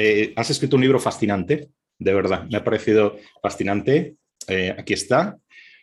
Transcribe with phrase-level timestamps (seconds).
[0.00, 4.14] Eh, has escrito un libro fascinante, de verdad, me ha parecido fascinante.
[4.46, 5.36] Eh, aquí está,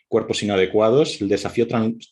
[0.08, 1.66] Cuerpos inadecuados, el desafío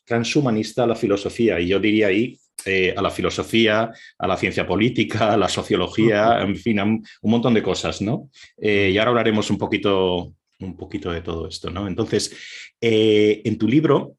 [0.05, 1.59] transhumanista a la filosofía.
[1.61, 6.42] Y yo diría ahí eh, a la filosofía, a la ciencia política, a la sociología,
[6.42, 8.28] en fin, a un, montón de cosas, ¿no?
[8.61, 11.86] y ahora hablaremos un poquito, un poquito de todo esto, ¿no?
[11.86, 12.36] Entonces,
[12.80, 14.16] en tu libro,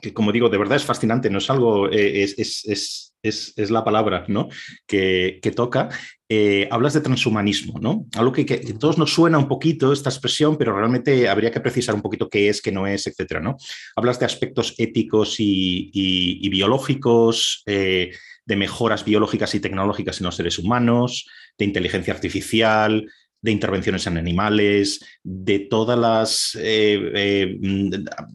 [0.00, 4.24] que como digo, de verdad es fascinante, no es algo, es, es es, la palabra
[4.28, 4.48] ¿no?
[4.86, 5.88] que, toca,
[6.28, 8.06] eh, hablas de transhumanismo, ¿no?
[8.16, 11.94] Algo que, a todos nos suena un poquito esta expresión, pero realmente habría que precisar
[11.94, 13.56] un poquito qué es, qué no es, etcétera, ¿no?
[13.96, 18.12] Hablas de aspectos éticos y, biológicos, eh,
[18.44, 21.26] de mejoras biológicas y tecnológicas en los seres humanos,
[21.58, 23.06] de inteligencia artificial,
[23.40, 26.58] de intervenciones en animales, de todas las...
[26.60, 27.58] Eh, eh,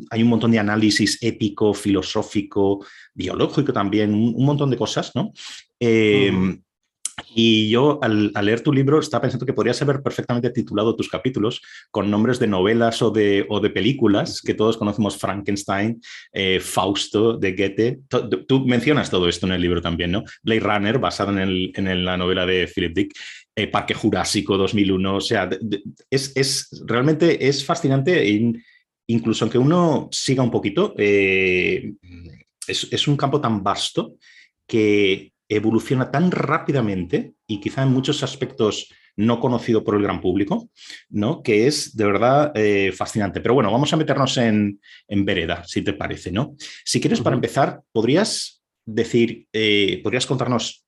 [0.09, 5.33] hay un montón de análisis ético, filosófico, biológico también, un, montón de cosas, ¿no?
[5.79, 6.61] Em,
[7.35, 11.61] y yo al, leer tu libro estaba pensando que podrías haber perfectamente titulado tus capítulos
[11.91, 16.01] con nombres de novelas o de, o de películas que todos conocemos, Frankenstein,
[16.31, 17.99] eh, Fausto de Goethe.
[18.47, 20.23] Tú, mencionas todo esto en el libro también, ¿no?
[20.41, 23.13] Blade Runner, basado en, en la novela de Philip Dick.
[23.55, 25.47] Eh, Parque Jurásico 2001, o sea,
[26.09, 28.25] es, realmente es fascinante,
[29.05, 31.93] incluso aunque uno siga un poquito, eh,
[32.67, 34.15] es, un campo tan vasto
[34.65, 40.71] que evoluciona tan rápidamente y quizá en muchos aspectos no conocido por el gran público,
[41.09, 41.43] ¿no?
[41.43, 43.39] que es de verdad eh, fascinante.
[43.39, 46.31] Pero bueno, vamos a meternos en, vereda, si te parece.
[46.31, 46.55] ¿no?
[46.83, 49.47] Si quieres, para empezar, ¿podrías decir,
[50.01, 50.82] podrías contarnos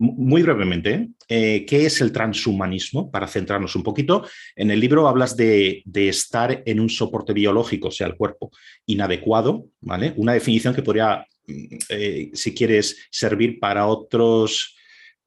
[0.00, 3.10] muy brevemente, eh, ¿qué es el transhumanismo?
[3.10, 7.90] Para centrarnos un poquito, en el libro hablas de, estar en un soporte biológico, o
[7.90, 8.50] sea, el cuerpo
[8.86, 10.14] inadecuado, ¿vale?
[10.16, 14.74] Una definición que podría, mm, eh, si quieres, servir para otros,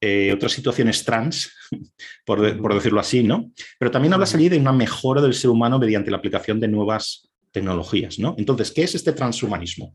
[0.01, 1.53] eh, otras situaciones trans,
[2.25, 3.51] por, decirlo así, ¿no?
[3.78, 7.29] Pero también hablas allí de una mejora del ser humano mediante la aplicación de nuevas
[7.51, 8.33] tecnologías, ¿no?
[8.39, 9.94] Entonces, ¿qué es este transhumanismo?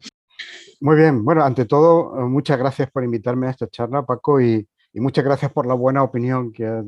[0.81, 4.69] Muy bien, bueno, ante todo, eh, muchas gracias por invitarme a esta charla, Paco, y,
[4.95, 6.85] muchas gracias por la buena opinión que has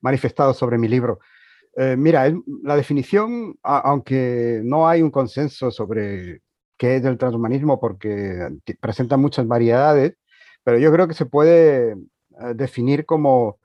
[0.00, 1.20] manifestado sobre mi libro.
[1.76, 2.32] Eh, mira,
[2.62, 6.42] la definición, aunque no hay un consenso sobre
[6.76, 8.48] qué es el transhumanismo porque
[8.80, 10.16] presenta muchas variedades,
[10.64, 11.96] pero yo creo que se puede eh,
[12.54, 13.58] definir como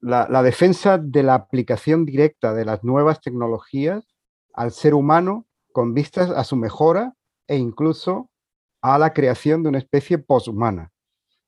[0.00, 4.04] la defensa de la aplicación directa de las nuevas tecnologías
[4.52, 7.14] al ser humano con vistas a su mejora
[7.46, 8.30] e incluso
[8.80, 10.92] a la creación de una especie poshumana.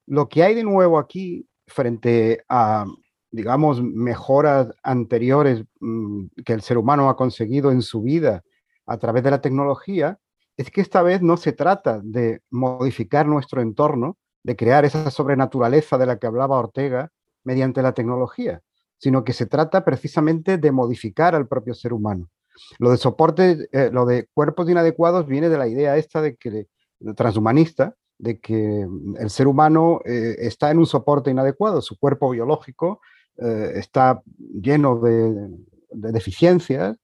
[0.07, 2.87] Lo que hay de nuevo aquí frente a,
[3.31, 8.43] digamos, mejoras anteriores mm, que el ser humano ha conseguido en su vida
[8.87, 10.19] a través de la tecnología,
[10.57, 15.99] es que esta vez no se trata de modificar nuestro entorno, de crear esa sobrenaturaleza
[15.99, 17.11] de la que hablaba Ortega
[17.45, 18.63] mediante la tecnología,
[18.97, 22.31] sino que se trata precisamente de modificar al propio ser humano.
[22.79, 26.67] Lo de soporte, eh, lo de cuerpos inadecuados viene de la idea esta de que,
[27.17, 28.87] transhumanista, de que
[29.19, 33.01] el ser humano eh, está en un soporte inadecuado, su cuerpo biológico
[33.39, 34.23] eh, está
[34.61, 35.51] lleno de,
[35.91, 36.97] deficiencias,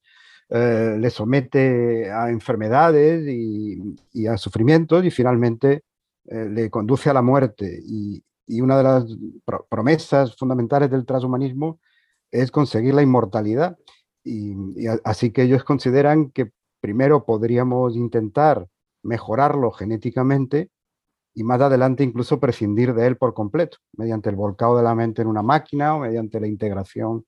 [0.49, 5.83] le somete a enfermedades y, a sufrimientos y finalmente
[6.27, 7.81] le conduce a la muerte.
[7.83, 9.07] Y una de las
[9.71, 11.81] promesas fundamentales del transhumanismo
[12.33, 13.79] es conseguir la inmortalidad.
[14.25, 14.55] Y,
[15.05, 16.51] así que ellos consideran que
[16.81, 18.67] primero podríamos intentar
[19.03, 20.71] mejorarlo genéticamente
[21.35, 25.23] y más adelante incluso prescindir de él por completo, mediante el volcado de la mente
[25.23, 27.25] en una máquina o mediante la integración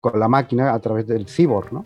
[0.00, 1.84] con la máquina a través del cyborg.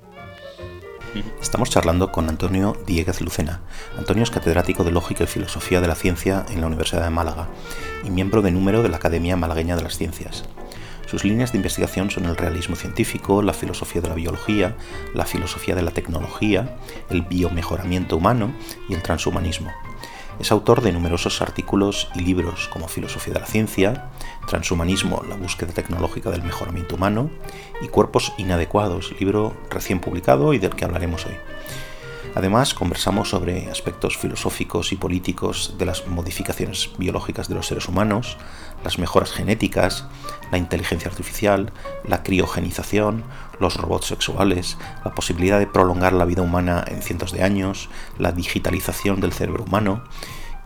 [1.40, 3.62] Estamos charlando con Antonio Dieguez Lucena.
[3.96, 7.48] Antonio es catedrático de Lógica y Filosofía de la Ciencia en la Universidad de Málaga
[8.04, 10.44] y miembro de número de la Academia Malagueña de las Ciencias.
[11.08, 14.76] Sus líneas de investigación son el realismo científico, la filosofía de la biología,
[15.14, 16.76] la filosofía de la tecnología,
[17.08, 18.52] el biomejoramiento humano
[18.90, 19.72] y el transhumanismo.
[20.38, 24.10] Es autor de numerosos artículos y libros como Filosofía de la Ciencia,
[24.46, 27.30] Transhumanismo, la búsqueda tecnológica del mejoramiento humano
[27.80, 31.36] y Cuerpos inadecuados, libro recién publicado y del que hablaremos hoy.
[32.34, 38.36] Además, conversamos sobre aspectos filosóficos y políticos de las modificaciones biológicas de los seres humanos,
[38.84, 40.06] las mejoras genéticas,
[40.50, 41.72] la inteligencia artificial,
[42.06, 43.24] la criogenización,
[43.60, 48.32] los robots sexuales, la posibilidad de prolongar la vida humana en cientos de años, la
[48.32, 50.04] digitalización del cerebro humano,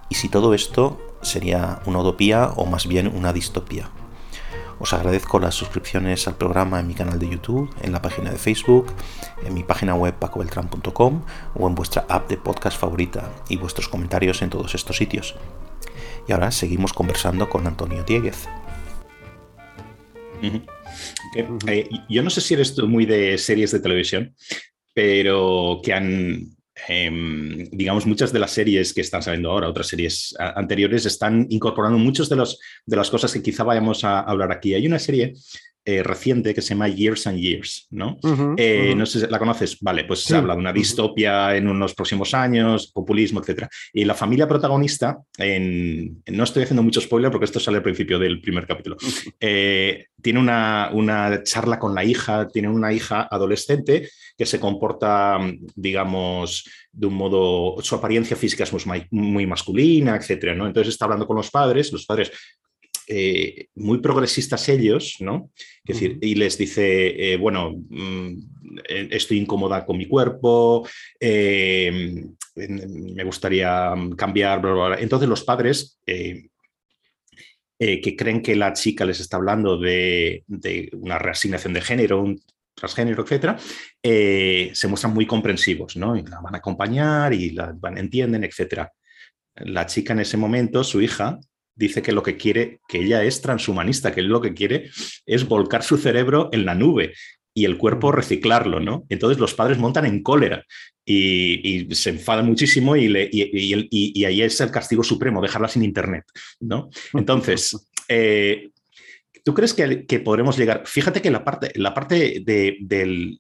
[0.09, 3.89] y si todo esto sería una utopía o más bien una distopía.
[4.79, 8.37] Os agradezco las suscripciones al programa en mi canal de YouTube, en la página de
[8.37, 8.87] Facebook,
[9.45, 11.23] en mi página web pacobeltran.com
[11.55, 15.37] o en vuestra app de podcast favorita y vuestros comentarios en todos estos sitios.
[16.27, 18.49] Y ahora seguimos conversando con Antonio Dieguez.
[21.67, 24.35] Eh, yo no sé si eres tú muy de series de televisión,
[24.95, 26.49] pero que han,
[26.89, 31.99] em, digamos, muchas de las series que están saliendo ahora, otras series anteriores, están incorporando
[31.99, 32.37] muchas de,
[32.87, 34.75] de las cosas que quizá vayamos a hablar aquí.
[34.75, 35.35] Hay una serie
[35.85, 38.17] eh, reciente que se llama Years and Years, ¿no?
[38.57, 39.79] Eh, no sé si la conoces.
[39.81, 43.67] Vale, pues se habla de una distopia en unos próximos años, populismo, etc.
[43.93, 48.21] Y la familia protagonista, en, no estoy haciendo mucho spoiler porque esto sale al principio
[48.21, 48.97] del primer capítulo,
[49.41, 54.09] eh, tiene una, una, charla con la hija, tiene una hija adolescente
[54.39, 55.39] que se comporta,
[55.75, 60.55] digamos, de un modo, su apariencia física es muy, muy masculina, etc.
[60.57, 60.67] ¿no?
[60.67, 62.31] Entonces está hablando con los padres, los padres
[63.09, 65.51] eh, muy progresistas ellos, ¿no?
[65.85, 68.29] Es decir, y les dice, eh, bueno, mm,
[68.89, 70.87] eh, estoy incómoda con mi cuerpo,
[71.21, 74.63] me gustaría cambiar,
[74.99, 75.99] Entonces los padres...
[77.79, 80.45] que creen que la chica les está hablando de,
[80.93, 82.41] una reasignación de género, un
[82.77, 83.59] transgénero, etcétera,
[84.01, 86.17] se muestran muy comprensivos, ¿no?
[86.17, 88.93] Y la van a acompañar y la van, entienden, etcétera.
[89.57, 91.41] La chica en ese momento, su hija,
[91.83, 94.91] dice que lo que quiere, que ella es transhumanista, que lo que quiere
[95.27, 97.15] es volcar su cerebro en la nube
[97.55, 99.05] y el cuerpo reciclarlo, ¿no?
[99.09, 100.65] Entonces los padres montan en cólera
[101.05, 106.25] y, se enfadan muchísimo y, y, ahí es el castigo supremo, dejarla sin internet,
[106.61, 106.89] ¿no?
[107.13, 107.77] Entonces,
[108.09, 108.71] eh,
[109.45, 110.85] ¿tú crees que, podremos llegar?
[110.87, 113.39] Fíjate que la parte, la parte del,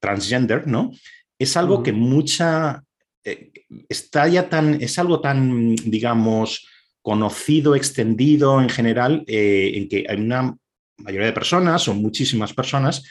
[0.00, 0.92] transgender, ¿no?
[1.38, 2.82] Es algo que mucha...
[3.24, 3.52] Eh,
[3.88, 6.66] está ya tan, es algo tan, digamos,
[7.02, 10.56] conocido, extendido en general, eh, en que hay una
[10.98, 13.04] mayoría de personas o muchísimas personas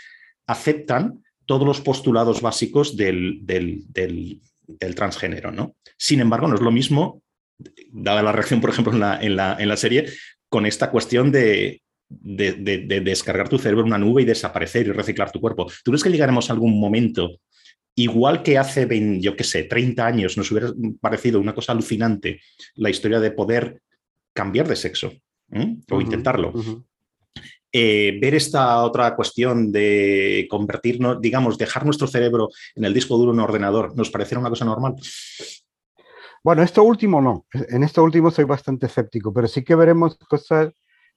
[0.45, 3.41] aceptan todos los postulados básicos del,
[4.95, 5.51] transgénero.
[5.51, 5.75] ¿no?
[5.97, 7.21] Sin embargo, no es lo mismo,
[7.91, 10.07] dada la reacción, por ejemplo, en la, serie,
[10.49, 15.41] con esta cuestión de, descargar tu cerebro en una nube y desaparecer y reciclar tu
[15.41, 15.71] cuerpo.
[15.83, 17.39] ¿Tú crees que llegaremos a algún momento,
[17.97, 18.87] igual que hace,
[19.19, 20.71] yo qué sé, 30 años nos hubiera
[21.01, 22.39] parecido una cosa alucinante
[22.75, 23.81] la historia de poder
[24.33, 25.11] cambiar de sexo
[25.89, 26.53] o intentarlo.
[27.71, 33.31] Eh, ver esta otra cuestión de convertirnos, digamos, dejar nuestro cerebro en el disco duro
[33.31, 34.93] en un ordenador, ¿nos pareciera una cosa normal?
[36.43, 37.47] Bueno, esto último no.
[37.51, 40.71] En esto último soy bastante escéptico, pero sí que veremos cosas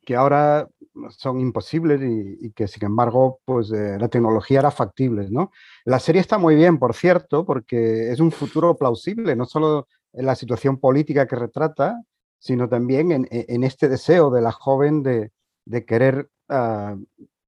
[0.05, 0.67] que ahora
[1.11, 5.51] son imposibles y, que sin embargo pues eh, la tecnología era factible, ¿no?
[5.85, 10.27] La serie está muy bien, por cierto, porque es un futuro plausible, no solo en
[10.27, 12.03] la situación política que retrata,
[12.39, 15.31] sino también en, este deseo de la joven de,
[15.85, 16.97] querer, ah,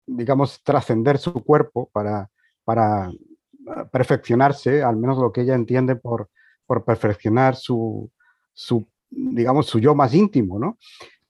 [0.07, 2.31] digamos, trascender su cuerpo para,
[2.65, 3.11] para
[3.69, 6.29] ah, perfeccionarse, al menos lo que ella entiende por,
[6.67, 8.11] por perfeccionar su,
[8.53, 10.79] su, digamos, su yo más íntimo, ¿no?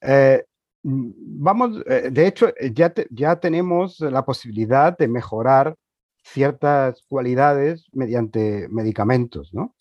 [0.01, 0.43] Eh,
[0.83, 5.75] vamos, eh, de hecho, ya, ya tenemos la posibilidad de mejorar
[6.23, 9.75] ciertas cualidades mediante medicamentos, ¿no?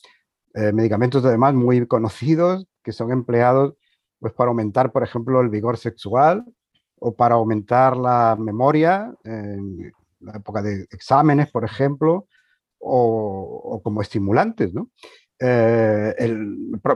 [0.54, 3.74] Eh, medicamentos además muy conocidos que son empleados
[4.18, 6.44] pues, para aumentar, por ejemplo, el vigor sexual
[6.98, 12.26] o para aumentar la memoria en la época de exámenes, por ejemplo,
[12.78, 14.72] o, como estimulantes.
[14.74, 14.90] ¿no?
[15.44, 16.14] Eh,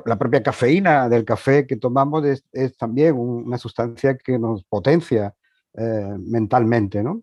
[0.04, 5.34] la propia cafeína del café que tomamos es, también una sustancia que nos potencia
[5.74, 7.02] eh, mentalmente.
[7.02, 7.22] ¿no?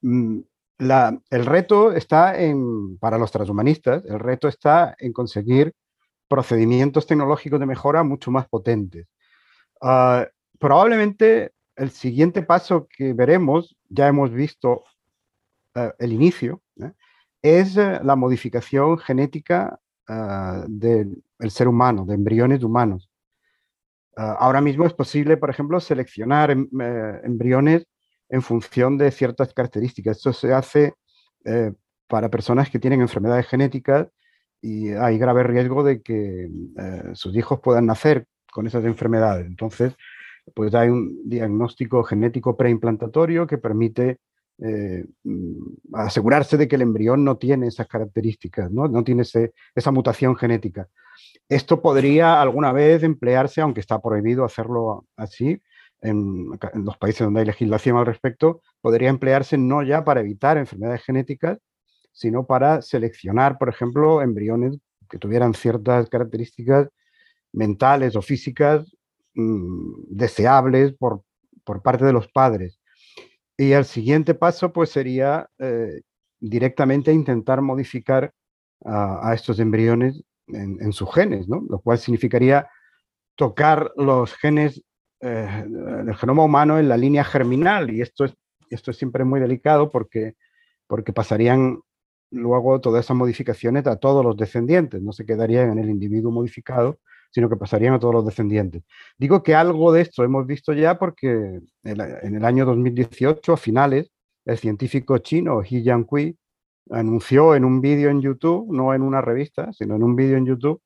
[0.00, 0.40] Mm,
[0.78, 5.74] el reto está en, para los transhumanistas, el reto está en conseguir
[6.28, 9.06] procedimientos tecnológicos de mejora mucho más potentes.
[9.80, 10.26] Ah,
[10.58, 14.84] probablemente el siguiente paso que veremos, ya hemos visto
[15.74, 16.92] eh, el inicio, ¿eh?
[17.44, 23.10] Es eh, la modificación genética ah, del ser humano, de embriones humanos.
[24.16, 26.66] Ah, ahora mismo es posible, por ejemplo, seleccionar em,
[27.22, 27.86] embriones
[28.30, 30.16] en función de ciertas características.
[30.16, 30.94] Esto se hace
[32.08, 34.08] para personas que tienen enfermedades genéticas
[34.62, 36.48] y hay grave riesgo de que
[36.78, 39.46] eh, sus hijos puedan nacer con esas enfermedades.
[39.46, 39.94] Entonces,
[40.54, 44.20] pues hay un diagnóstico genético preimplantatorio que permite
[44.58, 49.22] eh, mm, asegurarse de que el embrión no tiene esas características, no, tiene
[49.74, 50.88] esa mutación genética.
[51.48, 55.60] Esto podría alguna vez emplearse, aunque está prohibido hacerlo así,
[56.00, 60.58] en, en, los países donde hay legislación al respecto, podría emplearse no ya para evitar
[60.58, 61.58] enfermedades genéticas,
[62.12, 66.88] sino para seleccionar, por ejemplo, embriones que tuvieran ciertas características
[67.52, 68.86] mentales o físicas
[69.34, 71.22] mm, deseables por,
[71.82, 72.78] parte de los padres.
[73.56, 76.00] Y el siguiente paso pues sería eh,
[76.40, 78.32] directamente intentar modificar
[78.84, 81.64] a, estos embriones en, sus genes, ¿no?
[81.70, 82.68] lo cual significaría
[83.34, 84.82] tocar los genes
[85.20, 88.34] eh, del genoma humano en la línea germinal y esto es,
[88.92, 90.34] siempre muy delicado porque,
[90.86, 91.80] porque pasarían
[92.30, 96.98] luego todas esas modificaciones a todos los descendientes, no se quedarían en el individuo modificado,
[97.34, 98.84] sino que pasarían a todos los descendientes.
[99.18, 104.12] Digo que algo de esto hemos visto ya porque en el año 2018, a finales,
[104.44, 106.38] el científico chino He Jiankui
[106.90, 110.46] anunció en un vídeo en YouTube, no en una revista, sino en un vídeo en
[110.46, 110.80] YouTube,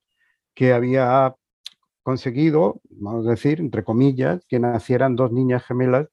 [0.55, 1.35] que había
[2.03, 6.09] conseguido, vamos a decir, entre comillas, que nacieran dos niñas gemelas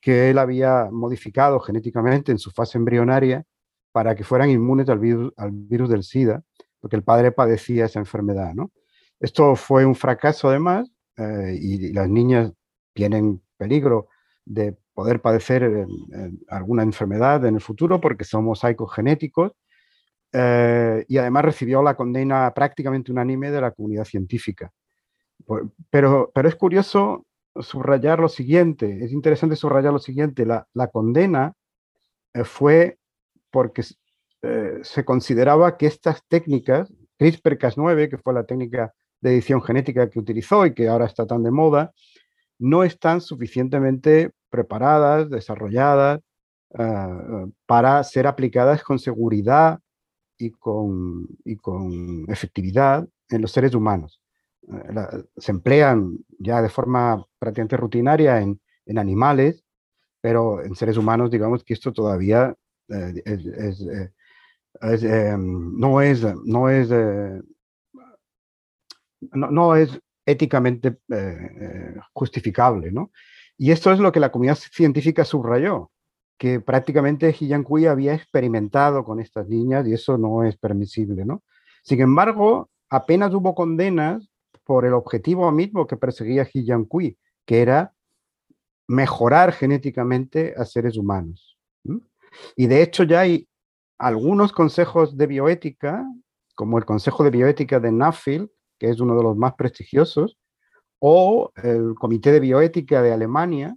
[0.00, 3.44] que él había modificado genéticamente en su fase embrionaria
[3.92, 6.42] para que fueran inmunes al virus, al virus del SIDA,
[6.80, 8.54] porque el padre padecía esa enfermedad.
[8.54, 8.70] ¿no?
[9.24, 12.52] Esto fue un fracaso además eh, y, las niñas
[12.92, 14.08] tienen peligro
[14.44, 15.86] de poder padecer
[16.48, 19.52] alguna enfermedad en el futuro porque son mosaicos genéticos
[20.30, 24.70] eh, y además recibió la condena prácticamente unánime de la comunidad científica.
[25.88, 27.24] Pero, pero es curioso
[27.58, 31.54] subrayar lo siguiente, es interesante subrayar lo siguiente, la, la condena
[32.34, 32.98] eh, fue
[33.50, 33.84] porque
[34.42, 38.92] eh, se consideraba que estas técnicas, CRISPR-Cas9, que fue la técnica
[39.24, 41.92] de edición genética que utilizó y que ahora está tan de moda,
[42.58, 46.20] no están suficientemente preparadas, desarrolladas
[46.74, 49.80] ah, para ser aplicadas con seguridad
[50.36, 54.20] y con, y con efectividad en los seres humanos.
[54.68, 59.64] Eh, se emplean ya de forma prácticamente rutinaria en, en, animales,
[60.20, 62.54] pero en seres humanos digamos que esto todavía
[62.88, 64.08] eh, eh,
[64.82, 66.90] em, no es, no es,
[69.32, 70.98] no, es éticamente
[72.12, 73.10] justificable, ¿no?
[73.56, 75.90] Y esto es lo que la comunidad científica subrayó,
[76.38, 81.42] que prácticamente Jiyankui había experimentado con estas niñas y eso no es permisible, ¿no?
[81.82, 84.28] Sin embargo, apenas hubo condenas
[84.64, 87.92] por el objetivo mismo que perseguía Jiyankui, que era
[88.88, 91.58] mejorar genéticamente a seres humanos.
[92.56, 93.46] Y de hecho ya hay
[93.98, 96.04] algunos consejos de bioética,
[96.54, 98.48] como el Consejo de Bioética de Nuffield,
[98.84, 100.36] que es uno de los más prestigiosos,
[100.98, 103.76] o el Comité de Bioética de Alemania,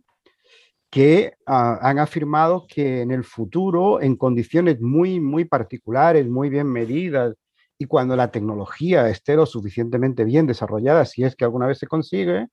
[0.89, 6.67] que ah, han afirmado que en el futuro, en condiciones muy, muy particulares, muy bien
[6.67, 7.35] medidas,
[7.77, 11.87] y cuando la tecnología esté lo suficientemente bien desarrollada, si es que alguna vez se
[11.87, 12.47] consigue,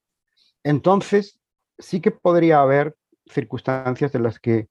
[0.62, 1.40] entonces
[1.78, 2.94] sí que podría haber
[3.26, 4.68] circunstancias en las que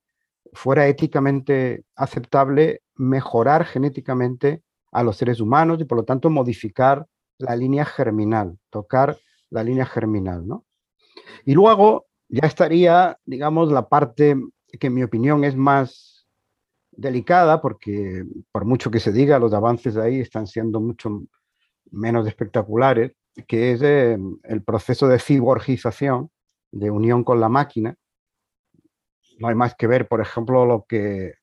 [0.54, 4.62] fuera éticamente aceptable mejorar genéticamente
[4.92, 7.08] a los seres humanos y por lo tanto modificar
[7.44, 9.18] la línea germinal, tocar
[9.50, 10.66] la línea germinal, ¿no?
[11.46, 14.36] Y luego ya estaría, digamos, la parte
[14.80, 16.28] que en mi opinión es más
[16.92, 21.24] delicada, porque por mucho que se diga, los avances de ahí están siendo mucho
[21.92, 23.14] menos espectaculares,
[23.48, 26.32] que es eh, el proceso de ciborgización,
[26.72, 27.96] de unión con la máquina.
[29.40, 31.34] No hay más que ver, por ejemplo, lo que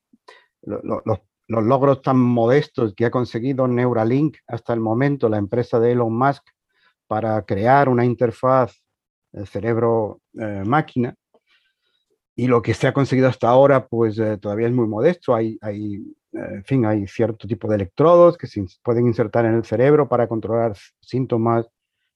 [0.63, 1.19] los
[1.59, 6.43] logros tan modestos que ha conseguido Neuralink hasta el momento, la empresa de Elon Musk,
[7.07, 8.81] para crear una interfaz
[9.45, 11.09] cerebro-máquina.
[11.09, 11.15] Eh,
[12.35, 15.35] y lo que se ha conseguido hasta ahora, pues eh, todavía es muy modesto.
[15.35, 15.95] Hay, hay
[16.33, 20.07] eh, en fin, hay cierto tipo de electrodos que se pueden insertar en el cerebro
[20.07, 21.67] para controlar síntomas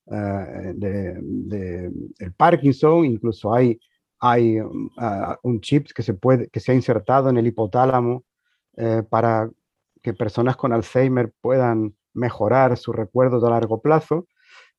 [0.05, 3.05] de, el Parkinson.
[3.05, 3.79] Incluso hay,
[4.19, 4.59] hay
[5.43, 8.23] un chip que se, puede, que se ha insertado en el hipotálamo
[9.09, 9.49] para
[10.01, 14.27] que personas con Alzheimer puedan mejorar sus recuerdos a largo plazo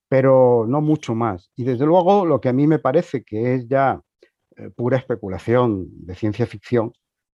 [0.08, 1.50] pero no mucho más.
[1.56, 4.00] Y desde luego lo que a mí me parece que es ya
[4.56, 6.92] eh, pura especulación de ciencia ficción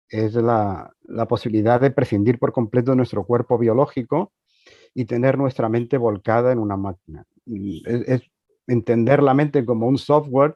[0.10, 0.94] es la,
[1.28, 4.32] posibilidad de prescindir por completo de nuestro cuerpo biológico
[4.94, 7.26] y tener nuestra mente volcada en una máquina.
[7.46, 8.22] Es,
[8.68, 10.56] entender la mente como un software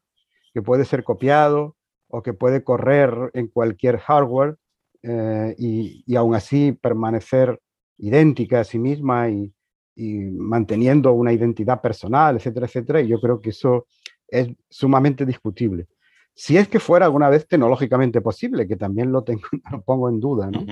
[0.53, 1.75] que puede ser copiado
[2.10, 4.58] o que puede correr en cualquier hardware
[5.03, 7.60] eh, y, aún así permanecer
[7.98, 9.53] idéntica a sí misma y,
[9.98, 13.86] manteniendo una identidad personal, etcétera, etcétera, y yo creo que eso
[14.27, 15.88] es sumamente discutible.
[16.34, 19.24] Si es que fuera alguna vez tecnológicamente posible, que también lo
[19.86, 20.65] pongo en duda, ¿no?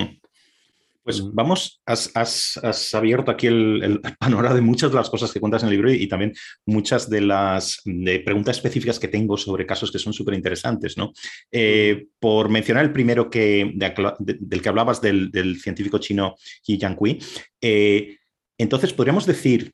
[1.10, 5.64] Pues vamos, has, has, abierto aquí el, panorama de muchas de las cosas que cuentas
[5.64, 6.34] en el libro y, también
[6.68, 11.00] muchas de las de preguntas específicas que tengo sobre casos que son súper interesantes.
[11.00, 11.12] ¿no?
[11.52, 13.74] Eh, por mencionar el primero que,
[14.20, 16.36] del que hablabas, del, del científico chino
[16.68, 17.18] Yi Jiankui,
[17.60, 18.18] eh,
[18.60, 19.72] entonces, podríamos decir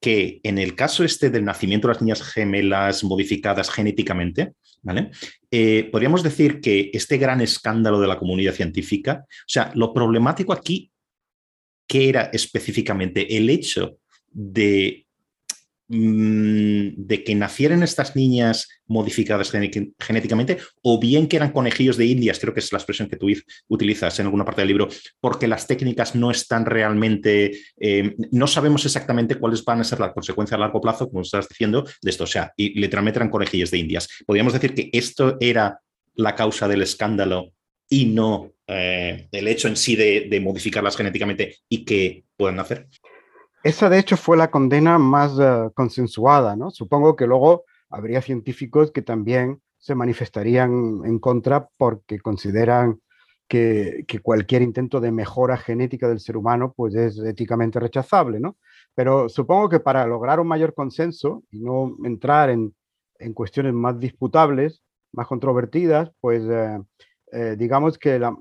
[0.00, 5.10] que en el caso este del nacimiento de las niñas gemelas modificadas genéticamente, ¿vale?
[5.50, 10.52] Eh, podríamos decir que este gran escándalo de la comunidad científica, o sea, lo problemático
[10.52, 10.90] aquí,
[11.86, 13.36] ¿qué era específicamente?
[13.36, 13.98] El hecho
[14.30, 15.06] de
[15.92, 22.54] de que nacieran estas niñas modificadas genéticamente o bien que eran conejillos de indias, creo
[22.54, 23.26] que es la expresión que tú
[23.68, 24.88] utilizas en alguna parte del libro,
[25.20, 30.12] porque las técnicas no están realmente, eh, no sabemos exactamente cuáles van a ser las
[30.12, 32.22] consecuencias a largo plazo, como estás diciendo, de esto.
[32.22, 34.08] O sea, y literalmente eran conejillos de indias.
[34.24, 35.80] Podríamos decir que esto era
[36.14, 37.52] la causa del escándalo
[37.88, 42.86] y no eh, el hecho en sí de, de modificarlas genéticamente y que puedan nacer.
[43.62, 46.70] Esa, de hecho, fue la condena más eh, consensuada, ¿no?
[46.70, 53.00] Supongo que luego habría científicos que también se manifestarían en contra porque consideran
[53.50, 58.56] que, cualquier intento de mejora genética del ser humano pues es éticamente rechazable, ¿no?
[58.94, 62.74] Pero supongo que para lograr un mayor consenso y no entrar en,
[63.34, 66.78] cuestiones más disputables, más controvertidas, pues eh,
[67.32, 68.36] eh, digamos que la,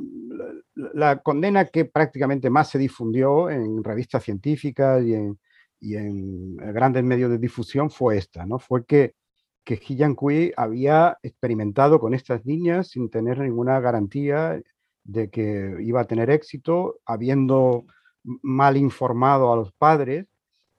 [0.93, 5.39] la, condena que prácticamente más se difundió en revistas científicas y en,
[5.79, 8.59] y en grandes medios de difusión fue esta, ¿no?
[8.59, 9.15] Fue que,
[9.63, 14.61] que He Kui había experimentado con estas niñas sin tener ninguna garantía
[15.03, 17.85] de que iba a tener éxito, habiendo
[18.23, 20.25] mal informado a los padres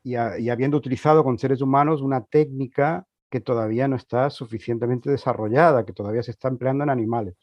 [0.02, 5.85] y, y habiendo utilizado con seres humanos una técnica que todavía no está suficientemente desarrollada,
[5.87, 7.37] que todavía se está empleando en animales.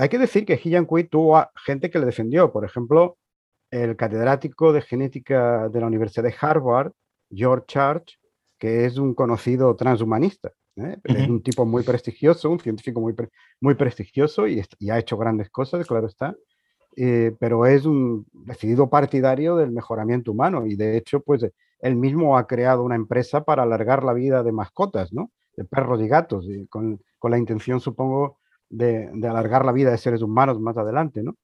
[0.00, 2.50] Hay que decir que He Kui tuvo gente que le defendió.
[2.50, 3.18] Por ejemplo,
[3.70, 6.92] el catedrático de genética de la Universidad de Harvard,
[7.30, 8.18] George Church,
[8.58, 10.52] que es un conocido transhumanista.
[10.76, 10.96] ¿eh?
[11.04, 13.14] Es un tipo muy prestigioso, un científico muy,
[13.60, 16.34] muy prestigioso y, ha hecho grandes cosas, claro está.
[16.96, 21.46] Eh, pero es un decidido partidario del mejoramiento humano y de hecho, pues
[21.80, 25.30] él mismo ha creado una empresa para alargar la vida de mascotas, ¿no?
[25.58, 28.39] De perros y gatos, con, con la intención, supongo,
[28.70, 31.36] de, alargar la vida de seres humanos más adelante, ¿no?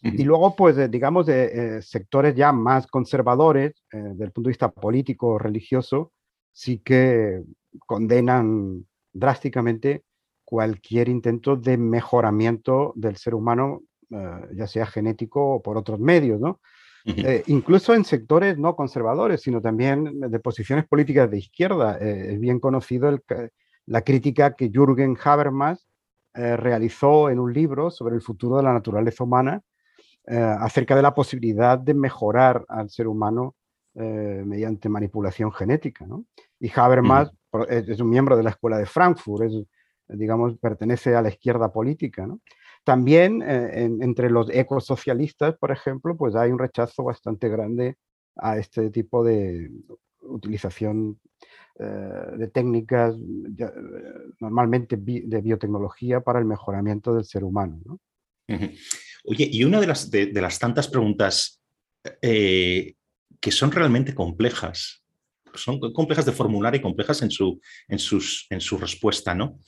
[0.00, 4.52] Y luego, pues, digamos, de eh, sectores ya más conservadores, eh, desde el punto de
[4.52, 6.12] vista político, religioso,
[6.52, 7.42] sí que
[7.84, 10.04] condenan drásticamente
[10.44, 16.40] cualquier intento de mejoramiento del ser humano, eh, ya sea genético o por otros medios,
[16.40, 16.60] ¿no?
[17.46, 21.96] incluso en sectores no conservadores, sino también de posiciones políticas de izquierda.
[21.96, 23.22] es bien conocido el,
[23.86, 25.88] la crítica que Jürgen Habermas
[26.38, 29.60] eh, realizó en un libro sobre el futuro de la naturaleza humana
[30.24, 33.56] eh, acerca de la posibilidad de mejorar al ser humano
[33.96, 36.06] eh, mediante manipulación genética.
[36.60, 37.32] Y Habermas
[37.68, 39.50] es, un miembro de la Escuela de Frankfurt,
[40.06, 42.28] digamos, pertenece a la izquierda política.
[42.84, 47.96] También entre los ecosocialistas, por ejemplo, pues hay un rechazo bastante grande
[48.36, 49.72] a este tipo de
[50.20, 51.18] utilización
[51.78, 53.14] de técnicas
[54.40, 58.00] normalmente de biotecnología para el mejoramiento del ser humano.
[59.24, 61.60] Oye, y una de las, de, las tantas preguntas
[62.22, 62.94] eh,
[63.40, 65.04] que son realmente complejas,
[65.54, 69.58] son complejas de formular y complejas en su, en sus, en su respuesta, ¿no?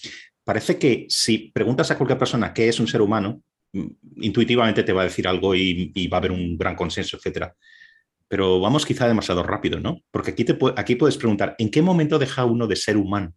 [0.44, 3.42] Parece que si preguntas a cualquier persona qué es un ser humano,
[3.72, 3.86] mm,
[4.22, 7.54] intuitivamente te va a decir algo y, y va a haber un gran consenso, etcétera
[8.30, 10.02] pero vamos quizá demasiado rápido, ¿no?
[10.12, 13.34] Porque aquí, te, aquí puedes preguntar, ¿en qué momento deja uno de ser humano?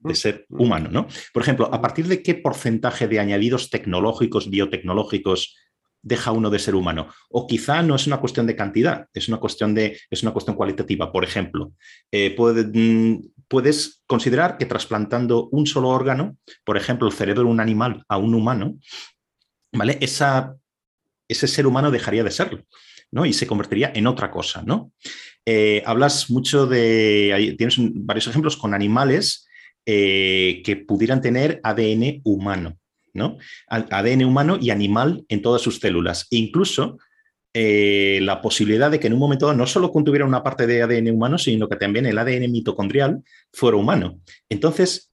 [0.00, 0.60] De ser mm.
[0.60, 1.06] humano, ¿no?
[1.32, 5.56] Por ejemplo, ¿a partir de qué porcentaje de añadidos tecnológicos, biotecnológicos,
[6.02, 7.08] deja uno de ser humano?
[7.30, 10.56] O quizá no es una cuestión de cantidad, es una cuestión, de, es una cuestión
[10.56, 11.10] cualitativa.
[11.10, 11.72] Por ejemplo,
[12.10, 13.14] eh, mm,
[13.48, 18.18] puedes considerar que trasplantando un solo órgano, por ejemplo, el cerebro de un animal a
[18.18, 18.76] un humano,
[19.72, 19.96] ¿vale?
[20.02, 20.54] Esa,
[21.28, 22.62] ese ser humano dejaría de serlo.
[23.12, 24.92] Y se convertiría en otra cosa, ¿no?
[25.44, 29.46] Eh, hablas mucho de, tienes varios ejemplos con animales
[29.84, 32.78] eh, que pudieran tener ADN humano,
[33.12, 33.36] ¿no?
[33.68, 36.26] ADN humano y animal en todas sus células.
[36.30, 36.98] E incluso
[37.52, 40.82] eh, la posibilidad de que en un momento dado no solo contuviera una parte de
[40.82, 43.22] ADN humano, sino que también el ADN mitocondrial
[43.52, 44.20] fuera humano.
[44.48, 45.12] Entonces,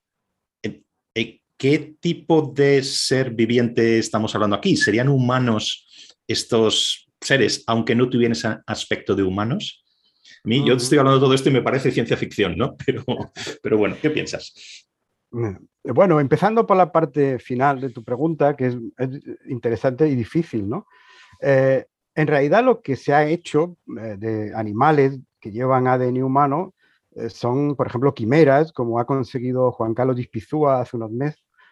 [1.58, 4.78] ¿qué tipo de ser viviente estamos hablando aquí?
[4.78, 9.84] ¿Serían humanos estos seres, aunque no tuvieran ese aspecto de humanos.
[10.44, 12.76] A mí, yo estoy hablando de todo esto y me parece ciencia ficción, ¿no?
[12.86, 13.04] Pero,
[13.62, 14.54] pero bueno, ¿qué piensas?
[15.34, 18.78] Eh, bueno, empezando por la parte final de tu pregunta, que es,
[19.48, 20.88] interesante y difícil, ¿no?
[21.42, 26.74] Eh, en realidad lo que se ha hecho eh, de animales que llevan ADN humano
[27.28, 31.12] son, por ejemplo, quimeras, como ha conseguido Juan Carlos Dispizúa hace unos,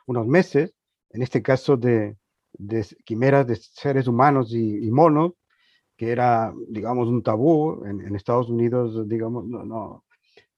[0.08, 0.74] unos meses,
[1.12, 2.18] en este caso de,
[2.58, 5.34] de quimeras de seres humanos y, monos,
[5.96, 10.04] que era, digamos, un tabú en, Estados Unidos, digamos, no, no,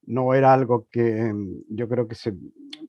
[0.04, 2.34] no, era algo que mm, yo creo que se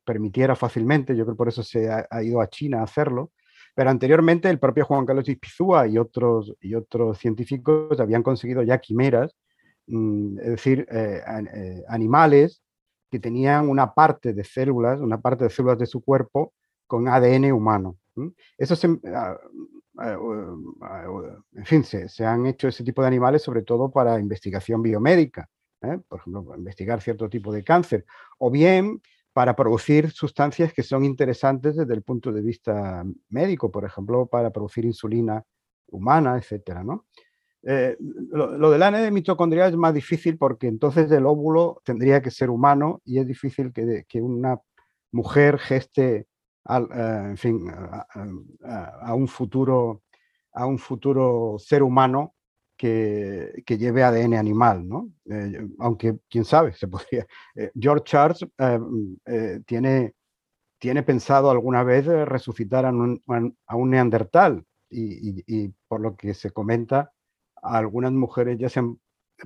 [0.04, 3.30] permitiera fácilmente, yo creo por eso se ha, ido a China a hacerlo,
[3.74, 8.78] pero anteriormente el propio Juan Carlos Ispizúa y otros, y otros científicos habían conseguido ya
[8.78, 9.36] quimeras
[9.86, 10.86] mm, es decir,
[11.88, 12.62] animales
[13.10, 16.52] que tenían una parte de células, una parte de células de su cuerpo
[16.86, 17.96] con ADN humano.
[18.58, 19.36] Eso se, ah,
[19.98, 20.18] ah,
[20.82, 21.04] ah,
[21.52, 25.48] en fin, se, han hecho ese tipo de animales sobre todo para investigación biomédica,
[25.82, 25.98] ¿eh?
[26.08, 28.04] por ejemplo, para investigar cierto tipo de cáncer,
[28.38, 29.00] o bien
[29.32, 34.50] para producir sustancias que son interesantes desde el punto de vista médico, por ejemplo, para
[34.50, 35.44] producir insulina
[35.86, 37.06] humana, etcétera, ¿no?
[37.62, 42.48] Eh, lo, del ADN mitocondrial es más difícil porque entonces el óvulo tendría que ser
[42.48, 44.58] humano y es difícil que, que una
[45.12, 46.26] mujer geste
[46.68, 47.70] eh, en fin,
[48.62, 50.02] a, un futuro,
[50.52, 52.34] a un futuro ser humano
[52.76, 55.10] que, que lleve ADN animal, ¿no?
[55.30, 57.26] Eh, aunque, quién sabe, se podría.
[57.54, 58.46] Eh, George Charles
[59.66, 60.14] tiene,
[60.78, 63.22] tiene pensado alguna vez resucitar a un,
[63.66, 67.12] a un neandertal y, y, por lo que se comenta,
[67.62, 68.98] algunas mujeres ya se han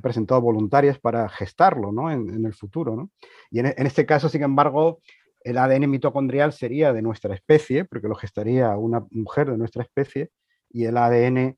[0.02, 2.10] presentado voluntarias para gestarlo ¿no?
[2.10, 2.96] en, el futuro.
[2.96, 3.10] ¿no?
[3.50, 5.00] Y en, en, este caso, sin embargo,
[5.44, 10.30] el ADN mitocondrial sería de nuestra especie, porque lo gestaría una mujer de nuestra especie,
[10.70, 11.56] y el ADN,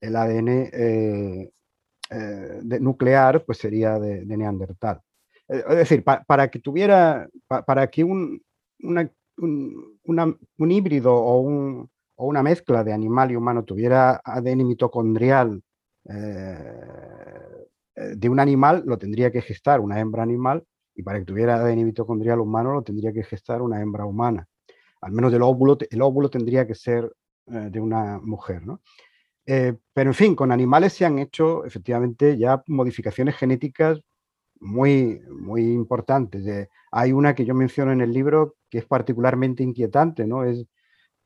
[0.00, 1.50] el ADN eh,
[2.10, 5.00] eh, nuclear pues sería de, Neandertal.
[5.48, 8.42] Eh, es decir, para que tuviera, para que un,
[8.80, 15.62] un, híbrido o, o, una mezcla de animal y humano tuviera ADN mitocondrial
[17.94, 20.64] de un animal, lo tendría que gestar una hembra animal
[20.98, 24.48] y para que tuviera ADN mitocondrial humano lo tendría que gestar una hembra humana.
[25.00, 27.14] Al menos el óvulo, el óvulo tendría que ser
[27.46, 28.66] eh, de una mujer.
[28.66, 28.82] ¿no?
[29.46, 34.00] Eh, pero en fin, con animales se han hecho efectivamente ya modificaciones genéticas
[34.58, 36.68] muy, muy importantes.
[36.90, 40.42] hay una que yo menciono en el libro que es particularmente inquietante, ¿no?
[40.42, 40.66] Es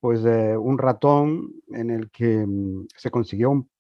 [0.01, 3.71] pues un ratón en el que mm, se consiguió un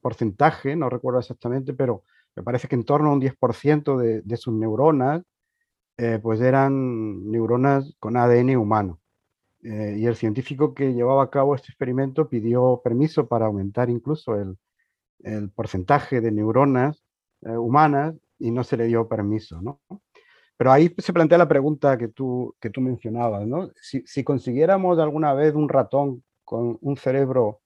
[0.00, 2.04] porcentaje, no recuerdo exactamente, pero
[2.36, 5.22] me parece que en torno a un 10% de, de, sus neuronas,
[5.96, 9.00] eh, pues eran neuronas con ADN humano.
[9.62, 14.36] Eh, y el científico que llevaba a cabo este experimento pidió permiso para aumentar incluso
[14.36, 14.58] el,
[15.20, 17.02] el porcentaje de neuronas
[17.40, 19.80] eh, humanas y no se le dio permiso, ¿no?
[20.58, 23.70] Pero ahí se plantea la pregunta que tú, que tú mencionabas, ¿no?
[23.80, 27.60] Si, si consiguiéramos alguna vez un ratón con un cerebro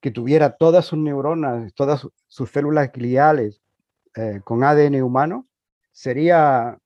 [0.00, 3.59] que tuviera todas sus neuronas, todas sus células gliales
[4.16, 5.46] eh, con ADN humano,
[5.92, 6.78] ¿sería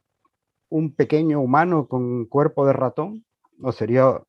[0.69, 3.25] un pequeño humano con cuerpo de ratón?
[3.63, 4.21] ¿O sería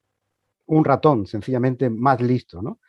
[0.68, 2.62] un ratón sencillamente más listo?
[2.62, 2.80] ¿no?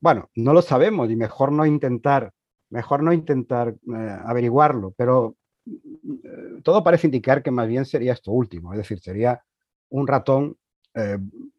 [0.00, 2.32] Bueno, no lo sabemos y mejor no intentar,
[2.70, 8.32] mejor no intentar eh, averiguarlo, pero eh, todo parece indicar que más bien sería esto
[8.32, 9.42] último, es decir, sería
[9.88, 10.56] un ratón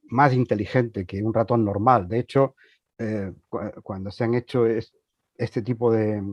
[0.10, 2.08] más inteligente que un ratón normal.
[2.08, 2.56] De hecho,
[3.84, 4.66] cuando se han hecho
[5.38, 6.24] este tipo de,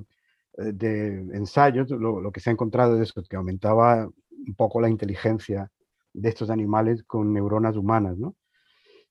[0.56, 4.08] de ensayos, lo, que se ha encontrado es que aumentaba
[4.46, 5.70] un poco la inteligencia
[6.12, 8.36] de estos animales con neuronas humanas, ¿no?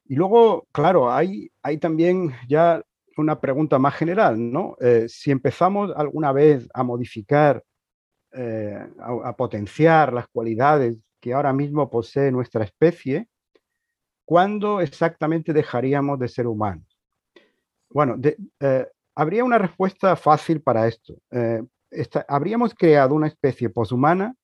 [0.05, 2.81] Y luego, claro, hay, hay también ya
[3.17, 4.75] una pregunta más general, ¿no?
[4.79, 7.63] Eh, si empezamos alguna vez a modificar,
[8.33, 13.27] eh, a, potenciar las cualidades que ahora mismo posee nuestra especie,
[14.25, 16.97] ¿cuándo exactamente dejaríamos de ser humanos?
[17.89, 18.35] Bueno, de,
[19.15, 21.15] Habría una respuesta fácil para esto.
[21.31, 21.61] Eh,
[22.27, 24.35] habríamos creado una especie poshumana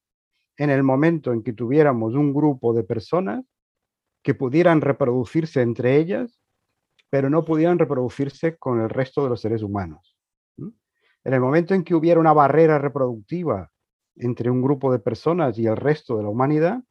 [0.58, 3.44] en el momento en que tuviéramos un grupo de personas
[4.22, 6.40] que pudieran reproducirse entre ellas,
[7.10, 10.16] pero no pudieran reproducirse con el resto de los seres humanos.
[10.58, 13.72] En el momento en que hubiera una barrera reproductiva
[14.16, 16.82] entre un grupo de personas y el resto de la humanidad,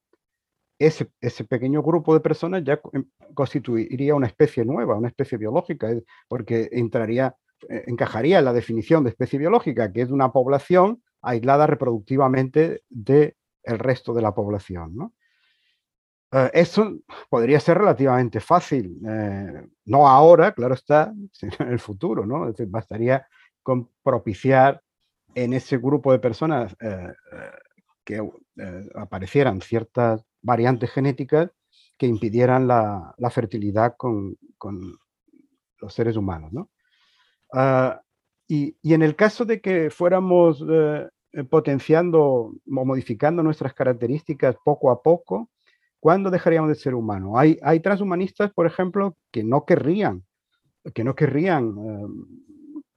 [0.79, 1.07] ese,
[1.45, 5.89] pequeño grupo de personas ya em, constituiría una especie nueva, una especie biológica,
[6.29, 7.35] porque entraría
[7.69, 13.79] encajaría en la definición de especie biológica, que es una población aislada reproductivamente del el
[13.79, 14.97] resto de la población.
[14.97, 15.13] ¿no?
[16.33, 22.25] Eh, eso podría ser relativamente fácil, eh, no ahora, claro está, sino en el futuro.
[22.27, 22.53] ¿no?
[22.69, 23.27] bastaría
[23.63, 24.83] con propiciar
[25.35, 26.75] en ese grupo de personas
[28.03, 28.27] que
[28.95, 31.51] aparecieran ciertas variantes genéticas
[31.99, 34.97] que impidieran la, la fertilidad con, con,
[35.81, 36.53] los seres humanos.
[36.53, 36.71] ¿no?
[37.53, 38.01] Ah,
[38.49, 44.91] y, en el caso de que fuéramos eh, eh, potenciando o modificando nuestras características poco
[44.91, 45.51] a poco,
[46.01, 47.33] ¿cuándo dejaríamos de ser humanos?
[47.37, 50.25] Hay, hay transhumanistas, por ejemplo, que no querrían,
[50.95, 52.07] que no querrían eh,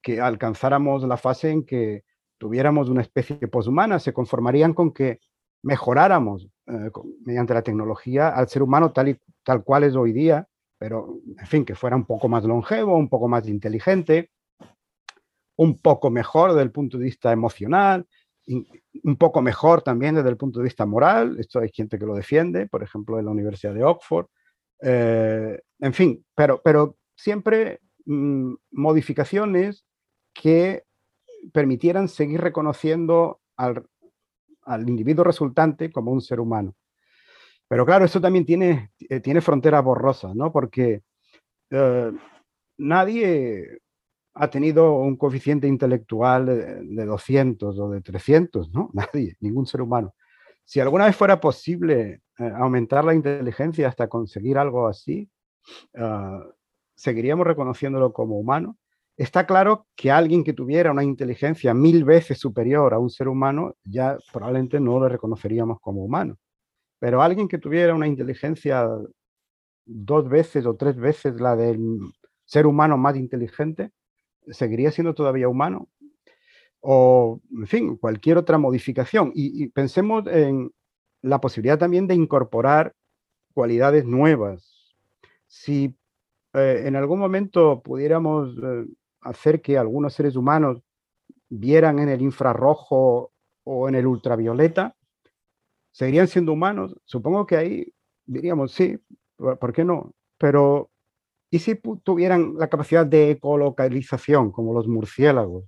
[0.02, 2.06] que alcanzáramos la fase en que
[2.38, 5.20] tuviéramos una especie poshumana, se conformarían con que
[5.64, 6.48] mejoráramos
[7.24, 10.48] mediante la tecnología al ser humano tal, y, tal cual es hoy día,
[10.80, 14.32] pero en fin, que fuera un poco más longevo, un poco más inteligente,
[15.56, 18.08] un poco mejor desde el punto de vista emocional,
[18.48, 21.38] un poco mejor también desde el punto de vista moral.
[21.40, 24.28] Esto hay gente que lo defiende, por ejemplo, en la Universidad de Oxford.
[24.82, 29.86] Eh, en fin, pero, pero siempre mm, modificaciones
[30.34, 30.84] que
[31.54, 33.86] permitieran seguir reconociendo al,
[34.64, 36.76] al, individuo resultante como un ser humano.
[37.68, 40.52] Pero claro, esto también tiene, eh, tiene fronteras borrosas, ¿no?
[40.52, 41.04] Porque
[41.70, 42.12] eh,
[42.78, 43.80] nadie
[44.34, 48.89] ha tenido un coeficiente intelectual de 200 o de 300, ¿no?
[48.94, 50.13] Nadie, ningún ser humano.
[50.63, 55.30] Si alguna vez fuera posible eh, aumentar la inteligencia hasta conseguir algo así,
[55.98, 56.44] ah,
[56.96, 58.78] seguiríamos reconociéndolo como humano.
[59.17, 63.76] Está claro que alguien que tuviera una inteligencia mil veces superior a un ser humano,
[63.84, 66.38] ya probablemente no lo reconoceríamos como humano.
[67.00, 68.88] Pero alguien que tuviera una inteligencia
[69.86, 72.00] dos veces o tres veces la del
[72.46, 73.91] ser humano más inteligente,
[74.48, 75.90] seguiría siendo todavía humano.
[76.80, 79.32] O, en fin, cualquier otra modificación.
[79.36, 80.72] Y, pensemos en
[81.22, 82.96] la posibilidad también de incorporar
[83.54, 84.96] cualidades nuevas.
[85.48, 85.96] Si
[86.54, 88.86] eh, en algún momento pudiéramos eh,
[89.22, 90.82] hacer que algunos seres humanos
[91.50, 93.32] vieran en el infrarrojo
[93.64, 94.96] o en el ultravioleta,
[95.92, 96.96] seguirían siendo humanos.
[97.06, 97.94] Supongo que ahí
[98.26, 98.98] diríamos, sí,
[99.38, 100.14] ¿por qué no?
[100.38, 100.90] Pero
[101.54, 105.66] ¿Y si tuvieran la capacidad de ecolocalización, como los murciélagos?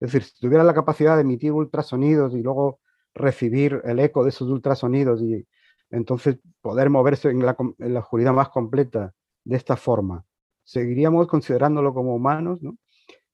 [0.00, 2.80] Es decir, si tuvieran la capacidad de emitir ultrasonidos y luego
[3.14, 5.46] recibir el eco de esos ultrasonidos y
[5.90, 7.54] entonces poder moverse en la,
[8.00, 9.12] oscuridad más completa
[9.44, 10.24] de esta forma,
[10.64, 12.62] ¿seguiríamos considerándolo como humanos?
[12.62, 12.78] ¿no?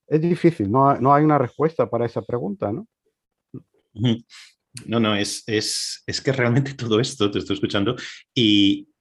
[0.09, 2.87] Es difícil, no, no hay una respuesta para esa pregunta, ¿no?
[4.87, 7.95] No, no, es, es, es que realmente todo esto, te estoy escuchando,
[8.35, 8.92] y,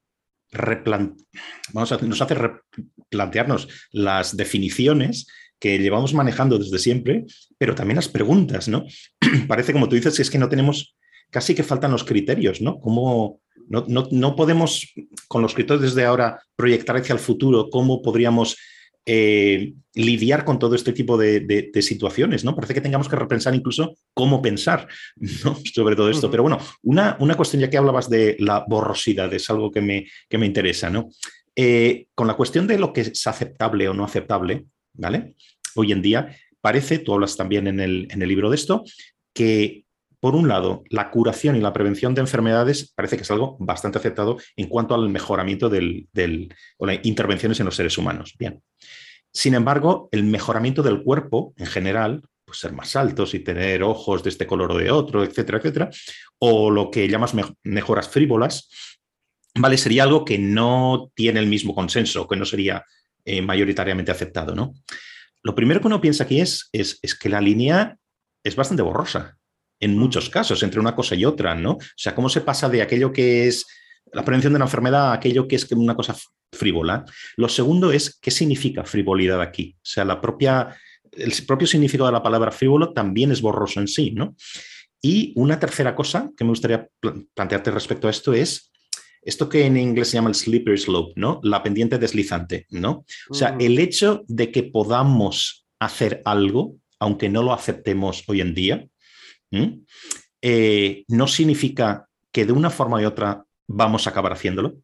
[1.74, 5.28] Vamos a, nos hace replantearnos las definiciones
[5.60, 7.26] que llevamos manejando desde siempre,
[7.58, 8.86] pero también las preguntas, ¿no?
[9.48, 10.96] Parece, como tú dices, que es que no tenemos,
[11.30, 12.80] casi que faltan los criterios, ¿no?
[12.80, 14.92] Cómo, no, no, no podemos,
[15.28, 18.58] con los criterios desde ahora, proyectar hacia el futuro cómo podríamos
[19.06, 22.56] eh, lidiar con todo este tipo de, situaciones, ¿no?
[22.56, 24.88] Parece que tengamos que repensar incluso cómo pensar
[25.74, 26.30] sobre todo esto.
[26.30, 30.08] Pero bueno, una, una, cuestión ya que hablabas de la borrosidad, es algo que me,
[30.30, 31.10] que me interesa, ¿no?
[31.56, 35.36] Eh, con la cuestión de lo que es aceptable o no aceptable, ¿vale?
[35.76, 38.84] Hoy en día parece, tú hablas también en el, en el libro de esto,
[39.34, 39.81] que
[40.22, 43.98] por un lado, la curación y la prevención de enfermedades parece que es algo bastante
[43.98, 46.08] aceptado en cuanto al mejoramiento del,
[46.78, 48.36] o las intervenciones en los seres humanos.
[48.38, 48.62] Bien.
[49.34, 54.22] Sin embargo, el mejoramiento del cuerpo en general, pues ser más altos y tener ojos
[54.22, 55.90] de este color o de otro, etcétera, etcétera,
[56.38, 58.70] o lo que llamas mejoras frívolas,
[59.56, 59.76] ¿vale?
[59.76, 62.86] Sería algo que no tiene el mismo consenso, que no sería
[63.26, 64.76] eh, mayoritariamente aceptado, ¿no?
[65.42, 67.98] Lo primero que uno piensa aquí es, es, es que la línea
[68.44, 69.40] es bastante borrosa
[69.82, 71.72] en muchos casos, entre una cosa y otra, ¿no?
[71.72, 73.66] O sea, cómo se pasa de aquello que es
[74.14, 76.16] la prevención de una enfermedad a aquello que es una cosa
[76.54, 77.04] frívola.
[77.36, 79.76] Lo segundo es qué significa frivolidad aquí.
[79.78, 80.76] O sea, la propia,
[81.12, 84.36] el propio significado de la palabra frívolo también es borroso en sí, ¿no?
[85.02, 86.88] Y una tercera cosa que me gustaría
[87.34, 88.72] plantearte respecto a esto es
[89.24, 91.40] esto que en inglés se llama el slippery slope, ¿no?
[91.44, 93.06] La pendiente deslizante, ¿no?
[93.30, 98.56] O sea, el hecho de que podamos hacer algo, aunque no lo aceptemos hoy en
[98.56, 98.88] día,
[100.42, 104.78] eh, no significa que de una forma u otra vamos a acabar haciéndolo,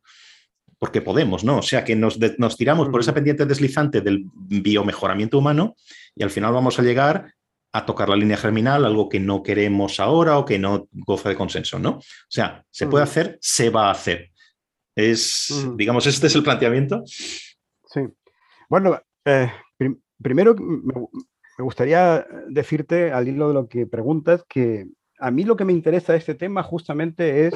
[0.80, 1.58] porque podemos, ¿no?
[1.58, 2.20] O sea, que nos,
[2.58, 5.76] tiramos por esa pendiente deslizante del biomejoramiento humano
[6.16, 7.34] y al final vamos a llegar
[7.74, 11.36] a tocar la línea germinal, algo que no queremos ahora o que no goza de
[11.36, 11.92] consenso, ¿no?
[11.92, 14.32] O sea, se puede hacer, se va a hacer.
[14.96, 17.04] Es, digamos, este es el planteamiento.
[17.06, 18.02] Sí.
[18.70, 19.52] Bueno, eh,
[20.22, 20.56] primero
[21.58, 24.88] me gustaría decirte, al hilo de lo que preguntas, que
[25.20, 27.56] a mí lo que me interesa de este tema justamente es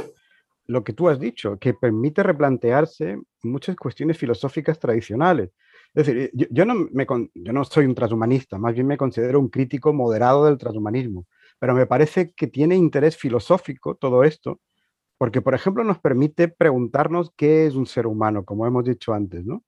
[0.66, 5.52] lo que tú has dicho, que permite replantearse muchas cuestiones filosóficas tradicionales.
[5.94, 9.50] Es decir, yo, no, me, yo no soy un transhumanista, más bien me considero un
[9.50, 11.28] crítico moderado del transhumanismo,
[11.60, 14.62] pero me parece que tiene interés filosófico todo esto,
[15.18, 19.46] porque, por ejemplo, nos permite preguntarnos qué es un ser humano, como hemos dicho antes,
[19.46, 19.64] ¿no?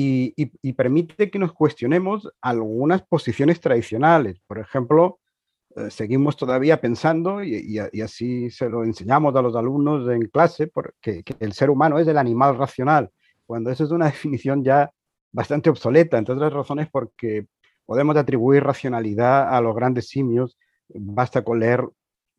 [0.00, 4.40] Y, permite que nos cuestionemos algunas posiciones tradicionales.
[4.46, 5.18] Por ejemplo,
[5.74, 11.22] eh, seguimos todavía pensando, y, así se lo enseñamos a los alumnos en clase, porque,
[11.24, 13.10] que el ser humano es el animal racional,
[13.46, 14.92] cuando eso es una definición ya
[15.32, 17.46] bastante obsoleta, entre otras razones porque
[17.84, 20.58] podemos atribuir racionalidad a los grandes simios,
[20.88, 21.84] basta con leer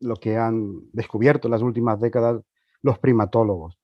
[0.00, 2.40] lo que han descubierto en las últimas décadas
[2.82, 3.79] los primatólogos.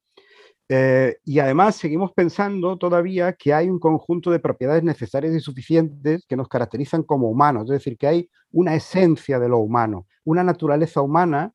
[0.69, 6.25] Eh, y además seguimos pensando todavía que hay un conjunto de propiedades necesarias y suficientes
[6.27, 10.43] que nos caracterizan como humanos, es decir, que hay una esencia de lo humano, una
[10.43, 11.53] naturaleza humana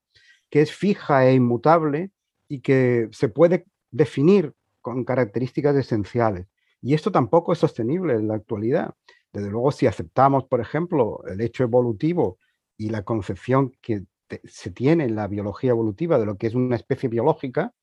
[0.50, 2.12] que es fija e inmutable
[2.47, 6.47] y que se puede definir con características esenciales.
[6.82, 8.95] Y esto tampoco es sostenible en la actualidad.
[9.32, 12.39] Desde luego, si aceptamos, por ejemplo, el hecho evolutivo
[12.78, 14.04] y la concepción que
[14.45, 17.74] se tiene en la biología evolutiva de lo que es una especie biológica,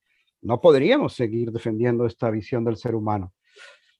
[0.42, 3.32] no podríamos seguir defendiendo esta visión del ser humano.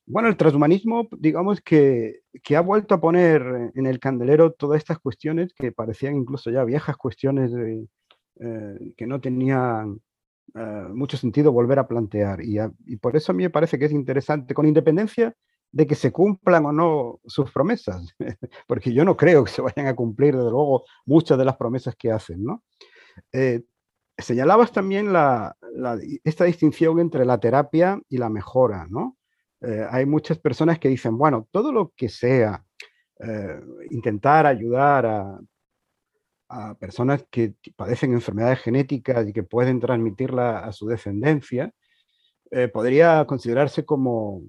[0.07, 4.99] Bueno, el transhumanismo, digamos que, que, ha vuelto a poner en el candelero todas estas
[4.99, 7.53] cuestiones que parecían incluso ya viejas cuestiones
[8.41, 10.01] eh, que no tenían
[10.55, 12.43] eh, mucho sentido volver a plantear.
[12.43, 15.35] Y, y, por eso a mí me parece que es interesante, con independencia
[15.71, 18.15] de que se cumplan o no sus promesas,
[18.67, 21.95] porque yo no creo que se vayan a cumplir, desde luego, muchas de las promesas
[21.97, 22.45] que hacen.
[22.45, 22.65] ¿no?
[23.33, 23.63] Eh,
[24.19, 25.13] señalabas también
[26.25, 29.17] esta distinción entre la terapia y la mejora, ¿no?
[29.61, 32.65] Eh, hay muchas personas que dicen, bueno, todo lo que sea
[33.21, 35.41] eh, intentar ayudar a,
[36.81, 41.75] personas que padecen enfermedades genéticas y que pueden transmitirla a su descendencia,
[42.51, 44.41] eh, podría considerarse como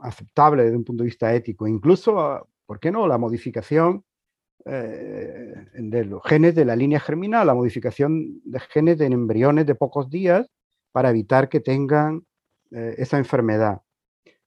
[0.00, 1.66] aceptable desde un punto de vista ético.
[1.66, 4.04] Incluso, ¿por qué no?, la modificación
[4.64, 9.74] eh, de los genes de la línea germinal, la modificación de genes en embriones de
[9.74, 10.50] pocos días
[10.92, 12.24] para evitar que tengan
[12.70, 13.80] eh, esa enfermedad.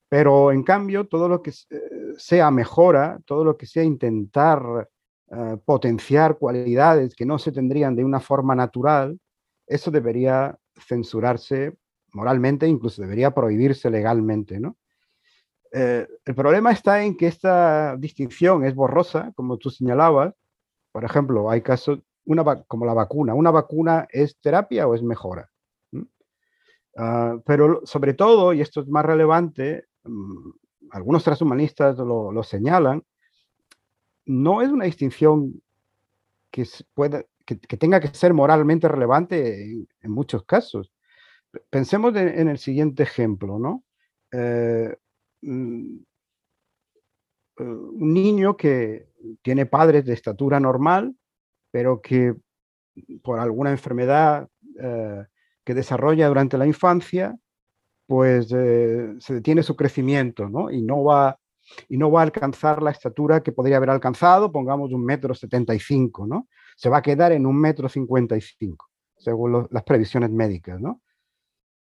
[0.09, 1.81] Pero en cambio, todo lo que eh,
[2.17, 4.89] sea mejora, todo lo que sea intentar
[5.63, 9.17] potenciar cualidades que no se tendrían de una forma natural,
[9.65, 11.77] eso debería censurarse
[12.11, 14.75] moralmente, incluso debería prohibirse legalmente, ¿no?
[15.71, 20.33] Eh, el problema está en que esta distinción es borrosa, como tú señalabas.
[20.91, 21.99] Por ejemplo, hay casos
[22.67, 23.33] como la vacuna.
[23.33, 25.49] ¿Una vacuna es terapia o es mejora?
[25.91, 26.01] ¿Mm?
[26.97, 30.49] Ah, pero sobre todo, y esto es más relevante, mm,
[30.91, 33.03] algunos transhumanistas lo, señalan,
[34.25, 35.61] no es una distinción
[36.51, 36.65] que,
[37.79, 40.91] tenga que ser moralmente relevante en, muchos casos.
[41.69, 43.83] Pensemos en, el siguiente ejemplo, ¿no?
[44.31, 44.95] Eh,
[45.41, 46.05] un
[48.13, 49.07] niño que
[49.41, 51.15] tiene padres de estatura normal,
[51.71, 52.35] pero que
[53.23, 54.47] por alguna enfermedad
[54.79, 55.25] eh,
[55.63, 57.37] que desarrolla durante la infancia,
[58.07, 60.69] pues eh, se detiene su crecimiento ¿no?
[60.69, 61.39] Y, no va,
[61.87, 65.73] y no va a alcanzar la estatura que podría haber alcanzado, pongamos un metro setenta
[65.73, 66.47] y cinco, ¿no?
[66.75, 71.01] Se va a quedar en un metro cincuenta y cinco, según las previsiones médicas, ¿no?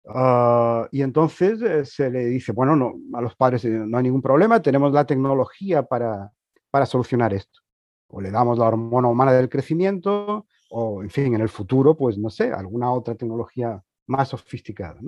[0.08, 4.04] Ah, y entonces eh, se le dice, bueno, no, a los padres eh, no hay
[4.04, 6.32] ningún problema, tenemos la tecnología para,
[6.72, 7.62] para solucionar esto.
[8.08, 12.18] O le damos la hormona humana del crecimiento, o en fin, en el futuro, pues
[12.18, 15.00] no sé, alguna otra tecnología más sofisticada.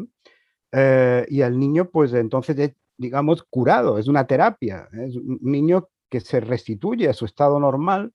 [0.71, 5.89] Eh, y al niño, pues entonces es, digamos, curado, es una terapia, es un niño
[6.09, 8.13] que se restituye a su estado normal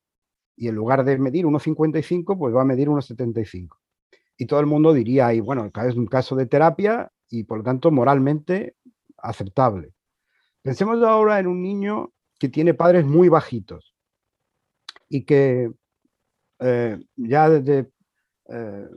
[0.57, 3.77] y en lugar de medir 1,55, pues va a medir 1,75
[4.39, 7.65] y todo el mundo diría, y bueno, es un caso de terapia y por lo
[7.65, 8.77] tanto moralmente
[9.19, 9.93] aceptable.
[10.63, 13.97] Pensemos ahora en un niño que tiene padres muy bajitos
[15.09, 15.73] y que
[16.61, 17.91] eh, ya desde
[18.49, 18.89] eh,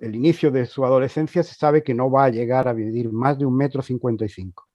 [0.00, 3.38] el inicio de su adolescencia se sabe que no va a llegar a vivir más
[3.38, 4.68] de un metro cincuenta y cinco,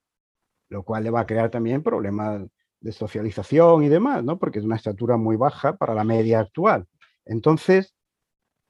[0.69, 2.41] lo cual le va a crear también problemas
[2.81, 4.39] de socialización y demás, ¿no?
[4.39, 6.87] porque es una estatura muy baja para la media actual.
[7.25, 7.93] Entonces,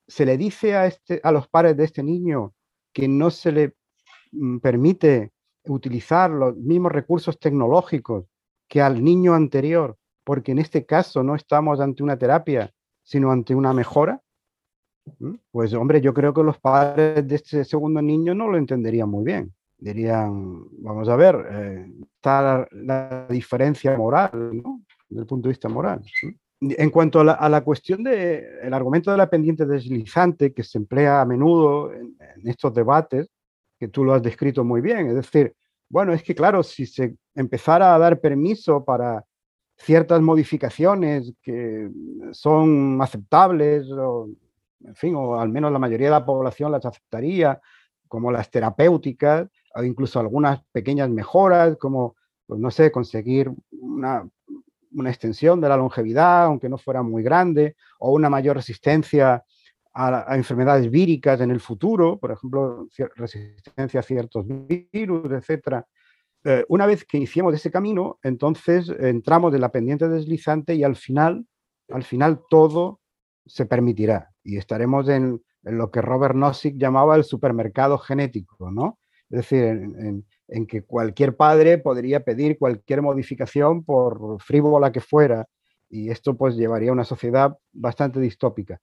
[0.10, 2.54] se le dice a, este, los padres de este niño
[2.92, 3.76] que no se le
[4.32, 5.32] mm, permite
[5.66, 8.26] utilizar los mismos recursos tecnológicos
[8.68, 13.54] que al niño anterior, porque en este caso no estamos ante una terapia, sino ante
[13.54, 14.22] una mejora,
[15.52, 19.24] pues hombre, yo creo que los padres de este segundo niño no lo entenderían muy
[19.24, 19.54] bien.
[19.78, 24.82] Dirían, vamos a ver, eh, está la, diferencia moral, ¿no?
[25.08, 26.04] Desde el punto de vista moral
[26.62, 31.26] en cuanto a la, cuestión del argumento de la pendiente deslizante que se emplea a
[31.26, 33.30] menudo en, estos debates,
[33.80, 35.56] que tú lo has descrito muy bien, es decir,
[35.90, 39.26] bueno, es que claro, si se empezara a dar permiso para
[39.78, 41.90] ciertas modificaciones que
[42.32, 44.30] son aceptables, o,
[44.84, 47.60] en fin, o al menos la mayoría de la población las aceptaría,
[48.08, 54.28] como las terapéuticas, o incluso algunas pequeñas mejoras, como, pues no sé, conseguir una
[54.92, 59.44] una extensión de la longevidad, aunque no fuera muy grande, o una mayor resistencia
[59.94, 65.84] a, enfermedades víricas en el futuro, por ejemplo, resistencia a ciertos virus, etc.
[66.44, 70.96] Eh, una vez que iniciemos ese camino, entonces entramos en la pendiente deslizante y al
[70.96, 71.46] final,
[71.90, 73.02] al final todo
[73.46, 79.00] se permitirá y estaremos en lo que Robert Nozick llamaba el supermercado genético, ¿no?
[79.30, 80.26] Es decir, en
[80.68, 85.48] que cualquier padre podría pedir cualquier modificación por frívola que fuera
[85.90, 88.80] y esto pues llevaría a una sociedad bastante distópica.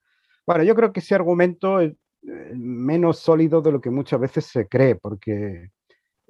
[0.47, 1.93] Bueno, yo creo que ese argumento es
[2.23, 5.71] eh, menos sólido de lo que muchas veces se cree, porque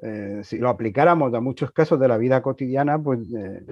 [0.02, 3.64] eh, si lo aplicáramos a muchos casos de la vida cotidiana, pues eh,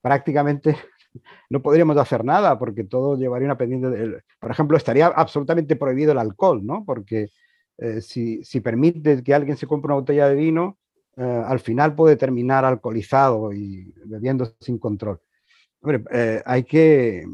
[0.00, 0.76] prácticamente
[1.50, 4.22] no podríamos hacer nada, porque todo llevaría una pendiente.
[4.38, 6.84] Por ejemplo, estaría absolutamente prohibido el alcohol, ¿no?
[6.86, 7.28] Porque
[8.00, 10.78] si, si permite que alguien se compre una botella de vino,
[11.16, 15.20] al final puede terminar alcoholizado y bebiendo sin control.
[15.80, 16.04] Hombre,
[16.44, 17.24] hay que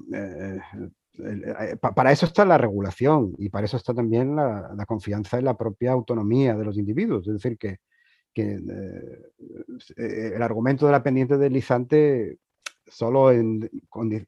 [1.18, 5.56] eh, para eso está la regulación y para eso está también la, confianza en la
[5.56, 7.26] propia autonomía de los individuos.
[7.26, 7.78] Es decir, que,
[8.34, 9.22] eh,
[9.96, 12.38] eh, el argumento de la pendiente deslizante
[12.86, 13.68] solo en,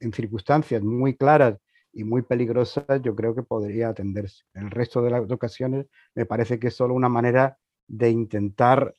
[0.00, 1.58] en, circunstancias muy claras
[1.98, 4.44] y muy peligrosas yo creo que podría atenderse.
[4.54, 8.94] En el resto de las ocasiones me parece que es solo una manera de intentar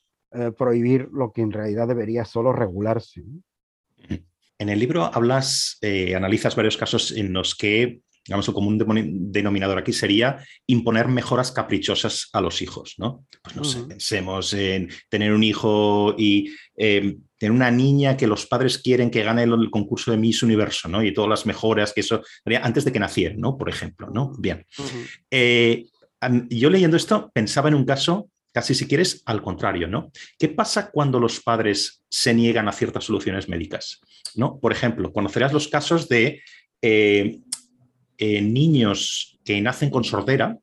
[0.56, 3.24] prohibir lo que en realidad debería solo regularse.
[4.60, 9.78] En el libro hablas, eh, analizas varios casos en los que, digamos, un común denominador
[9.78, 13.24] aquí sería imponer mejoras caprichosas a los hijos, ¿no?
[13.42, 18.44] Pues no sé, pensemos en tener un hijo y em, tener una niña que los
[18.44, 21.02] padres quieren que gane el, concurso de Miss Universo, ¿no?
[21.02, 22.22] Y todas las mejoras que eso
[22.62, 23.56] antes de que naciera, ¿no?
[23.56, 24.34] Por ejemplo, ¿no?
[24.38, 24.66] Bien.
[25.30, 25.86] Eh,
[26.50, 30.12] yo leyendo esto pensaba en un caso casi si quieres al contrario, ¿no?
[30.38, 34.00] ¿Qué pasa cuando los padres se niegan a ciertas soluciones médicas?
[34.34, 34.58] ¿no?
[34.60, 36.42] Por ejemplo, conocerás los casos de
[36.82, 37.40] eh,
[38.18, 40.58] eh, niños que nacen con sordera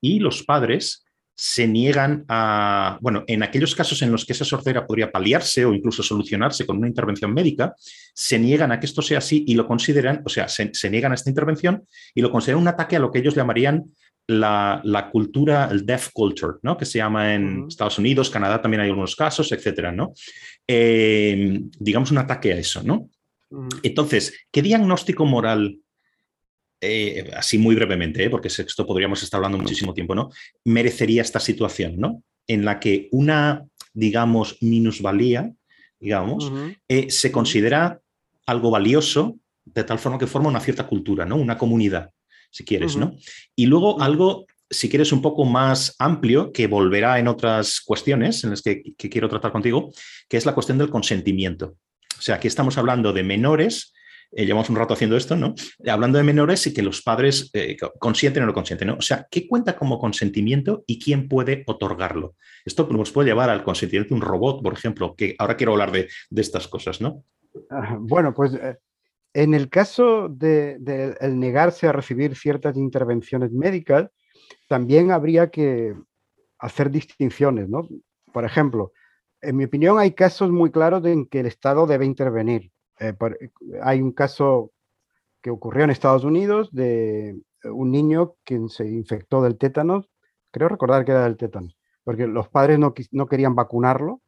[0.00, 1.05] y los padres
[1.38, 5.74] se niegan a, bueno, en aquellos casos en los que esa sordera podría paliarse o
[5.74, 7.74] incluso solucionarse con una intervención médica,
[8.14, 11.14] se niegan a que esto sea así y lo consideran, o sea, se, niegan a
[11.14, 13.84] esta intervención y lo consideran un ataque a lo que ellos llamarían
[14.28, 16.78] la, cultura, el deaf culture, ¿no?
[16.78, 20.14] que se llama en Estados Unidos, Canadá también hay algunos casos, etcétera, ¿no?
[20.66, 23.10] Eh, digamos, un ataque a eso, ¿no?
[23.82, 25.78] Entonces, ¿qué diagnóstico moral,
[26.80, 28.30] eh, así muy brevemente, ¿eh?
[28.30, 30.30] porque esto podríamos estar hablando muchísimo tiempo, ¿no?
[30.64, 32.22] Merecería esta situación, ¿no?
[32.46, 35.52] En la que una, digamos, minusvalía,
[35.98, 36.52] digamos,
[37.08, 38.00] se considera
[38.46, 41.36] algo valioso de tal forma que forma una cierta cultura, ¿no?
[41.36, 42.10] Una comunidad,
[42.50, 43.16] si quieres, ¿no?
[43.56, 48.50] Y luego algo si quieres, un poco más amplio, que volverá en otras cuestiones en
[48.50, 49.92] las que, quiero tratar contigo,
[50.28, 51.76] que es la cuestión del consentimiento.
[52.18, 53.92] O sea, aquí estamos hablando de menores,
[54.32, 55.54] eh, llevamos un rato haciendo esto, ¿no?
[55.86, 58.96] Hablando de menores y que los padres eh, consienten o no consienten, ¿no?
[58.96, 62.34] O sea, ¿qué cuenta como consentimiento y quién puede otorgarlo?
[62.64, 65.92] Esto nos puede llevar al consentimiento de un robot, por ejemplo, que ahora quiero hablar
[65.92, 67.24] de, estas cosas, ¿no?
[67.70, 68.76] Ah, bueno, pues eh,
[69.32, 74.10] en el caso de, de el negarse a recibir ciertas intervenciones médicas,
[74.68, 75.94] también habría que
[76.58, 77.88] hacer distinciones, ¿no?
[78.32, 78.92] Por ejemplo,
[79.40, 82.70] en mi opinión hay casos muy claros en que el Estado debe intervenir.
[82.98, 83.14] Eh,
[83.82, 84.72] hay un caso
[85.42, 90.10] que ocurrió en Estados Unidos de un niño que se infectó del tétanos,
[90.50, 92.94] creo recordar que era del tétanos, porque los padres no,
[93.28, 94.20] querían vacunarlo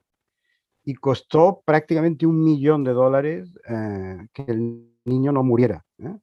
[0.85, 5.85] y costó prácticamente un millón de dólares eh, que el niño no muriera.
[5.99, 6.17] ¿eh?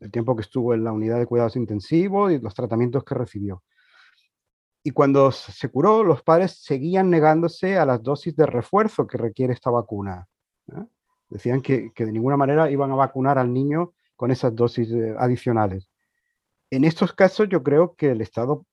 [0.00, 3.62] el tiempo que estuvo en la unidad de cuidados intensivos y los tratamientos que recibió.
[4.84, 9.52] Y cuando se curó, los padres seguían negándose a las dosis de refuerzo que requiere
[9.52, 10.26] esta vacuna.
[11.32, 15.88] Decían que, de ninguna manera iban a vacunar al niño con esas dosis eh, adicionales.
[16.70, 18.66] En estos casos yo creo que el Estado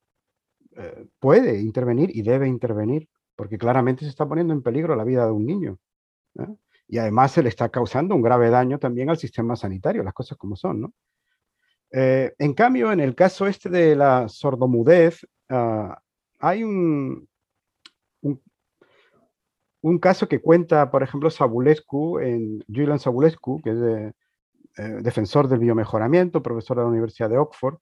[0.76, 5.24] eh, puede intervenir y debe intervenir, porque claramente se está poniendo en peligro la vida
[5.24, 5.78] de un niño
[6.86, 10.36] y además se le está causando un grave daño también al sistema sanitario, las cosas
[10.36, 10.92] como son, ¿no?
[11.92, 15.98] Eh, en cambio, en el caso este de la sordomudez, ah,
[16.38, 17.26] hay un,
[19.98, 23.78] caso que cuenta, por ejemplo, Sabulescu, en Julian Sabulescu, que es
[24.78, 27.78] eh, defensor del biomejoramiento, profesor de la Universidad de Oxford,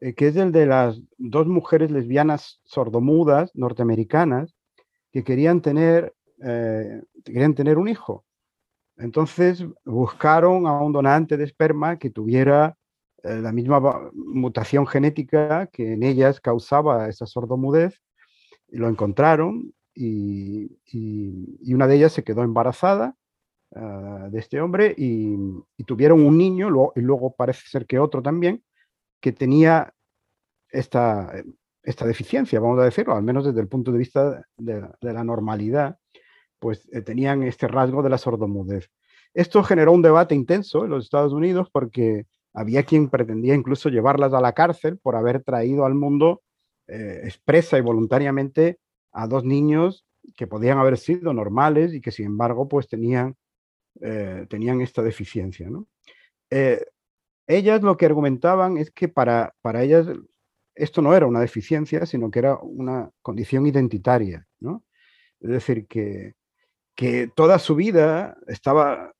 [0.00, 4.54] eh, que es el de las dos mujeres lesbianas sordomudas norteamericanas
[5.12, 6.14] que querían tener,
[7.24, 8.26] querían tener un hijo.
[8.98, 12.76] Entonces buscaron a un donante de esperma que tuviera
[13.22, 18.00] eh, la misma mutación genética que en ellas causaba esa sordomudez.
[18.68, 23.16] Y lo encontraron y, una de ellas se quedó embarazada
[23.74, 25.36] ah, de este hombre y,
[25.86, 28.62] tuvieron un niño y luego parece ser que otro también
[29.20, 29.94] que tenía
[30.68, 31.32] esta,
[31.82, 35.98] esta deficiencia, vamos a decirlo, al menos desde el punto de vista de la normalidad
[36.58, 38.90] pues eh, tenían este rasgo de la sordomudez.
[39.34, 44.32] Esto generó un debate intenso en los Estados Unidos porque había quien pretendía incluso llevarlas
[44.32, 46.42] a la cárcel por haber traído al mundo
[46.88, 48.78] eh, expresa y voluntariamente
[49.16, 50.04] a dos niños
[50.36, 53.34] que podían haber sido normales y que sin embargo pues tenían,
[54.00, 55.68] eh, tenían esta deficiencia.
[56.50, 56.84] Eh,
[57.46, 60.06] ellas lo que argumentaban es que para, para ellas
[60.74, 64.46] esto no era una deficiencia, sino que era una condición identitaria.
[65.40, 66.34] Es decir, que,
[66.94, 69.12] que toda su vida estaba,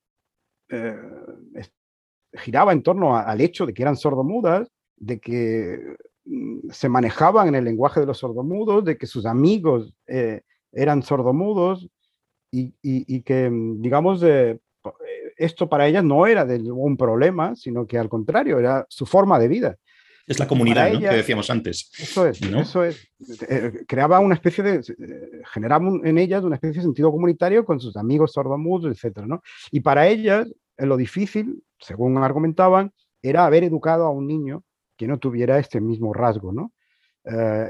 [0.68, 0.98] eh,
[2.34, 5.96] giraba en torno al hecho de que eran sordomudas, de que
[6.70, 9.94] se manejaban en el lenguaje de los sordomudos, de que sus amigos
[10.72, 11.88] eran sordomudos
[12.82, 14.58] y, que, mm, digamos, eh,
[15.36, 19.38] esto para ellas no era de un problema, sino que al contrario, era su forma
[19.38, 19.76] de vida.
[20.26, 21.88] Es la comunidad que decíamos antes.
[21.98, 23.08] Eso es, eso es.
[23.48, 27.78] Eh, creaba una especie de, eh, generaba en ellas una especie de sentido comunitario con
[27.78, 29.18] sus amigos sordomudos, etc.
[29.24, 29.40] ¿no?
[29.70, 34.64] Y para ellas, lo difícil, según argumentaban, era haber educado a un niño
[34.96, 36.72] que no tuviera este mismo rasgo, ¿no?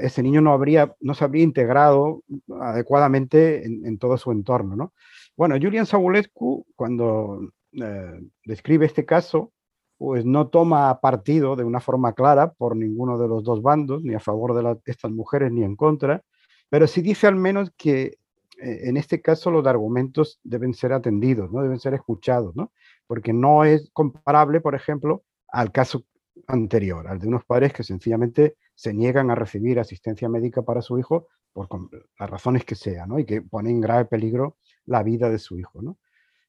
[0.01, 2.21] Ese niño no, habría, no se habría integrado
[2.61, 4.75] adecuadamente en, todo su entorno.
[4.75, 4.93] ¿no?
[5.35, 9.51] Bueno, Julian Sabulescu, cuando eh, describe este caso,
[9.97, 14.13] pues no toma partido de una forma clara por ninguno de los dos bandos, ni
[14.13, 16.23] a favor de estas mujeres ni en contra,
[16.69, 18.17] pero sí dice al menos que
[18.59, 21.61] eh, en este caso los argumentos deben ser atendidos, ¿no?
[21.61, 22.71] deben ser escuchados, ¿no?
[23.07, 26.03] porque no es comparable, por ejemplo, al caso
[26.47, 30.99] anterior, al de unos padres que sencillamente se niegan a recibir asistencia médica para su
[30.99, 31.67] hijo por
[32.19, 33.19] las razones que sean, ¿no?
[33.19, 35.81] y que ponen en grave peligro la vida de su hijo.
[35.81, 35.97] ¿no?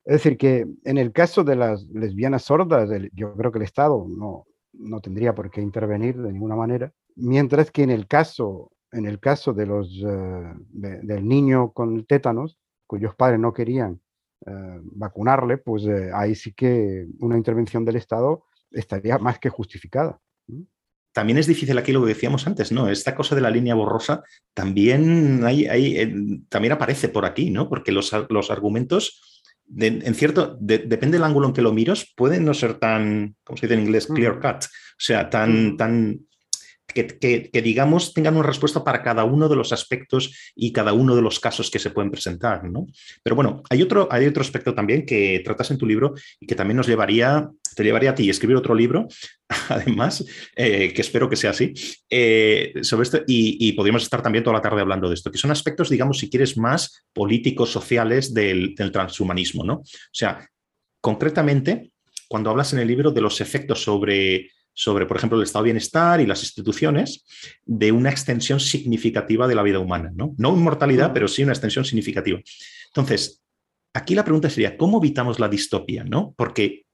[0.05, 4.07] Es decir, que en el caso de las lesbianas sordas, yo creo que el Estado
[4.09, 9.07] no, no tendría por qué intervenir de ninguna manera, mientras que en el caso, en
[9.07, 14.01] el caso de los, eh, del niño con tétanos, cuyos padres no querían
[14.47, 20.19] eh, vacunarle, pues eh, ahí sí que una intervención del Estado estaría más que justificada.
[21.13, 22.89] También es difícil aquí lo que decíamos antes, ¿no?
[22.89, 24.23] Esta cosa de la línea borrosa
[24.55, 27.69] también, hay, hay, también aparece por aquí, ¿no?
[27.69, 29.43] Porque los, los argumentos,
[29.77, 33.67] en cierto, depende del ángulo en que lo miras, pueden no ser tan, como se
[33.67, 36.29] dice en inglés, clear cut, o sea, tan, tan
[36.89, 41.23] que, digamos, tengan una respuesta para cada uno de los aspectos y cada uno de
[41.23, 42.65] los casos que se pueden presentar.
[42.65, 42.87] ¿no?
[43.23, 46.55] Pero bueno, hay otro, hay otro aspecto también que tratas en tu libro y que
[46.55, 49.07] también nos llevaría, te llevaría a ti a escribir otro libro,
[49.69, 50.25] además,
[50.57, 51.73] eh, que espero que sea así,
[52.11, 55.53] eh, sobre esto, y, podríamos estar también toda la tarde hablando de esto, que son
[55.53, 59.63] aspectos, digamos, si quieres, más políticos, sociales del, del transhumanismo.
[59.63, 59.75] ¿no?
[59.75, 60.49] O sea,
[61.01, 61.93] concretamente,
[62.27, 65.71] cuando hablas en el libro de los efectos sobre sobre, por ejemplo, el estado de
[65.71, 67.25] bienestar y las instituciones,
[67.65, 70.13] de una extensión significativa de la vida humana.
[70.15, 72.39] No, no inmortalidad, pero sí una extensión significativa.
[72.87, 73.43] Entonces,
[73.93, 76.05] aquí la pregunta sería, ¿cómo evitamos la distopía?
[76.05, 76.35] ¿no?
[76.37, 76.87] Porque,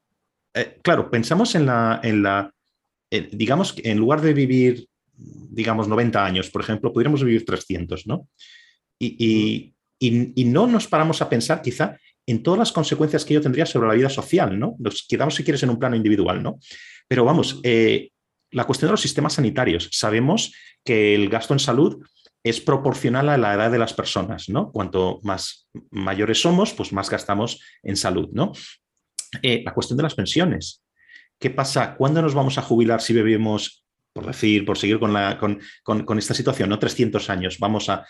[0.54, 2.54] eh, claro, pensamos en la, en la
[3.14, 8.28] eh, digamos, en lugar de vivir, digamos, 90 años, por ejemplo, podríamos vivir 300, ¿no?
[8.98, 11.96] Y, y, no nos paramos a pensar quizá
[12.26, 14.74] en todas las consecuencias que ello tendría sobre la vida social, ¿no?
[14.80, 16.58] Nos quedamos, si quieres, en un plano individual, ¿no?
[17.06, 18.10] Pero vamos, eh,
[18.50, 19.88] la cuestión de los sistemas sanitarios.
[19.92, 20.52] Sabemos
[20.84, 22.04] que el gasto en salud
[22.42, 24.72] es proporcional a la edad de las personas, ¿no?
[24.72, 28.52] Cuanto más mayores somos, pues más gastamos en salud, ¿no?
[29.42, 30.82] Eh, la cuestión de las pensiones.
[31.38, 31.94] ¿Qué pasa?
[31.94, 36.34] ¿Cuándo nos vamos a jubilar si vivimos, por decir, por seguir con, la, con, esta
[36.34, 37.58] situación, no 300 años?
[37.58, 38.06] Vamos a,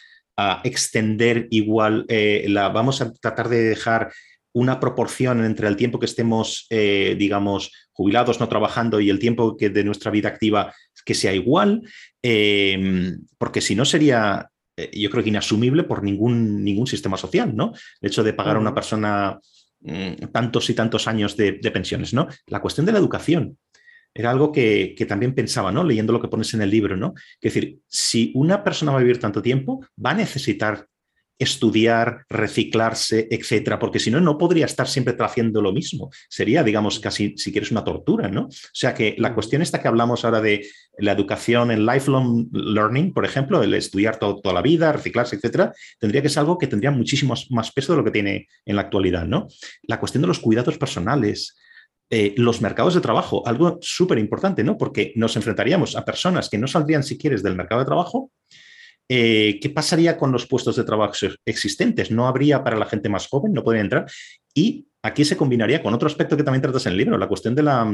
[0.65, 4.11] extender igual, eh, la, vamos a tratar de dejar
[4.55, 9.57] una proporción entre el tiempo que estemos, eh, digamos, jubilados, no trabajando, y el tiempo
[9.57, 10.73] que de nuestra vida activa
[11.05, 11.83] que sea igual,
[12.23, 17.55] eh, porque si no sería, eh, yo creo que inasumible por ningún, ningún sistema social,
[17.55, 17.73] ¿no?
[18.01, 19.39] El hecho de pagar a una persona
[19.85, 22.27] mm, tantos y tantos años de, pensiones, ¿no?
[22.47, 23.57] La cuestión de la educación
[24.13, 25.85] era algo que, que, también pensaba, ¿no?
[25.85, 27.15] Leyendo lo que pones en el libro, ¿no?
[27.41, 30.87] Es decir, si una persona va a vivir tanto tiempo, va a necesitar
[31.45, 36.11] estudiar, reciclarse, etcétera, porque si no, no podría estar siempre haciendo lo mismo.
[36.29, 38.47] Sería, digamos, casi, si quieres, una tortura, ¿no?
[38.47, 40.67] O sea que la cuestión esta que hablamos ahora de
[40.99, 46.23] la educación en lifelong learning, por ejemplo, el estudiar toda la vida, reciclarse, etcétera, tendría
[46.23, 49.27] que ser algo que tendría muchísimo más peso de lo que tiene en la actualidad,
[49.27, 49.49] ¿no?
[49.83, 51.57] La cuestión de los cuidados personales,
[52.11, 54.77] eh, los mercados de trabajo, algo súper importante, ¿no?
[54.77, 58.31] Porque nos enfrentaríamos a personas que no saldrían, si quieres, del mercado de trabajo
[59.09, 62.11] eh, ¿qué pasaría con los puestos de trabajo existentes?
[62.11, 63.53] ¿No habría para la gente más joven?
[63.53, 64.07] ¿No podría entrar?
[64.55, 67.55] Y aquí se combinaría con otro aspecto que también tratas en el libro, la cuestión
[67.55, 67.93] de la,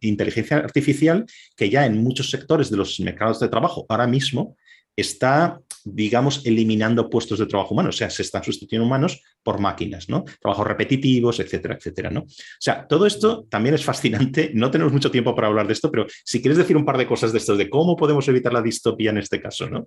[0.00, 1.26] inteligencia artificial,
[1.56, 4.56] que ya en muchos sectores de los mercados de trabajo ahora mismo
[5.00, 10.08] está, digamos, eliminando puestos de trabajo humanos, o sea, se están sustituyendo humanos por máquinas,
[10.08, 10.24] ¿no?
[10.40, 12.20] Trabajos repetitivos, etcétera, etcétera, ¿no?
[12.20, 12.26] O
[12.60, 16.06] sea, todo esto también es fascinante, no tenemos mucho tiempo para hablar de esto, pero
[16.24, 19.10] si quieres decir un par de cosas de esto, de cómo podemos evitar la distopía
[19.10, 19.86] en este caso, ¿no?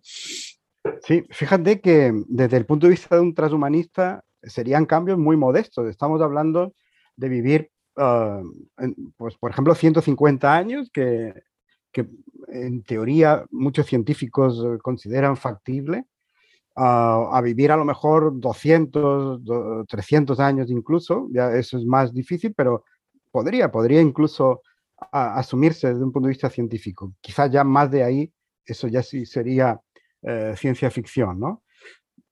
[1.04, 5.88] Sí, fíjate que desde el punto de vista de un transhumanista serían cambios muy modestos.
[5.88, 6.74] Estamos hablando
[7.16, 8.42] de vivir, ah,
[9.18, 11.34] pues, por ejemplo, 150 años, que,
[11.92, 12.08] que
[12.48, 16.06] en teoría muchos científicos eh, consideran factible,
[16.76, 19.42] a, vivir a lo mejor 200,
[19.88, 22.86] 300 años incluso, ya eso es más difícil, pero
[23.30, 24.62] podría, podría incluso
[25.12, 27.14] asumirse desde un punto de vista científico.
[27.20, 28.34] Quizás ya más de ahí,
[28.66, 29.80] eso ya sí sería
[30.22, 31.64] eh, ciencia ficción, ¿no?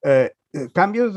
[0.03, 0.31] Eh,
[0.73, 1.15] cambios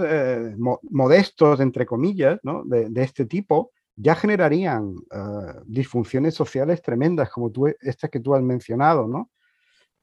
[0.90, 2.64] modestos, entre comillas, ¿no?
[2.64, 8.34] de, de, este tipo, ya generarían eh, disfunciones sociales tremendas, como tú, estas que tú
[8.34, 9.30] has mencionado, ¿no?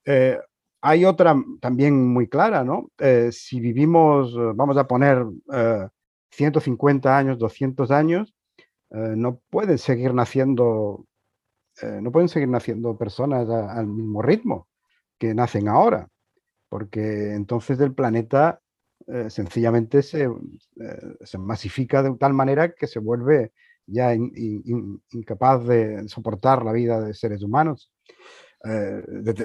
[0.06, 0.38] Eh,
[0.82, 2.90] hay otra también muy clara, ¿no?
[3.00, 5.26] Eh, si vivimos, vamos a poner
[6.32, 8.34] 150 años, 200 años,
[8.92, 11.06] no pueden seguir naciendo,
[11.84, 14.68] no pueden seguir naciendo personas al mismo ritmo
[15.20, 16.08] que nacen ahora,
[16.70, 18.62] porque entonces el planeta
[19.28, 20.30] sencillamente se,
[21.22, 23.52] se masifica de tal manera que se vuelve
[23.92, 27.92] ya incapaz de soportar la vida de seres humanos.
[28.64, 29.02] Eh,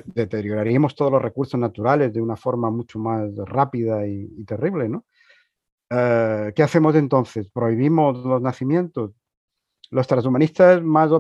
[0.07, 5.05] deterioraríamos todos los recursos naturales de una forma mucho más rápida y, terrible, ¿no?
[5.91, 7.49] Eh, ¿Qué hacemos entonces?
[7.49, 9.13] ¿Prohibimos los nacimientos?
[9.91, 11.11] Los transhumanistas más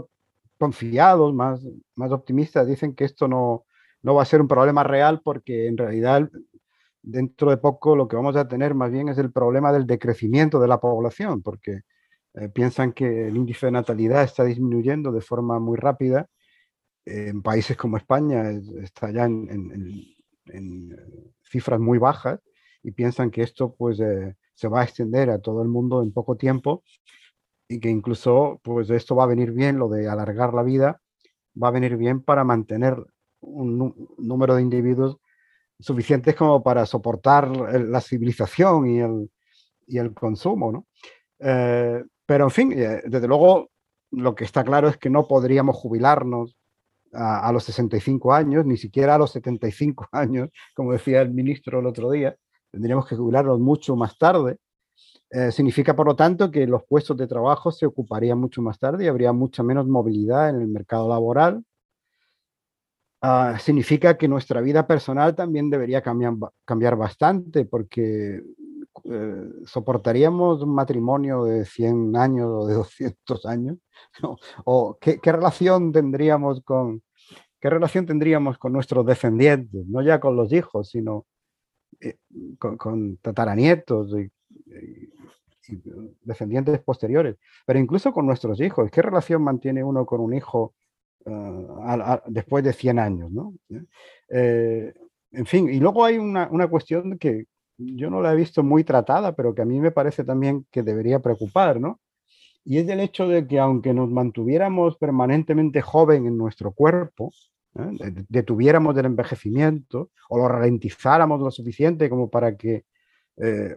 [0.59, 1.61] confiados, más,
[1.95, 3.65] más optimistas, dicen que esto no,
[4.03, 6.29] no va a ser un problema real porque en realidad
[7.05, 10.59] dentro de poco lo que vamos a tener más bien es el problema del decrecimiento
[10.59, 11.83] de la población, porque
[12.35, 16.29] eh, piensan que el índice de natalidad está disminuyendo de forma muy rápida.
[17.07, 18.51] en países como España
[18.83, 19.51] está ya en,
[20.53, 20.97] eh,
[21.43, 22.41] cifras muy bajas
[22.83, 26.13] y piensan que esto pues, eh, se va a extender a todo el mundo en
[26.13, 26.83] poco tiempo
[27.69, 31.01] y que incluso pues, esto va a venir bien, lo de alargar la vida,
[31.63, 32.97] va a venir bien para mantener
[33.41, 35.19] un número de individuos
[35.79, 39.31] suficientes como para soportar la civilización y el,
[39.87, 40.73] y el consumo.
[40.73, 40.87] ¿no?
[42.27, 43.71] Pero en fin, eh, desde luego
[44.11, 46.57] lo que está claro es que no podríamos jubilarnos
[47.13, 51.87] a, los 65 años, ni siquiera a los 75 años, como decía el ministro el
[51.87, 52.37] otro día,
[52.71, 54.59] tendríamos que jubilarnos mucho más tarde.
[55.31, 59.05] Eh, significa, por lo tanto, que los puestos de trabajo se ocuparían mucho más tarde
[59.05, 61.65] y habría mucha menos movilidad en el mercado laboral.
[63.21, 68.43] Ah, significa que nuestra vida personal también debería cambiar bastante, porque
[69.05, 73.79] eh, ¿soportaríamos un matrimonio de 100 años o de 200 años?
[74.65, 77.03] ¿O qué, relación tendríamos con,
[77.61, 79.87] qué relación tendríamos con nuestros descendientes?
[79.87, 81.27] No ya con los hijos, sino
[82.01, 82.19] eh,
[82.59, 84.31] con, tataranietos y,
[86.23, 88.91] descendientes posteriores, pero incluso con nuestros hijos.
[88.91, 90.75] ¿Qué relación mantiene uno con un hijo
[91.25, 93.31] eh, después de 100 años?
[93.31, 93.55] ¿no?
[94.29, 97.47] en fin, y luego hay una, una cuestión que,
[97.79, 100.83] yo no la he visto muy tratada, pero que a mí me parece también que
[100.83, 102.01] debería preocupar, ¿no?
[102.65, 107.31] Y es el hecho de que aunque nos mantuviéramos permanentemente joven en nuestro cuerpo,
[107.79, 108.25] ¿eh?
[108.29, 112.85] detuviéramos el envejecimiento o lo ralentizáramos lo suficiente como para que,
[113.37, 113.75] eh,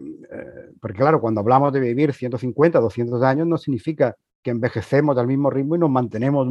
[0.80, 5.50] porque claro, cuando hablamos de vivir 150, 200 años, no significa que envejecemos al mismo
[5.50, 6.48] ritmo y nos mantenemos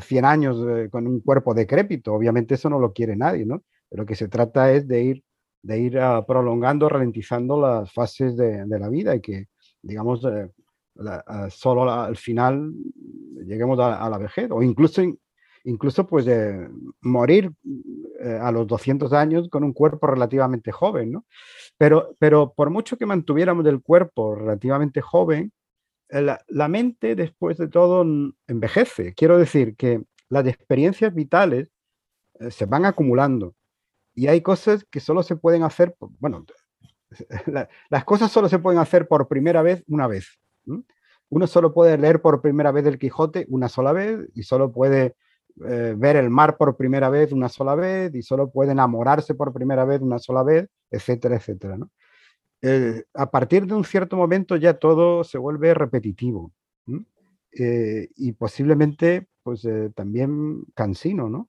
[0.00, 0.58] 100 años
[0.90, 2.14] con un cuerpo decrépito.
[2.14, 3.62] Obviamente eso no lo quiere nadie, ¿no?
[3.90, 5.24] Lo que se trata es de ir
[5.62, 9.48] de ir ah, prolongando, ralentizando las fases de, la vida y que,
[9.82, 10.48] digamos, eh,
[11.06, 12.72] ah, solo al final
[13.44, 15.02] lleguemos a, la vejez o incluso,
[15.64, 16.26] incluso pues,
[17.02, 17.52] morir
[18.20, 21.26] eh, a los 200 años con un cuerpo relativamente joven, ¿no?
[21.76, 25.52] Pero, pero por mucho que mantuviéramos el cuerpo relativamente joven,
[26.08, 28.04] eh, la, la mente después de todo
[28.46, 29.14] envejece.
[29.14, 31.70] Quiero decir que las experiencias vitales
[32.48, 33.54] se van acumulando
[34.14, 36.44] y hay cosas que solo se pueden hacer, bueno,
[37.90, 40.38] las cosas solo se pueden hacer por primera vez una vez.
[41.28, 45.14] Uno solo puede leer por primera vez el Quijote una sola vez y solo puede
[45.64, 49.52] eh, ver el mar por primera vez una sola vez y solo puede enamorarse por
[49.52, 51.78] primera vez una sola vez, etcétera, etcétera.
[52.62, 56.52] Eh, a partir de un cierto momento ya todo se vuelve repetitivo
[57.52, 61.48] eh, y posiblemente pues también cansino, ¿no?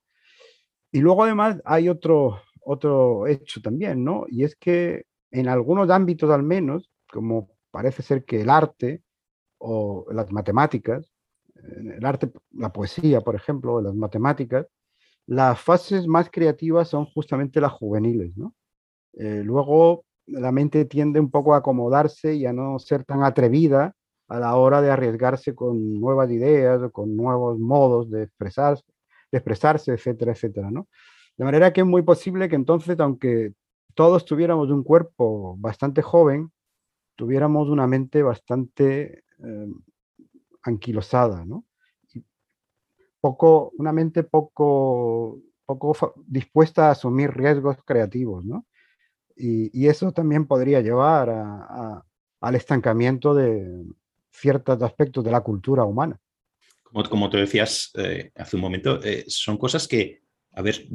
[0.92, 4.26] Y luego además hay otro, otro hecho también, ¿no?
[4.30, 9.02] Y es que en algunos ámbitos al menos, como parece ser que el arte
[9.60, 11.12] o las matemáticas,
[11.56, 14.68] el arte, la poesía, por ejemplo, las matemáticas,
[15.28, 18.56] las fases más creativas son justamente las juveniles, ¿no?
[19.14, 23.96] Eh, luego la mente tiende un poco a acomodarse y a no ser tan atrevida
[24.28, 28.84] a la hora de arriesgarse con nuevas ideas, con nuevos modos de expresarse,
[29.32, 30.88] de expresarse etcétera, etcétera, ¿no?
[31.42, 33.54] De manera que es muy posible que entonces, aunque
[33.96, 36.52] todos tuviéramos un cuerpo bastante joven,
[37.16, 39.68] tuviéramos una mente bastante eh,
[40.62, 41.66] anquilosada, ¿no?
[43.20, 48.68] poco, una mente poco, poco dispuesta a asumir riesgos creativos, ¿no?
[49.36, 52.04] Y, eso también podría llevar
[52.40, 53.84] al estancamiento de
[54.30, 56.20] ciertos aspectos de la cultura humana.
[56.84, 60.22] Como, como te decías eh, hace un momento, eh, son cosas que,
[60.54, 60.88] a ver,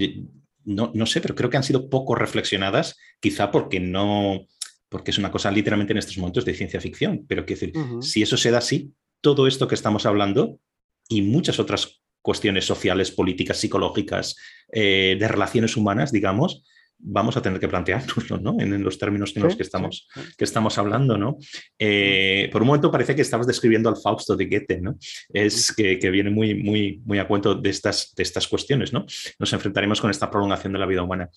[0.65, 4.47] no, no, sé, pero creo que han sido poco reflexionadas, quizá porque no,
[4.89, 8.23] porque es una cosa literalmente en estos momentos de ciencia ficción, pero quiero decir, si
[8.23, 10.61] eso se da así, todo esto que estamos hablando
[11.09, 14.37] y muchas otras cuestiones sociales, políticas, psicológicas,
[14.73, 16.65] eh, de relaciones humanas, digamos,
[16.99, 18.57] vamos a tener que planteárnoslo, ¿no?
[18.59, 21.37] En, los términos en los que estamos, que estamos hablando, ¿no?
[21.79, 24.97] Eh, por un momento parece que estabas describiendo al Fausto de Goethe, ¿no?
[25.29, 29.07] Es que, viene muy, muy, muy a cuento de estas, de estas cuestiones, ¿no?
[29.39, 31.29] Nos enfrentaremos con esta prolongación de la vida humana.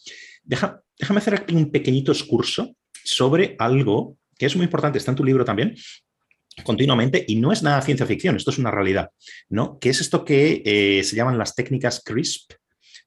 [0.43, 5.17] Deja, déjame hacer aquí un pequeñito excurso sobre algo que es muy importante, está en
[5.17, 5.75] tu libro también,
[6.63, 9.09] continuamente y no es nada ciencia ficción, esto es una realidad,
[9.49, 9.77] ¿no?
[9.79, 12.53] Que es esto que eh, se llaman las técnicas CRISP,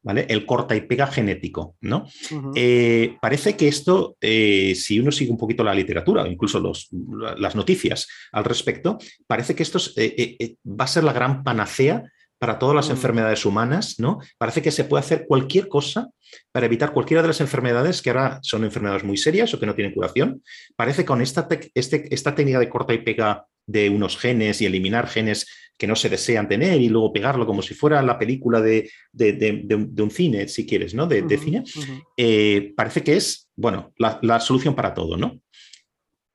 [0.02, 0.26] ¿vale?
[0.28, 2.06] El corta y pega genético, ¿no?
[2.54, 6.88] Eh, parece que esto, eh, si uno sigue un poquito la literatura, incluso los,
[7.38, 12.04] las noticias al respecto, parece que esto va a ser la gran panacea
[12.42, 12.90] para todas las mm.
[12.90, 14.18] enfermedades humanas, ¿no?
[14.36, 16.08] Parece que se puede hacer cualquier cosa
[16.50, 19.76] para evitar cualquiera de las enfermedades que ahora son enfermedades muy serias o que no
[19.76, 20.42] tienen curación.
[20.74, 24.66] Parece que con esta, este, esta técnica de corta y pega de unos genes y
[24.66, 25.46] eliminar genes
[25.78, 28.90] que no se desean tener y luego pegarlo como si fuera la película de,
[30.00, 31.06] un cine, si quieres, ¿no?
[31.06, 31.62] De, cine,
[32.16, 35.40] eh, parece que es, bueno, la, la, solución para todo, ¿no?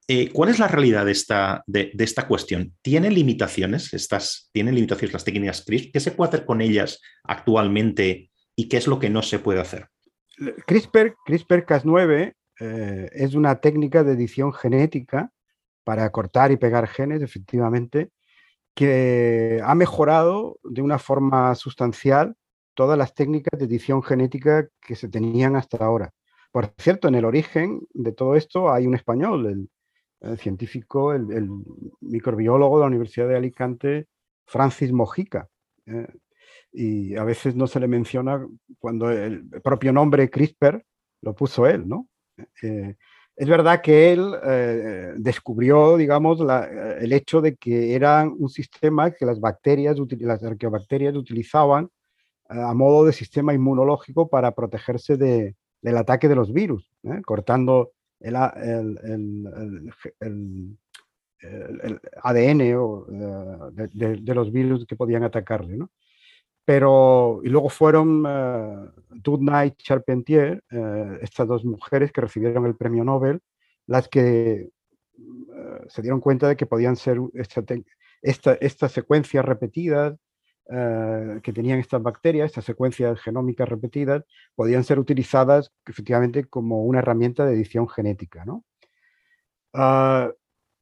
[0.09, 2.73] Eh, ¿Cuál es la realidad de esta, de, esta cuestión?
[2.81, 3.93] ¿Tienen limitaciones?
[3.93, 5.91] Estas, ¿Tienen limitaciones las técnicas CRISPR?
[5.91, 9.59] ¿Qué se puede hacer con ellas actualmente y qué es lo que no se puede
[9.59, 9.89] hacer?
[10.65, 15.31] CRISPR, CRISPR-Cas9 eh, es una técnica de edición genética
[15.83, 18.09] para cortar y pegar genes, efectivamente,
[18.73, 22.35] que ha mejorado de una forma sustancial
[22.75, 26.11] todas las técnicas de edición genética que se tenían hasta ahora.
[26.51, 29.69] Por cierto, en el origen de todo esto hay un español, el
[30.21, 31.49] el científico, el,
[32.01, 34.07] microbiólogo de la Universidad de Alicante,
[34.45, 35.47] Francis Mojica.
[35.85, 36.07] Eh,
[36.71, 38.45] y a veces no se le menciona
[38.79, 40.83] cuando el propio nombre CRISPR
[41.21, 42.07] lo puso él, ¿no?
[42.61, 42.95] Eh,
[43.35, 46.39] es verdad que él eh, descubrió, digamos,
[46.99, 51.89] el hecho de que era un sistema que las bacterias, las arqueobacterias utilizaban
[52.49, 56.91] a modo de sistema inmunológico para protegerse de, del ataque de los virus,
[57.25, 58.35] cortando el,
[62.23, 62.75] ADN eh,
[63.93, 65.77] de, los virus que podían atacarle.
[65.77, 65.91] ¿no?
[66.65, 68.91] Pero, y luego fueron uh,
[69.65, 73.41] y Charpentier, eh, estas dos mujeres que recibieron el premio Nobel,
[73.85, 74.69] las que
[75.87, 77.17] se dieron cuenta de que podían ser
[78.21, 80.15] estas secuencias repetidas
[80.69, 84.23] eh, que tenían estas bacterias, estas secuencias genómicas repetidas,
[84.55, 88.43] podían ser utilizadas efectivamente como una herramienta de edición genética.
[88.45, 88.65] ¿no?
[89.73, 90.31] Ah,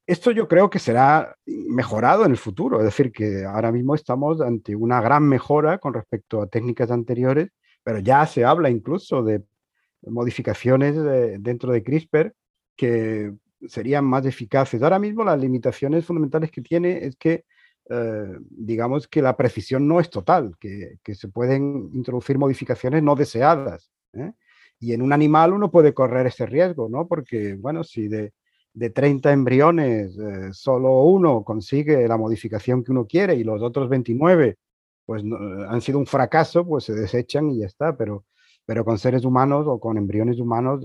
[0.08, 4.42] esto yo creo que será mejorado en el futuro, es decir, que ahora mismo estamos
[4.42, 7.50] ante una gran mejora con respecto a técnicas anteriores,
[7.84, 9.44] pero ya se habla incluso de
[10.02, 10.96] modificaciones
[11.42, 12.34] dentro de CRISPR
[12.76, 13.34] que
[13.68, 14.82] serían más eficaces.
[14.82, 17.46] Ahora mismo las limitaciones fundamentales que tiene es que
[17.90, 23.92] eh, digamos que la precisión no es total, que, se pueden introducir modificaciones no deseadas.
[24.14, 24.34] ¿eh?
[24.80, 27.08] Y en un animal uno puede correr ese riesgo, ¿no?
[27.08, 28.34] Porque, bueno, si de,
[28.74, 33.90] de 30 embriones eh, solo uno consigue la modificación que uno quiere y los otros
[33.90, 34.58] 29
[35.06, 35.24] pues
[35.70, 38.26] han sido un fracaso, pues se desechan y ya está, pero,
[38.66, 40.84] pero con seres humanos o con embriones humanos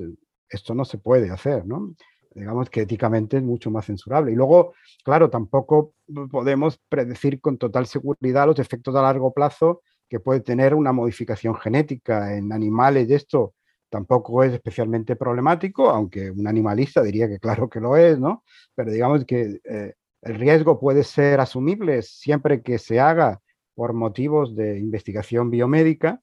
[0.49, 1.95] esto no se puede hacer, ¿no?
[2.31, 4.33] Digamos que éticamente es mucho más censurable.
[4.33, 4.75] Y luego,
[5.05, 5.95] claro, tampoco
[6.31, 11.55] podemos predecir con total seguridad los efectos a largo plazo que puede tener una modificación
[11.57, 13.09] genética en animales.
[13.09, 13.55] Y esto
[13.89, 18.45] tampoco es especialmente problemático, aunque un animalista diría que claro que lo es, ¿no?
[18.75, 23.41] Pero digamos que eh, el riesgo puede ser asumible siempre que se haga
[23.75, 26.21] por motivos de investigación biomédica,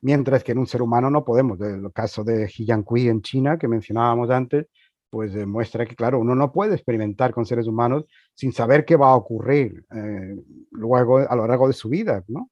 [0.00, 1.60] mientras que en un ser humano no podemos.
[1.60, 4.66] El caso de Jiankui en China, que mencionábamos antes,
[5.10, 8.04] pues demuestra que, claro, uno no puede experimentar con seres humanos
[8.34, 10.36] sin saber qué va a ocurrir eh,
[10.70, 12.50] luego a lo largo de su vida, ¿no?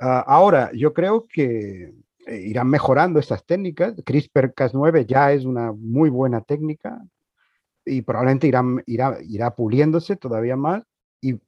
[0.00, 1.92] Ah, ahora, yo creo que
[2.26, 3.96] eh, irán mejorando estas técnicas.
[3.96, 7.02] CRISPR-Cas9 ya es una muy buena técnica
[7.84, 10.82] y probablemente irán, irá, puliéndose todavía más
[11.20, 11.40] y,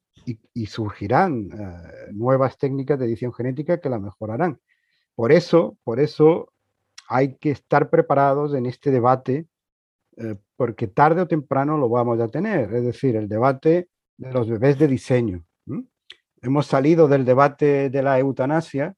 [0.55, 4.59] y, surgirán eh, nuevas técnicas de edición genética que la mejorarán.
[5.15, 6.53] Por eso, por eso
[7.09, 9.47] hay que estar preparados en este debate,
[10.21, 14.49] eh, porque tarde o temprano lo vamos a tener, es decir, el debate de los
[14.49, 15.45] bebés de diseño.
[16.43, 18.95] Hemos salido del debate de la eutanasia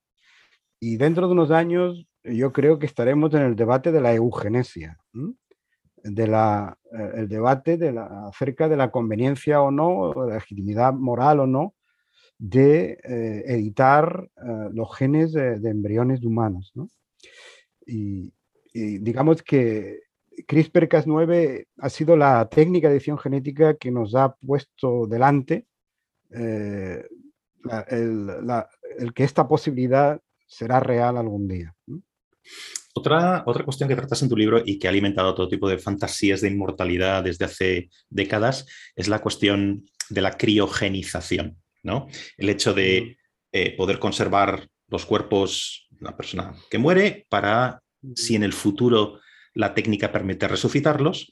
[0.79, 4.99] y dentro de unos años yo creo que estaremos en el debate de la eugenesia,
[6.05, 10.93] de la, eh, el debate de la, acerca de la conveniencia o no, la legitimidad
[10.93, 11.75] moral o no,
[12.39, 16.73] de eh, editar eh, los genes de, embriones humanos.
[17.87, 18.33] Y,
[18.75, 20.01] digamos que
[20.47, 25.67] CRISPR-Cas9 ha sido la técnica de edición genética que nos ha puesto delante
[27.89, 31.75] el, que esta posibilidad será real algún día.
[32.95, 35.79] Otra, otra cuestión que tratas en tu libro y que ha alimentado todo tipo de
[35.79, 42.09] fantasías de inmortalidad desde hace décadas es la cuestión de la criogenización, ¿no?
[42.37, 43.17] El hecho de
[43.53, 47.83] eh, poder conservar los cuerpos de una persona que muere para,
[48.15, 49.21] si en el futuro
[49.55, 51.31] la técnica permite resucitarlos,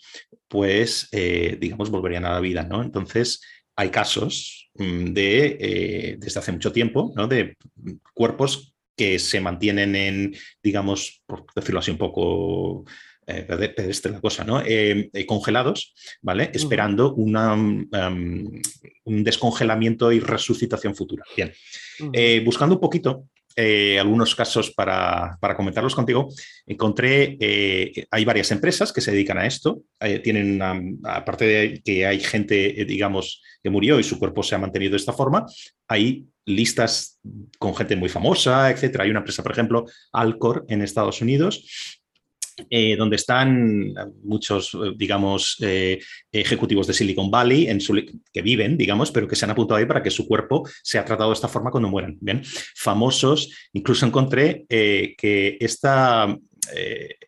[0.49, 2.83] pues, eh, digamos, volverían a la vida, ¿no?
[2.83, 3.41] Entonces,
[3.77, 7.27] hay casos mm, de, eh, desde hace mucho tiempo, ¿no?
[7.27, 7.57] de
[8.13, 12.85] cuerpos que se mantienen en, digamos, por decirlo así un poco
[13.27, 14.61] eh, pedestre la cosa, ¿no?
[14.61, 16.51] Eh, eh, congelados, ¿vale?
[16.53, 17.87] Esperando una, um,
[19.05, 21.25] un descongelamiento y resucitación futura.
[21.37, 21.53] Bien,
[22.45, 26.29] buscando un poquito algunos casos para, para, comentarlos contigo.
[26.67, 27.37] Encontré,
[28.11, 29.83] hay varias empresas que se dedican a esto.
[30.23, 30.61] tienen,
[31.05, 34.97] aparte de que hay gente, digamos, que murió y su cuerpo se ha mantenido de
[34.97, 35.47] esta forma,
[35.89, 37.19] hay listas
[37.59, 39.05] con gente muy famosa, etcétera.
[39.05, 42.00] Hay una empresa, por ejemplo, Alcor en Estados Unidos,
[42.69, 45.99] eh, donde están muchos, digamos, eh,
[46.31, 47.81] ejecutivos de Silicon Valley en
[48.33, 51.31] que viven, digamos, pero que se han apuntado ahí para que su cuerpo sea tratado
[51.31, 52.19] de esta forma cuando mueran.
[52.21, 52.43] Bien,
[52.77, 56.37] famosos, incluso encontré eh, que esta,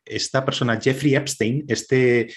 [0.05, 2.33] esta persona, Jeffrey Epstein, este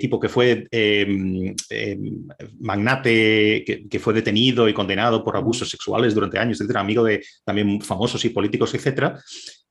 [0.00, 2.26] tipo que fue em, em,
[2.60, 7.82] magnate, que, fue detenido y condenado por abusos sexuales durante años, etcétera, amigo de también
[7.82, 9.20] famosos y políticos, etcétera,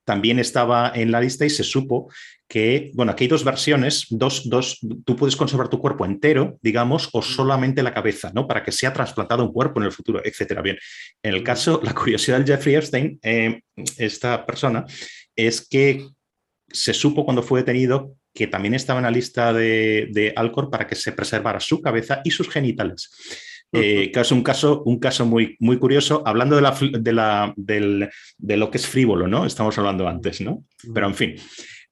[0.08, 2.10] también estaba en la lista y se supo
[2.48, 7.10] que, bueno, aquí hay dos versiones, dos, dos, tú puedes conservar tu cuerpo entero, digamos,
[7.12, 8.48] o solamente la cabeza, ¿no?
[8.48, 10.62] Para que sea trasplantado un cuerpo en el futuro, etcétera.
[10.62, 10.78] Bien,
[11.22, 13.60] en el caso, la curiosidad de Jeffrey Epstein, eh,
[13.98, 14.86] esta persona,
[15.36, 16.08] es que
[16.70, 20.86] se supo cuando fue detenido que también estaba en la lista de, de Alcor para
[20.86, 23.10] que se preservara su cabeza y sus genitales.
[23.72, 27.54] Eh, que es un caso, un caso muy, muy curioso, hablando de, la, de, la,
[27.56, 29.44] de, lo que es frívolo, ¿no?
[29.44, 30.64] Estamos hablando antes, ¿no?
[30.94, 31.36] Pero en fin.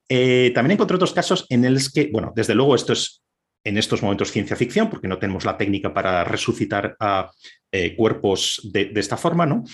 [0.09, 3.23] Eh, también encontré otros casos en los que, bueno, desde luego esto es
[3.63, 7.29] en estos momentos ciencia ficción, porque no tenemos la técnica para resucitar a
[7.71, 9.65] eh, cuerpos de, esta forma, ¿no?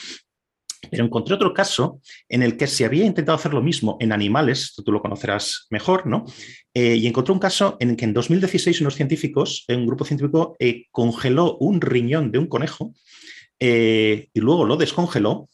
[0.90, 4.74] Pero encontré otro caso en el que se había intentado hacer lo mismo en animales,
[4.84, 6.26] tú lo conocerás mejor, ¿no?
[6.74, 10.58] Eh, y encontré un caso en el que en 2016 unos científicos, un grupo científico,
[10.92, 12.94] congeló un riñón de un conejo
[13.60, 15.48] y luego lo descongeló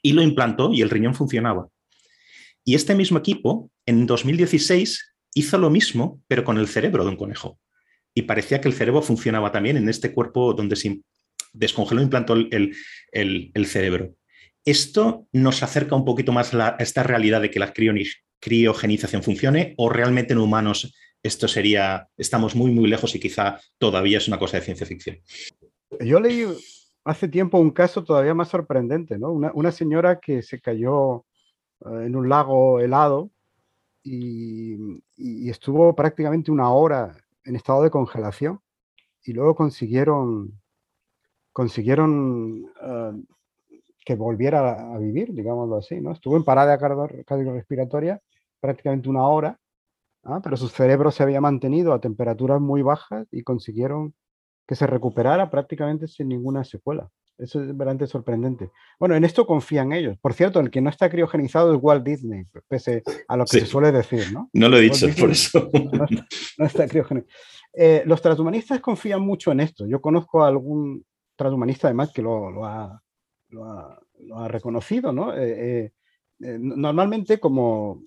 [0.00, 1.68] y lo implantó y el riñón funcionaba.
[2.64, 7.16] Y este mismo equipo en 2016 hizo lo mismo, pero con el cerebro de un
[7.16, 7.58] conejo.
[8.14, 11.00] Y parecía que el cerebro funcionaba también en este cuerpo donde se
[11.52, 12.76] descongeló e implantó el,
[13.12, 14.14] el cerebro.
[14.64, 17.72] ¿Esto nos acerca un poquito más a esta realidad de que la
[18.40, 24.18] criogenización funcione o realmente en humanos esto sería, estamos muy, muy lejos y quizá todavía
[24.18, 25.18] es una cosa de ciencia ficción?
[26.00, 26.46] Yo leí
[27.04, 29.30] hace tiempo un caso todavía más sorprendente, ¿no?
[29.32, 31.24] Una, señora que se cayó
[31.86, 33.30] en un lago helado
[34.02, 35.00] y,
[35.48, 38.60] estuvo prácticamente una hora en estado de congelación
[39.24, 40.60] y luego consiguieron
[41.52, 43.12] consiguieron eh,
[44.04, 46.12] que volviera a vivir, digámoslo así, ¿no?
[46.12, 48.20] Estuvo en parada cardiorrespiratoria
[48.60, 49.58] prácticamente una hora,
[50.24, 50.40] ¿ah?
[50.42, 54.14] pero su cerebro se había mantenido a temperaturas muy bajas y consiguieron
[54.66, 57.10] que se recuperara prácticamente sin ninguna secuela.
[57.42, 58.70] Eso es verdaderamente sorprendente.
[58.98, 60.16] Bueno, en esto confían ellos.
[60.18, 63.66] Por cierto, el que no está criogenizado es Walt Disney, pese a lo que se
[63.66, 64.48] suele decir, ¿no?
[64.52, 65.68] No lo he dicho, por eso.
[66.58, 67.32] No está, criogenizado.
[67.74, 69.86] Eh, los transhumanistas confían mucho en esto.
[69.86, 71.04] Yo conozco a algún
[71.36, 73.02] transhumanista, además, que lo ha
[73.52, 75.34] lo ha, reconocido, ¿no?
[75.34, 75.92] Eh, eh,
[76.40, 78.02] eh, normalmente, como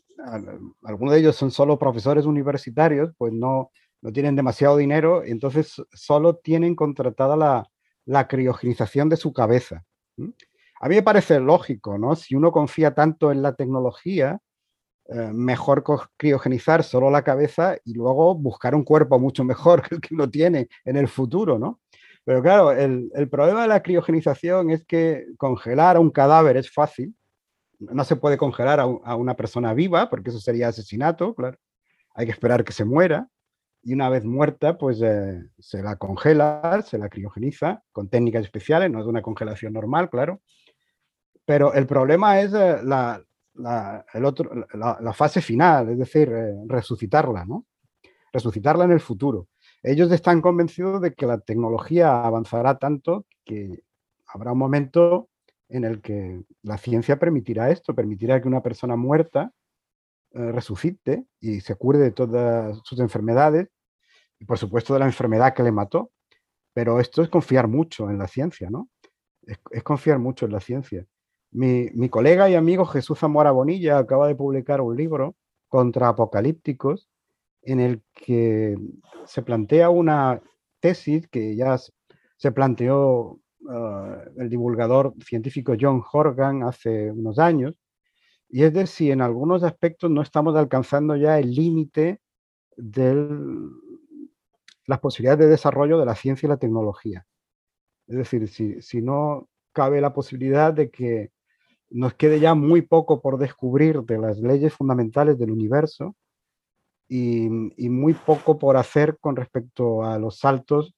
[0.83, 3.71] algunos de ellos son solo profesores universitarios, pues no,
[4.01, 7.69] no tienen demasiado dinero, entonces solo tienen contratada la,
[8.05, 9.83] la criogenización de su cabeza.
[10.17, 12.15] a mí me parece lógico, ¿no?
[12.15, 14.39] Si uno confía tanto en la tecnología,
[15.07, 15.83] eh, mejor
[16.17, 20.29] criogenizar solo la cabeza y luego buscar un cuerpo mucho mejor que el que uno
[20.29, 21.79] tiene en el futuro, ¿no?
[22.23, 27.15] Pero claro, el, problema de la criogenización es que congelar a un cadáver es fácil.
[27.77, 31.59] No se puede congelar a, una persona viva porque eso sería asesinato, claro.
[32.15, 33.27] Hay que esperar que se muera
[33.85, 38.89] y una vez muerta, pues eh, se la congela, se la criogeniza con técnicas especiales,
[38.89, 40.41] no es una congelación normal, claro.
[41.45, 43.23] Pero el problema es eh, la,
[44.11, 47.67] el otro, la, fase final, es decir, eh, resucitarla, ¿no?
[48.33, 49.49] Resucitarla en el futuro.
[49.83, 53.83] Ellos están convencidos de que la tecnología avanzará tanto que
[54.25, 55.29] habrá un momento
[55.69, 59.51] en el que la ciencia permitirá esto, permitirá que una persona muerta
[60.31, 63.69] eh, resucite y se cure de todas sus enfermedades
[64.47, 66.11] por supuesto de la enfermedad que le mató.
[66.73, 68.89] Pero esto es confiar mucho en la ciencia, ¿no?
[69.71, 71.05] es confiar mucho en la ciencia.
[71.55, 75.37] Mi, colega y amigo Jesús Zamora Bonilla acaba de publicar un libro
[75.69, 77.07] contra apocalípticos
[77.61, 78.77] en el que
[79.25, 80.41] se plantea una
[80.81, 81.77] tesis que ya
[82.35, 83.39] se planteó
[83.69, 87.79] ah, el divulgador científico John Horgan hace unos años,
[88.49, 92.19] y es de si en algunos aspectos no estamos alcanzando ya el límite
[92.75, 93.13] de
[94.87, 97.25] las posibilidades de desarrollo de la ciencia y la tecnología.
[98.07, 101.31] Es decir, si, si no cabe la posibilidad de que
[101.89, 106.15] nos quede ya muy poco por descubrir de las leyes fundamentales del universo
[107.07, 110.95] y, muy poco por hacer con respecto a los saltos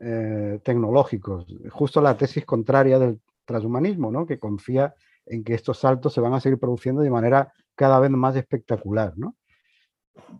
[0.00, 1.46] eh, tecnológicos.
[1.70, 4.26] Justo la tesis contraria del transhumanismo, ¿no?
[4.26, 4.94] que confía
[5.26, 9.14] en que estos saltos se van a seguir produciendo de manera cada vez más espectacular.
[9.16, 9.36] ¿no?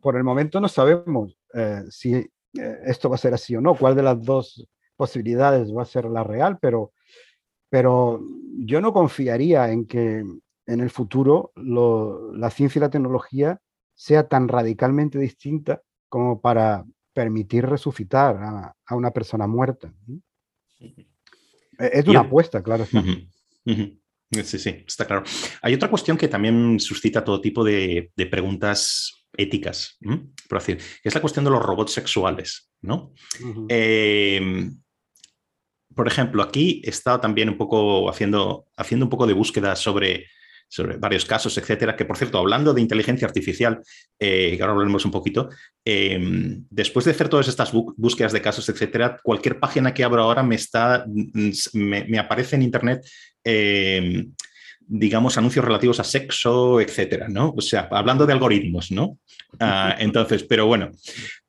[0.01, 2.31] Por el momento no sabemos eh, si
[2.85, 6.07] esto va a ser así o no, cuál de las dos posibilidades va a ser
[6.07, 6.93] la real, pero
[7.71, 8.21] pero
[8.59, 10.25] yo no confiaría en que
[10.67, 13.61] en el futuro la ciencia y la tecnología
[13.95, 18.37] sea tan radicalmente distinta como para permitir resucitar
[18.87, 19.93] a, una persona muerta.
[21.79, 22.87] Es una apuesta, claro.
[24.45, 25.25] Sí, sí, está claro.
[25.63, 29.99] Hay otra cuestión que también suscita todo tipo de, preguntas éticas,
[30.49, 33.13] por decir, que es la cuestión de los robots sexuales, ¿no?
[35.99, 40.27] por ejemplo, aquí he estado también un poco haciendo, haciendo un poco de búsqueda sobre,
[40.69, 43.81] sobre varios casos, etcétera, que por cierto, hablando de inteligencia artificial,
[44.17, 45.49] eh, que ahora hablaremos un poquito,
[45.85, 50.45] em, después de hacer todas estas búsquedas de casos, etcétera, cualquier página que abro ahora
[50.45, 51.05] me está,
[51.73, 53.05] me, aparece en internet
[53.43, 54.33] em,
[54.91, 57.53] digamos, anuncios relativos a sexo, etcétera, ¿no?
[57.55, 59.19] O sea, hablando de algoritmos, ¿no?
[59.61, 60.91] Ah, entonces, pero bueno,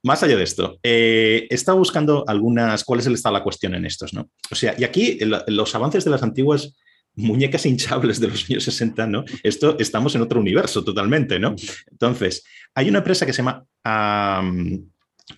[0.03, 3.43] más allá de esto, eh, he estado buscando algunas, cuál es el estado de la
[3.43, 4.29] cuestión en estos, ¿no?
[4.51, 6.75] O sea, y aquí los avances de las antiguas
[7.15, 9.23] muñecas hinchables de los años 60, ¿no?
[9.41, 11.55] Esto estamos en otro universo totalmente, ¿no?
[11.89, 12.43] Entonces,
[12.75, 13.65] hay una empresa que se llama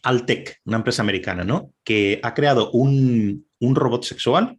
[0.04, 1.72] Altec, una empresa americana, ¿no?
[1.84, 4.58] Que ha creado un, un robot sexual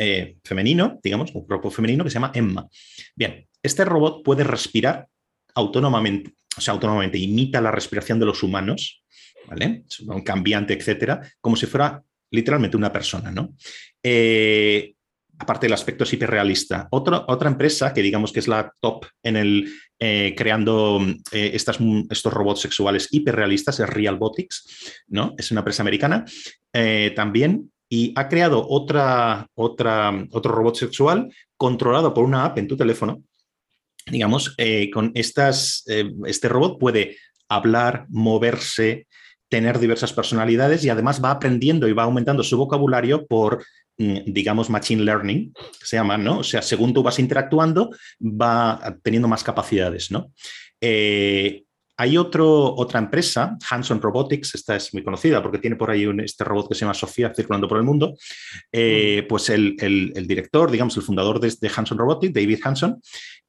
[0.00, 2.68] eh, femenino, digamos, un robot femenino que se llama Emma.
[3.16, 5.08] Bien, este robot puede respirar
[5.56, 9.02] autónomamente, o sea, autónomamente imita la respiración de los humanos,
[9.48, 9.82] ¿vale?
[10.06, 13.56] Un cambiante, etcétera, como si fuera literalmente una persona, ¿no?
[14.00, 14.94] Eh,
[15.36, 16.86] aparte del aspecto es hiperrealista.
[16.92, 22.60] Otra, otra empresa que digamos que es la top en el eh, creando estos robots
[22.60, 25.34] sexuales hiperrealistas es Realbotics, ¿no?
[25.36, 26.24] Es una empresa americana.
[27.16, 32.76] también y ha creado otra, otra, otro robot sexual controlado por una app en tu
[32.76, 33.22] teléfono.
[34.06, 37.16] Digamos, eh, con estas, eh, este robot puede
[37.48, 39.06] hablar, moverse,
[39.48, 43.64] tener diversas personalidades y además va aprendiendo y va aumentando su vocabulario por,
[43.96, 46.40] mm, digamos, machine learning, se llama, ¿no?
[46.40, 50.32] O sea, según tú vas interactuando, va teniendo más capacidades, ¿no?
[50.80, 51.64] Eh,
[52.00, 56.20] hay otro, otra empresa, Hanson Robotics, esta es muy conocida porque tiene por ahí un,
[56.20, 58.16] este robot que se llama Sofía circulando por el mundo.
[58.70, 59.74] Eh, pues el,
[60.28, 63.02] director, digamos, el fundador de, Hanson Robotics, David Hanson,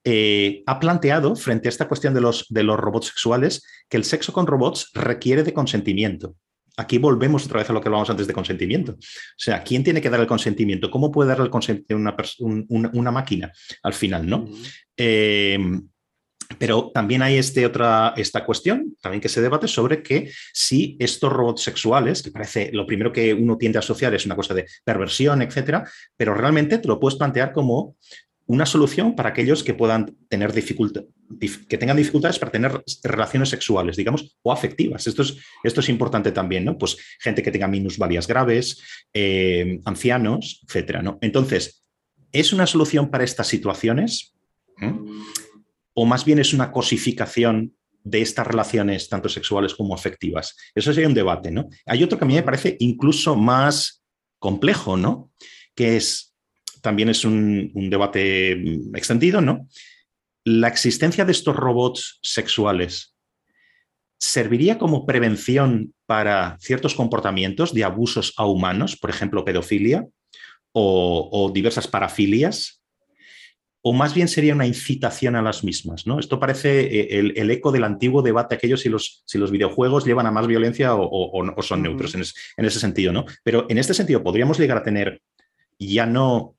[0.03, 4.03] eh, ha planteado frente a esta cuestión de los, de los robots sexuales que el
[4.03, 6.35] sexo con robots requiere de consentimiento.
[6.75, 8.93] Aquí volvemos otra vez a lo que hablábamos antes de consentimiento.
[8.93, 8.97] O
[9.37, 10.89] sea, ¿quién tiene que dar el consentimiento?
[10.89, 13.51] ¿Cómo puede dar el consentimiento una, una, máquina
[13.83, 14.27] al final?
[14.27, 14.49] ¿no?
[14.97, 15.59] Eh,
[16.57, 21.31] pero también hay este otra, esta cuestión, también que se debate sobre que si estos
[21.31, 24.65] robots sexuales, que parece lo primero que uno tiende a asociar es una cosa de
[24.83, 27.95] perversión, etcétera, pero realmente te lo puedes plantear como
[28.47, 31.03] una solución para aquellos que puedan tener dificultad,
[31.39, 35.05] que tengan dificultades para tener relaciones sexuales, digamos, o afectivas.
[35.05, 36.75] Esto es, esto es importante también, ¿no?
[36.75, 38.81] Pues gente que tenga minusvalías graves,
[39.13, 41.19] eh, ancianos, etcétera, ¿no?
[41.21, 41.83] Entonces,
[42.31, 44.35] ¿Es una solución para estas situaciones?
[45.93, 50.55] ¿O más bien es una cosificación de estas relaciones, tanto sexuales como afectivas?
[50.73, 51.69] Eso sería un debate, ¿no?
[51.85, 54.03] Hay otro que a mí me parece incluso más
[54.39, 55.31] complejo, ¿no?
[55.75, 56.35] Que es,
[56.81, 58.51] también es un, un debate
[58.93, 59.67] extendido, ¿no?
[60.45, 63.15] La existencia de estos robots sexuales
[64.19, 70.05] serviría como prevención para ciertos comportamientos de abusos a humanos, por ejemplo, pedofilia
[70.71, 72.78] o, diversas parafilias,
[73.81, 76.05] o más bien sería una incitación a las mismas.
[76.05, 76.19] ¿no?
[76.19, 80.27] Esto parece eh, el, eco del antiguo debate aquello si los, si los videojuegos llevan
[80.27, 82.23] a más violencia o, son neutros en,
[82.57, 83.13] en, ese sentido.
[83.13, 83.25] ¿no?
[83.43, 85.21] Pero en este sentido, podríamos llegar a tener
[85.77, 86.55] ya no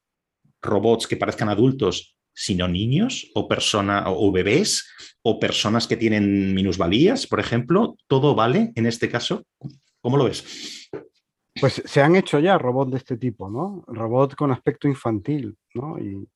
[0.63, 4.89] robots que parezcan adultos, sino niños o, persona, o bebés
[5.23, 7.97] o personas que tienen minusvalías, por ejemplo.
[8.07, 9.45] ¿Todo vale en este caso?
[10.01, 10.89] ¿Cómo lo ves?
[11.61, 13.85] Pues se han hecho ya robots de este tipo, ¿no?
[13.89, 15.99] Robots con aspecto infantil, ¿no?
[15.99, 16.27] Y,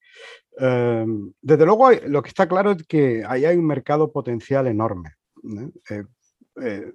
[0.57, 5.15] desde luego, lo que está claro es que ahí hay un mercado potencial enorme.
[5.91, 6.05] Eh,
[6.63, 6.93] eh,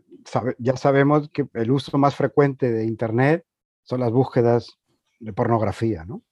[0.57, 3.45] ya sabemos que el uso más frecuente de Internet
[3.83, 4.77] son las búsquedas
[5.19, 6.23] de pornografía, ¿no?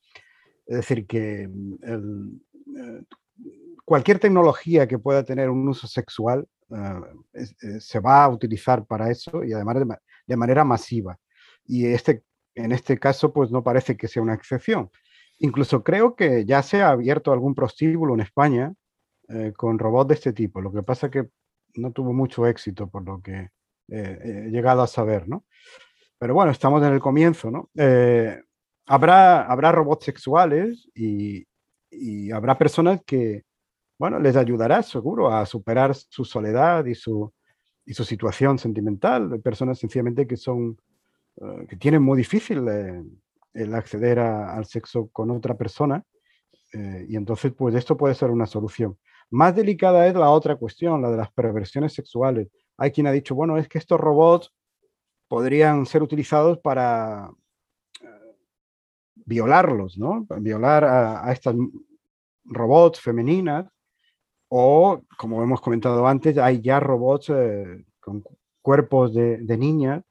[0.66, 2.42] Es decir, que mm, el,
[2.78, 3.04] eh,
[3.84, 6.48] cualquier tecnología que pueda tener un uso sexual
[7.34, 9.78] eh, se va a utilizar para eso y además
[10.26, 11.18] de, manera masiva.
[11.66, 12.24] Y este,
[12.56, 14.90] en este caso, pues no parece que sea una excepción.
[15.40, 18.74] Incluso creo que ya se ha abierto algún prostíbulo en España
[19.30, 20.62] eh, con robots de este tipo.
[20.62, 21.30] Lo que pasa que
[21.76, 23.50] no tuvo mucho éxito, por lo que
[23.90, 25.46] he llegado a saber, ¿no?
[26.18, 27.70] Pero bueno, estamos en el comienzo, ¿no?
[28.88, 31.46] habrá, habrá robots sexuales y,
[32.32, 33.44] habrá personas que,
[33.98, 37.34] bueno, les ayudará seguro a superar su soledad y su,
[37.86, 39.40] y su situación sentimental.
[39.42, 40.78] Personas sencillamente que son,
[41.38, 43.04] eh, que tienen muy difícil eh,
[43.58, 46.04] el acceder al sexo con otra persona.
[46.74, 48.98] Eh, y entonces, pues esto puede ser una solución.
[49.30, 52.50] Más delicada es la otra cuestión, la de las perversiones sexuales.
[52.78, 54.54] Hay quien ha dicho, bueno, es que estos robots
[55.28, 57.30] podrían ser utilizados para,
[59.28, 60.26] violarlos, ¿no?
[60.40, 61.56] Violar a, estas
[62.46, 63.68] robots femeninas
[64.50, 68.24] o, como hemos comentado antes, hay ya robots eh, con
[68.62, 70.04] cuerpos de, niñas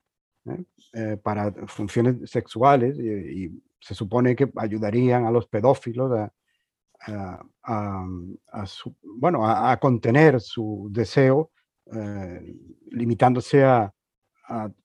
[0.48, 0.64] ¿eh?
[0.92, 6.10] Eh, para funciones sexuales y, se supone que ayudarían a los pedófilos
[7.62, 7.92] a,
[9.02, 11.52] bueno, a, contener su deseo,
[12.90, 13.92] limitándose a,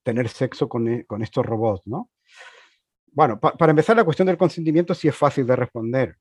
[0.03, 2.11] tener sexo con, con, estos robots, ¿no?
[3.13, 6.17] Bueno, para empezar, la cuestión del consentimiento sí es fácil de responder.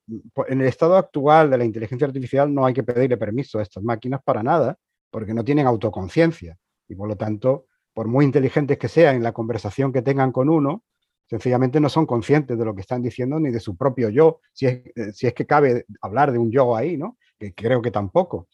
[0.47, 3.81] En el estado actual de la inteligencia artificial no hay que pedirle permiso a estas
[3.81, 4.77] máquinas para nada,
[5.09, 6.57] porque no tienen autoconciencia.
[6.89, 7.67] Y por lo tanto,
[8.01, 10.83] por muy inteligentes que sean en la conversación que tengan con uno,
[11.27, 14.65] sencillamente no son conscientes de lo que están diciendo ni de su propio yo, si
[14.65, 17.19] es, eh, que cabe hablar de un yo ahí, ¿no?
[17.37, 18.47] Que creo que tampoco.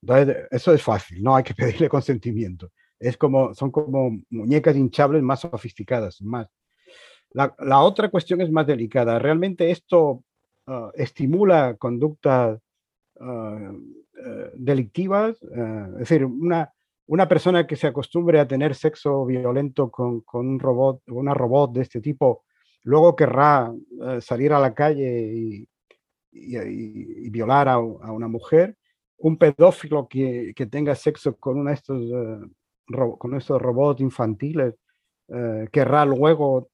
[0.00, 2.70] Entonces, eso es fácil, no hay que pedirle consentimiento.
[2.98, 6.48] Es como, son como muñecas hinchables más sofisticadas, más,
[7.34, 9.18] la, otra cuestión es más delicada.
[9.18, 10.24] ¿Realmente esto
[10.66, 12.58] ah, estimula conductas
[13.20, 13.70] ah,
[14.14, 15.36] eh, delictivas?
[15.54, 16.72] Ah, es decir, una,
[17.06, 21.82] una persona que se acostumbre a tener sexo violento con, un robot, una robot de
[21.82, 22.44] este tipo,
[22.82, 25.68] luego querrá eh, salir a la calle y,
[27.30, 28.76] violar a, una mujer.
[29.18, 32.38] Un pedófilo que, tenga sexo con, una estos, eh,
[33.18, 34.74] con estos robots infantiles
[35.28, 36.68] eh, querrá luego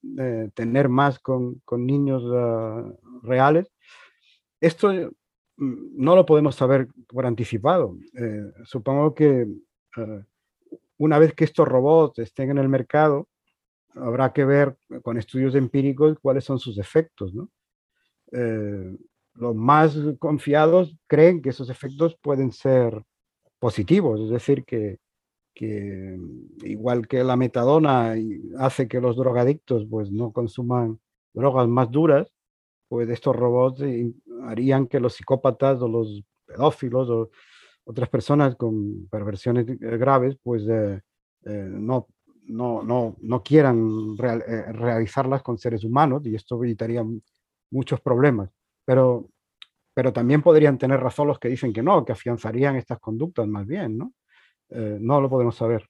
[0.54, 3.70] tener más con, niños eh, reales.
[4.60, 5.10] Esto mm,
[5.96, 7.96] no lo podemos saber por anticipado.
[8.64, 9.46] supongo que
[10.98, 13.28] una vez que estos robots estén en el mercado,
[13.94, 17.32] habrá que ver con estudios empíricos cuáles son sus efectos.
[19.34, 23.02] los más confiados creen que esos efectos pueden ser
[23.58, 24.98] positivos, es decir, que,
[25.54, 26.18] que
[26.62, 28.14] igual que la metadona
[28.58, 31.00] hace que los drogadictos pues no consuman
[31.32, 32.32] drogas más duras,
[32.88, 33.82] pues estos robots
[34.42, 37.30] harían que los psicópatas o los pedófilos o
[37.84, 41.00] otras personas con perversiones graves pues eh,
[41.44, 42.08] eh, no,
[42.46, 47.04] no, no, no, quieran eh, realizarlas con seres humanos y esto evitaría
[47.70, 48.50] muchos problemas.
[48.84, 49.28] Pero,
[49.94, 53.66] pero también podrían tener razón los que dicen que no, que afianzarían estas conductas más
[53.66, 54.12] bien, ¿no?
[54.70, 55.88] Eh, no lo podemos saber.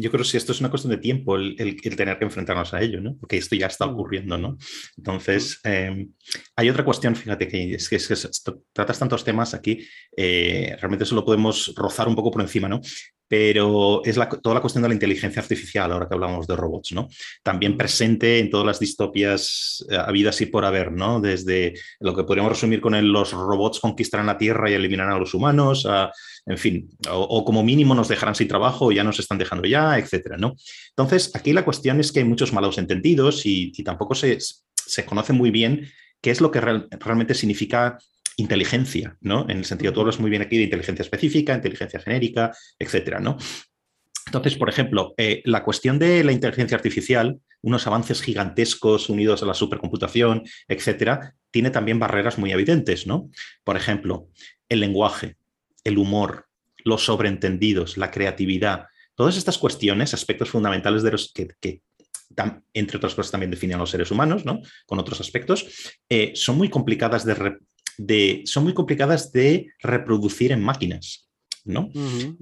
[0.00, 1.56] Yo creo que si esto es una cuestión de tiempo, el,
[1.96, 3.16] tener que enfrentarnos a ello, ¿no?
[3.16, 3.90] Porque esto ya está mm.
[3.90, 4.56] ocurriendo, ¿no?
[4.96, 6.12] Entonces, em,
[6.56, 7.98] hay otra cuestión, fíjate, que es que,
[8.72, 12.80] tratas tantos temas aquí, eh, realmente eso lo podemos rozar un poco por encima, ¿no?
[13.26, 17.08] pero es toda la cuestión de la inteligencia artificial, ahora que hablamos de robots, ¿no?
[17.42, 21.20] También presente en todas las distopias eh, habidas y por haber, ¿no?
[21.20, 25.18] Desde lo que podríamos resumir con el, los robots conquistarán la Tierra y eliminarán a
[25.18, 25.86] los humanos,
[26.46, 29.83] en fin, o, como mínimo nos dejarán sin trabajo, o ya nos están dejando ya,
[29.98, 30.54] etcétera, ¿no?
[30.90, 35.32] Entonces, aquí la cuestión es que hay muchos malos entendidos y, tampoco se, se conoce
[35.32, 35.88] muy bien
[36.20, 37.98] qué es lo que realmente significa
[38.36, 39.46] inteligencia, ¿no?
[39.48, 43.36] En el sentido, tú hablas muy bien aquí de inteligencia específica, inteligencia genérica, etcétera, ¿no?
[44.26, 49.46] Entonces, por ejemplo, eh, la cuestión de la inteligencia artificial, unos avances gigantescos unidos a
[49.46, 53.30] la supercomputación, etcétera, tiene también barreras muy evidentes, ¿no?
[53.62, 54.28] Por ejemplo,
[54.68, 55.36] el lenguaje,
[55.84, 56.46] el humor,
[56.84, 61.80] los sobreentendidos, la creatividad, todas estas cuestiones, aspectos fundamentales de los que,
[62.72, 64.60] entre otras cosas también definen a los seres humanos, ¿no?
[64.86, 65.66] Con otros aspectos,
[66.08, 71.28] eh, son muy complicadas de, son muy complicadas de reproducir en máquinas,
[71.64, 71.90] ¿no?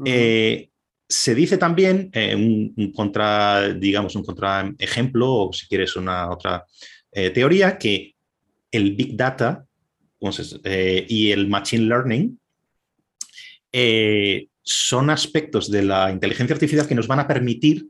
[0.05, 0.71] Eh,
[1.09, 6.65] se dice también, eh, un, contra, digamos, un contraejemplo, o si quieres una otra
[7.35, 8.15] teoría, que
[8.71, 9.67] el Big Data
[11.09, 12.39] y el Machine Learning
[14.63, 17.89] son aspectos de la inteligencia artificial que nos van a permitir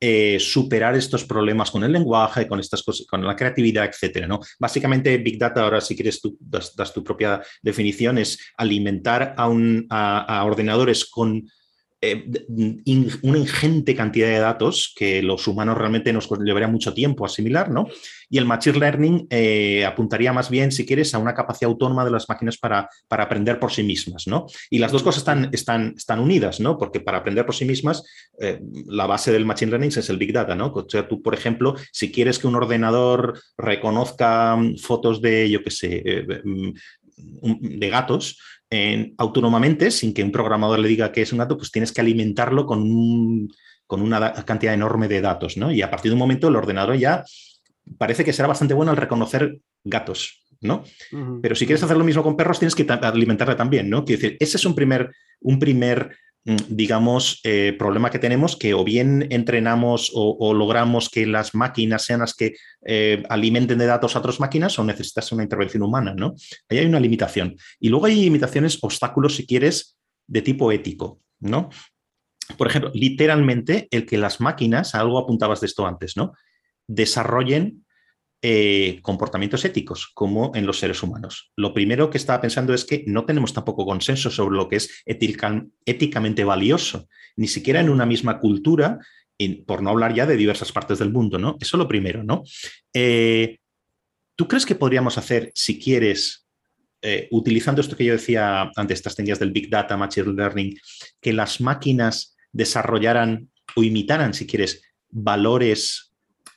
[0.00, 4.26] eh, superar estos problemas con el lenguaje, con estas cosas, con la creatividad, etcétera.
[4.26, 4.40] ¿no?
[4.58, 11.04] Básicamente, Big Data, ahora si quieres tú das, tu propia definición, es alimentar a ordenadores
[11.06, 11.44] con
[12.10, 12.24] eh,
[13.22, 17.86] una ingente cantidad de datos que los humanos realmente nos llevaría mucho tiempo asimilar, ¿no?
[18.28, 22.10] Y el Machine Learning eh, apuntaría más bien, si quieres, a una capacidad autónoma de
[22.10, 24.46] las máquinas para, para aprender por sí mismas, ¿no?
[24.70, 26.76] Y las dos cosas están, están, están unidas, ¿no?
[26.76, 28.02] Porque para aprender por sí mismas,
[28.40, 30.72] eh, la base del Machine Learning es el Big Data, ¿no?
[30.74, 35.62] O sea, tú, por ejemplo, si quieres que un ordenador reconozca mm, fotos de, yo
[35.62, 36.72] qué sé, mm,
[37.16, 38.38] de gatos,
[39.18, 42.66] autónomamente, sin que un programador le diga que es un gato, pues tienes que alimentarlo
[42.66, 43.48] con,
[43.86, 45.70] con una cantidad enorme de datos, ¿no?
[45.70, 47.24] Y a partir de un momento el ordenador ya
[47.98, 50.84] parece que será bastante bueno al reconocer gatos, ¿no?
[51.42, 54.04] Pero si quieres hacer lo mismo con perros, tienes que alimentarle también, ¿no?
[54.04, 55.10] Quiero decir, ese es un primer,
[55.40, 61.54] un primer digamos, eh, problema que tenemos, que o bien entrenamos o, logramos que las
[61.54, 62.54] máquinas sean las que
[62.84, 66.34] eh, alimenten de datos a otras máquinas o necesitas una intervención humana, ¿no?
[66.68, 67.56] Ahí hay una limitación.
[67.80, 69.96] Y luego hay limitaciones, obstáculos, si quieres,
[70.26, 71.70] de tipo ético, ¿no?
[72.58, 76.32] Por ejemplo, literalmente el que las máquinas, algo apuntabas de esto antes, ¿no?
[76.86, 77.83] Desarrollen
[78.46, 81.50] eh, comportamientos éticos, como en los seres humanos.
[81.56, 85.02] Lo primero que estaba pensando es que no tenemos tampoco consenso sobre lo que es
[85.06, 88.98] éticamente valioso, ni siquiera en una misma cultura,
[89.66, 91.56] por no hablar ya de diversas partes del mundo, ¿no?
[91.58, 92.42] Eso lo primero, ¿no?
[92.92, 93.60] Eh,
[94.36, 96.46] ¿Tú crees que podríamos hacer, si quieres,
[97.00, 100.78] eh, utilizando esto que yo decía antes, estas técnicas del Big Data, Machine Learning,
[101.18, 106.12] que las máquinas desarrollaran o imitaran, si quieres, valores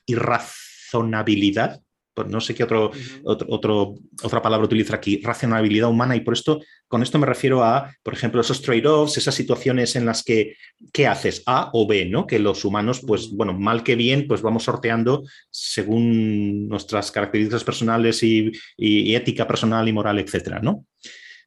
[0.06, 0.67] irracionales?
[0.88, 1.82] Razonabilidad,
[2.14, 2.92] pues no sé qué otro,
[3.24, 3.94] otro,
[4.24, 8.16] otra palabra utiliza aquí, racionalidad humana, y por esto, con esto me refiero a, por
[8.16, 10.56] ejemplo, esos trade-offs, esas situaciones en las que,
[10.92, 11.44] ¿qué haces?
[11.46, 12.26] A o B, ¿no?
[12.26, 18.24] Que los humanos, pues, bueno, mal que bien, pues vamos sorteando según nuestras características personales
[18.24, 20.86] y, y ética personal y moral, etcétera, ¿no?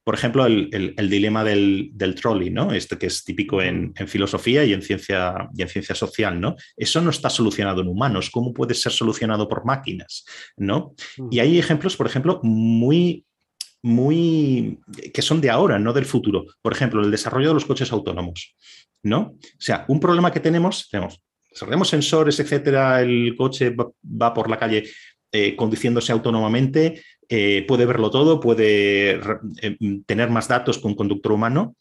[0.02, 2.72] Por ejemplo, el, dilema del, del, trolley, ¿no?
[2.72, 6.56] Este que es típico en, filosofía y en, ciencia, y en ciencia social, ¿no?
[6.76, 8.30] Eso no está solucionado en humanos.
[8.30, 10.24] ¿Cómo puede ser solucionado por máquinas?
[10.56, 10.94] ¿no?
[11.30, 13.24] Y hay ejemplos, por ejemplo, muy,
[13.82, 14.78] muy
[15.12, 16.46] que son de ahora, no del futuro.
[16.62, 18.54] Por ejemplo, el desarrollo de los coches autónomos,
[19.02, 19.20] ¿no?
[19.20, 24.58] O sea, un problema que tenemos, tenemos, desarrollamos sensores, etcétera, el coche va, por la
[24.58, 24.84] calle
[25.32, 29.20] eh, conduciéndose autónomamente, eh, puede verlo todo, puede
[29.62, 29.76] eh,
[30.06, 31.76] tener más datos con conductor humano,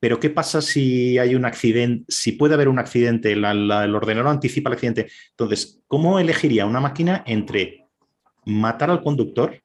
[0.00, 2.04] pero ¿qué pasa si hay un accidente?
[2.08, 5.08] Si puede haber un accidente, el ordenador anticipa el accidente.
[5.30, 7.86] Entonces, ¿cómo elegiría una máquina entre
[8.44, 9.60] matar al conductor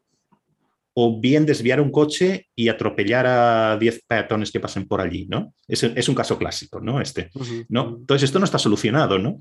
[0.95, 5.54] o bien desviar un coche y atropellar a 10 peatones que pasen por allí, ¿no?
[5.68, 7.02] Es, un caso clásico, ¿no?
[7.02, 7.32] Este,
[7.70, 7.98] ¿no?
[8.00, 9.40] Entonces, esto no está solucionado, ¿no?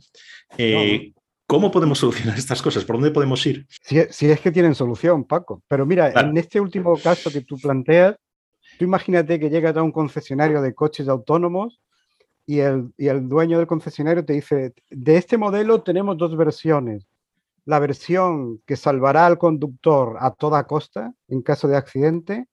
[0.57, 1.13] Eh,
[1.53, 2.83] ¿Cómo podemos solucionar estas cosas?
[2.83, 3.67] ¿Por dónde podemos ir?
[3.69, 5.63] Si, es que tienen solución, Paco.
[5.69, 8.17] Pero mira, en este último caso que tú planteas,
[8.79, 11.79] tú imagínate que llegas a un concesionario de coches autónomos
[12.47, 17.07] y el, y el dueño del concesionario te dice, de este modelo tenemos dos versiones.
[17.67, 22.47] La versión que salvará al conductor a toda costa en caso de accidente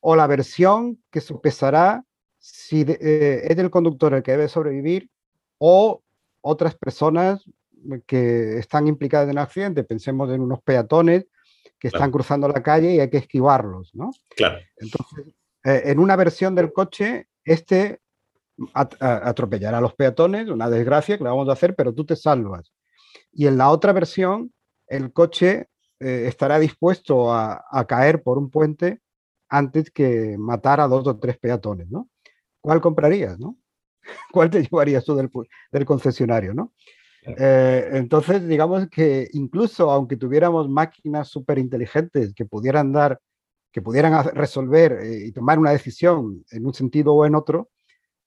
[0.00, 2.02] o la versión que sopesará
[2.40, 5.08] si eh, es el conductor el que debe sobrevivir
[5.58, 6.02] o
[6.40, 7.44] otras personas
[8.06, 11.26] que están implicadas en accidente, pensemos en unos peatones
[11.78, 14.10] que están cruzando la calle y hay que esquivarlos, ¿no?
[14.36, 14.58] Claro.
[14.76, 15.34] Entonces,
[15.64, 18.00] eh, en una versión del coche, este
[18.72, 22.72] atropellar a los peatones, una desgracia que le vamos a hacer, pero tú te salvas.
[23.32, 24.52] Y en la otra versión,
[24.86, 25.68] el coche
[26.00, 29.00] eh, estará dispuesto a, caer por un puente
[29.48, 32.08] antes que matar a dos o tres peatones, ¿no?
[32.60, 33.56] ¿Cuál comprarías, no?
[34.32, 35.30] ¿Cuál te llevarías tú del,
[35.72, 36.72] del concesionario, no?
[37.26, 43.18] Eh, entonces, digamos que incluso aunque tuviéramos máquinas súper inteligentes que pudieran dar,
[43.72, 47.70] que pudieran resolver eh, y tomar una decisión en un sentido o en otro,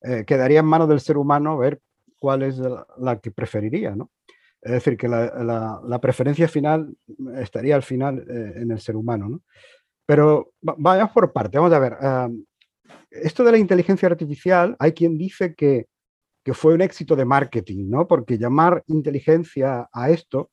[0.01, 1.79] eh, quedaría en manos del ser humano ver
[2.19, 2.59] cuál es
[2.97, 4.09] la, que preferiría, ¿no?
[4.61, 6.97] Es decir, que la, preferencia final
[7.35, 9.41] estaría al final en el ser humano, ¿no?
[10.05, 11.97] Pero vayamos por parte, vamos a ver.
[13.11, 15.85] esto de la inteligencia artificial, hay quien dice que
[16.47, 18.07] que fue un éxito de marketing, ¿no?
[18.07, 20.49] Porque llamar inteligencia a esto,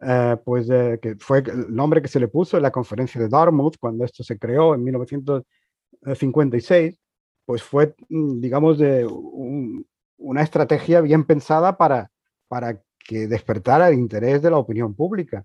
[0.00, 3.28] eh, pues eh, que fue el nombre que se le puso en la conferencia de
[3.28, 7.00] Dartmouth cuando esto se creó en 1956,
[7.44, 9.08] pues fue, mm, digamos, de
[10.18, 12.12] una estrategia bien pensada para,
[12.46, 15.44] para que despertara el interés de la opinión pública.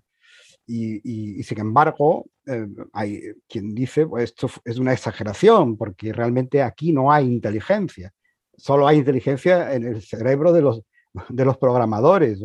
[0.68, 6.92] Y, sin embargo, eh, hay quien dice, pues esto es una exageración, porque realmente aquí
[6.92, 8.14] no hay inteligencia
[8.60, 10.82] solo hay inteligencia en el cerebro de los,
[11.28, 12.40] de los programadores.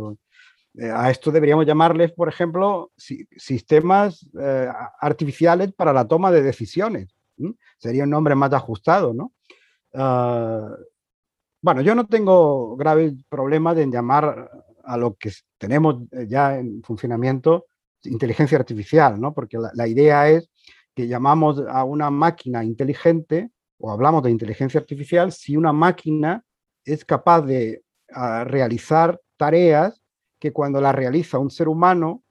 [0.78, 4.70] Eh, a esto deberíamos llamarles, por ejemplo, sistemas eh,
[5.00, 7.16] artificiales para la toma de decisiones.
[7.78, 9.34] Sería un nombre más ajustado, ¿no?
[9.94, 10.76] Ah,
[11.62, 14.50] bueno, yo no tengo graves problemas en llamar
[14.84, 17.66] a lo que tenemos eh, ya en funcionamiento
[18.04, 19.34] inteligencia artificial, ¿no?
[19.34, 20.48] Porque la idea es
[20.94, 23.50] que llamamos a una máquina inteligente
[23.80, 26.44] o hablamos de inteligencia artificial si una máquina
[26.84, 27.84] es capaz de
[28.14, 30.02] ah, realizar tareas
[30.40, 32.24] que cuando la realiza un ser humano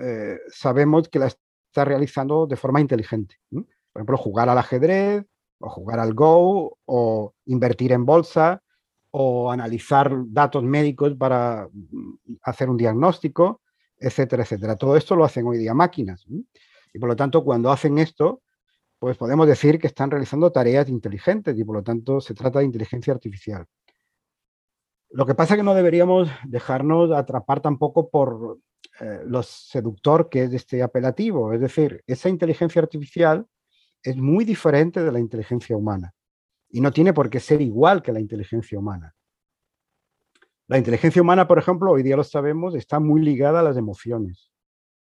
[0.00, 3.36] eh, sabemos que la está realizando de forma inteligente.
[3.50, 5.24] Por ejemplo, jugar al ajedrez
[5.58, 8.62] o jugar al Go o invertir en bolsa
[9.10, 13.62] o analizar datos médicos para mm, hacer un diagnóstico,
[13.98, 14.76] etcétera, etcétera.
[14.76, 16.24] Todo esto lo hacen hoy día máquinas.
[16.92, 18.42] Y por lo tanto, cuando hacen esto,
[18.98, 22.64] pues podemos decir que están realizando tareas inteligentes y por lo tanto se trata de
[22.64, 23.66] inteligencia artificial.
[25.10, 28.58] Lo que pasa es que no deberíamos dejarnos atrapar tampoco por
[29.00, 31.52] eh, lo seductor que es este apelativo.
[31.52, 33.46] Es decir, esa inteligencia artificial
[34.02, 36.14] es muy diferente de la inteligencia humana
[36.68, 39.14] y no tiene por qué ser igual que la inteligencia humana.
[40.66, 44.50] La inteligencia humana, por ejemplo, hoy día lo sabemos, está muy ligada a las emociones.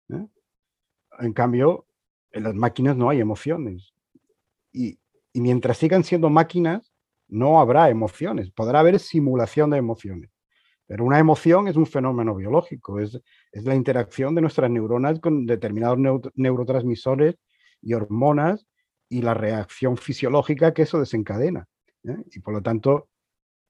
[0.09, 0.27] ¿eh?
[1.21, 1.87] En cambio,
[2.33, 3.93] en las máquinas no hay emociones.
[4.73, 4.99] Y,
[5.35, 6.93] mientras sigan siendo máquinas,
[7.29, 8.51] no habrá emociones.
[8.51, 10.31] Podrá haber simulación de emociones.
[10.87, 13.19] Pero una emoción es un fenómeno biológico, es,
[13.53, 15.99] la interacción de nuestras neuronas con determinados
[16.35, 17.37] neurotransmisores
[17.81, 18.67] y hormonas
[19.09, 21.67] y la reacción fisiológica que eso desencadena.
[22.05, 22.17] ¿eh?
[22.33, 23.09] Y por lo tanto,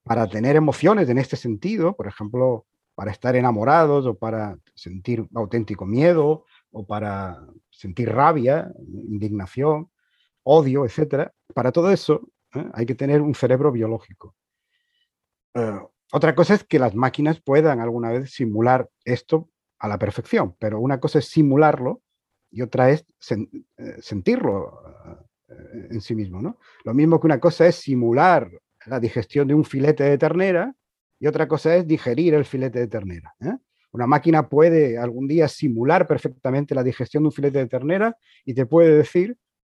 [0.03, 5.87] para tener emociones en este sentido, por ejemplo, para estar enamorados o para sentir auténtico
[5.87, 7.39] miedo o para
[7.71, 8.73] sentir rabia,
[9.09, 9.91] indignación,
[10.43, 11.31] odio, etc.
[11.55, 12.65] Para todo eso ¿eh?
[12.73, 14.35] hay que tener un cerebro biológico.
[15.55, 15.81] Eh,
[16.13, 20.81] otra cosa es que las máquinas puedan alguna vez simular esto a la perfección, pero
[20.81, 22.03] una cosa es simularlo
[22.51, 24.81] y otra es eh, sentirlo
[25.91, 26.41] en sí mismo.
[26.41, 26.59] ¿no?
[26.85, 28.51] Lo mismo que una cosa es simular
[28.87, 30.75] la digestión de un filete de ternera
[31.19, 33.35] y otra cosa es digerir el filete de ternera.
[33.93, 38.55] Una máquina puede algún día simular perfectamente la digestión de un filete de ternera y
[38.55, 39.37] te puede decir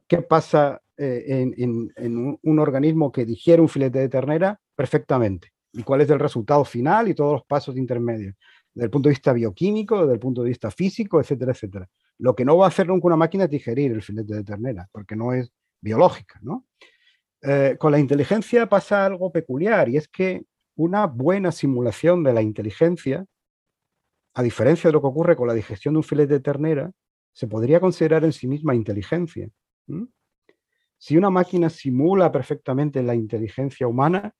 [0.07, 6.01] qué pasa eh, en, un, organismo que digiere un filete de ternera perfectamente y cuál
[6.01, 8.35] es el resultado final y todos los pasos intermedios,
[8.75, 11.89] desde el punto de vista bioquímico, desde el punto de vista físico, etcétera, etcétera.
[12.19, 14.87] Lo que no va a hacer nunca una máquina es digerir el filete de ternera,
[14.91, 16.39] porque no es biológica.
[17.41, 20.45] Eh, con la inteligencia pasa algo peculiar y es que
[20.75, 23.25] una buena simulación de la inteligencia
[24.33, 26.91] a diferencia de lo que ocurre con la digestión de un filete de ternera,
[27.31, 29.49] se podría considerar en sí misma inteligencia.
[30.97, 34.33] Si una máquina simula perfectamente la inteligencia humana,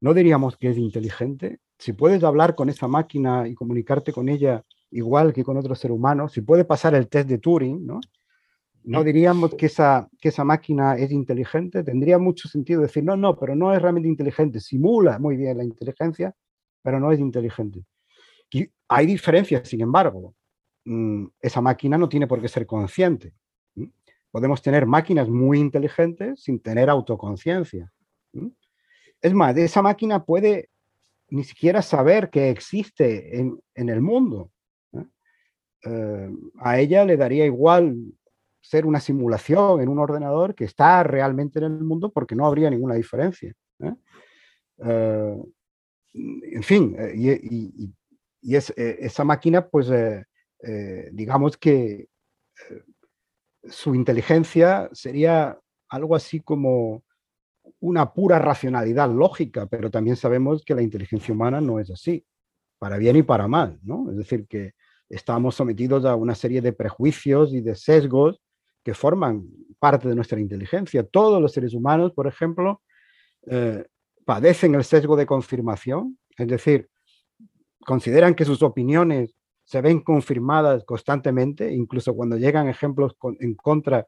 [0.00, 1.60] ¿no diríamos que es inteligente?
[1.78, 5.92] Si puedes hablar con esa máquina y comunicarte con ella igual que con otro ser
[5.92, 8.00] humano, si puede pasar el test de Turing, ¿no?
[8.84, 11.84] ¿No diríamos que esa, que esa máquina es inteligente?
[11.84, 15.64] Tendría mucho sentido decir, no, no, pero no es realmente inteligente, simula muy bien la
[15.64, 16.34] inteligencia,
[16.82, 17.84] pero no es inteligente
[18.88, 20.34] hay diferencias, sin embargo.
[20.84, 23.32] Mm, esa máquina no tiene por qué ser consciente.
[24.30, 27.92] Podemos tener máquinas muy inteligentes sin tener autoconciencia.
[29.20, 30.70] Es más, esa máquina puede
[31.28, 34.50] ni siquiera saber que existe en, el mundo.
[35.84, 36.30] Eh,
[36.60, 37.96] a ella le daría igual
[38.60, 42.70] ser una simulación en un ordenador que está realmente en el mundo porque no habría
[42.70, 43.54] ninguna diferencia.
[44.78, 47.92] en fin, y,
[48.42, 49.90] esa máquina, pues,
[51.12, 52.08] digamos que
[53.64, 55.58] su inteligencia sería
[55.88, 57.04] algo así como
[57.80, 62.24] una pura racionalidad lógica, pero también sabemos que la inteligencia humana no es así,
[62.78, 64.10] para bien y para mal, ¿no?
[64.10, 64.72] Es decir, que
[65.08, 68.40] estamos sometidos a una serie de prejuicios y de sesgos
[68.82, 69.46] que forman
[69.78, 71.04] parte de nuestra inteligencia.
[71.04, 72.82] Todos los seres humanos, por ejemplo,
[73.46, 73.84] eh,
[74.24, 76.88] padecen el sesgo de confirmación, es decir,
[77.84, 79.34] consideran que sus opiniones
[79.64, 84.06] se ven confirmadas constantemente, incluso cuando llegan ejemplos en contra,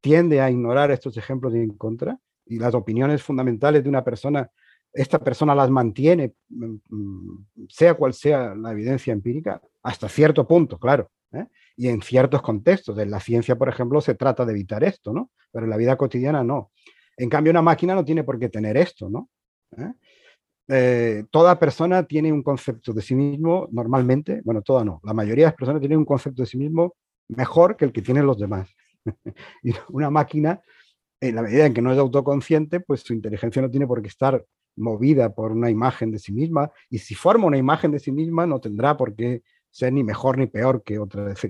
[0.00, 4.50] tiende a ignorar estos ejemplos en contra y las opiniones fundamentales de una persona,
[4.92, 10.78] esta persona las mantiene, mm, mm, sea cual sea la evidencia empírica, hasta cierto punto,
[10.78, 11.10] claro.
[11.32, 11.46] ¿eh?
[11.76, 12.98] Y en ciertos contextos.
[12.98, 15.30] En la ciencia, por ejemplo, se trata de evitar esto, ¿no?
[15.50, 16.70] Pero en la vida cotidiana no.
[17.16, 19.28] En cambio, una máquina no tiene por qué tener esto, ¿no?
[19.76, 19.92] ¿Eh?
[20.68, 25.44] Eh, toda persona tiene un concepto de sí mismo normalmente, bueno, toda no, la mayoría
[25.44, 26.94] de las personas tienen un concepto de sí mismo
[27.28, 28.68] mejor que el que tienen los demás.
[29.62, 30.60] y una máquina,
[31.20, 34.08] en la medida en que no es autoconsciente, pues su inteligencia no tiene por qué
[34.08, 34.44] estar
[34.76, 38.46] movida por una imagen de sí misma, y si forma una imagen de sí misma,
[38.46, 41.30] no tendrá por qué ser ni mejor ni peor que otra.
[41.32, 41.48] Es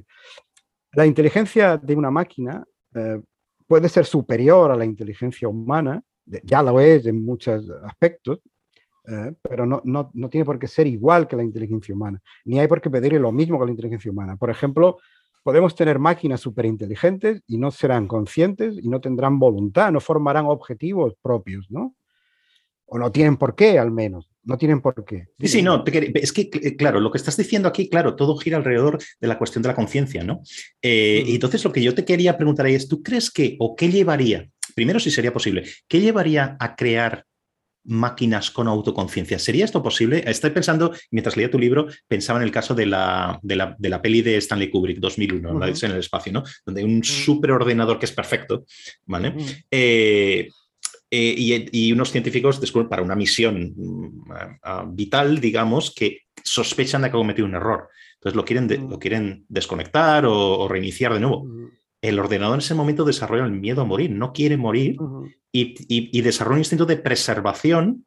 [0.92, 2.64] la inteligencia de una máquina
[2.94, 3.20] eh,
[3.66, 6.02] puede ser superior a la inteligencia humana,
[6.42, 8.40] ya lo es en muchos aspectos,
[9.08, 12.58] eh, pero no, no, no, tiene por qué ser igual que la inteligencia humana, ni
[12.58, 14.36] hay por qué pedirle lo mismo que la inteligencia humana.
[14.36, 14.98] Por ejemplo,
[15.46, 21.14] podemos tener máquinas superinteligentes y no serán conscientes y no tendrán voluntad, no formarán objetivos
[21.22, 21.94] propios, ¿no?
[22.86, 24.28] O no tienen por qué, al menos.
[24.42, 25.28] No tienen por qué.
[25.40, 25.84] Sí, sí, no.
[25.86, 29.62] es que, claro, lo que estás diciendo aquí, claro, todo gira alrededor de la cuestión
[29.62, 30.40] de la conciencia, ¿no?
[30.82, 33.76] Eh, y entonces lo que yo te quería preguntar ahí es, ¿tú crees que, o
[33.76, 37.24] qué llevaría, primero si sería posible, qué llevaría a crear
[37.86, 39.38] máquinas con autoconciencia.
[39.38, 40.22] ¿Sería esto posible?
[40.26, 44.22] Estoy pensando, mientras leía tu libro, pensaba en el caso de la, de la, peli
[44.22, 46.42] de Stanley Kubrick, 2001, uh en el espacio, ¿no?
[46.64, 48.64] Donde hay un superordenador que es perfecto,
[49.04, 49.34] ¿vale?
[49.70, 50.48] Eh,
[51.10, 57.16] eh, y, unos científicos descubren para una misión mm, vital, digamos, que sospechan de que
[57.16, 57.88] ha cometido un error.
[58.14, 61.46] Entonces lo quieren, lo quieren desconectar o, o, reiniciar de nuevo
[62.02, 64.96] el ordenador en ese momento desarrolla el miedo a morir, no quiere morir
[65.52, 68.06] y, desarrolla un instinto de preservación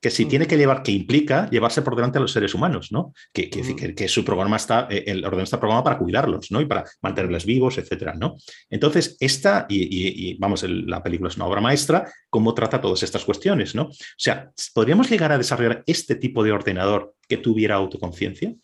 [0.00, 3.12] que si tiene que llevar, que implica llevarse por delante a los seres humanos, ¿no?
[3.32, 6.60] Que, que, su programa está, eh, el ordenador está programado para cuidarlos, ¿no?
[6.60, 8.36] Y para mantenerles vivos, etcétera, ¿no?
[8.68, 13.74] Entonces, esta, y, vamos, la película es una obra maestra, cómo trata todas estas cuestiones,
[13.74, 13.84] ¿no?
[13.84, 18.54] O sea, ¿podríamos llegar a desarrollar este tipo de ordenador que tuviera autoconciencia?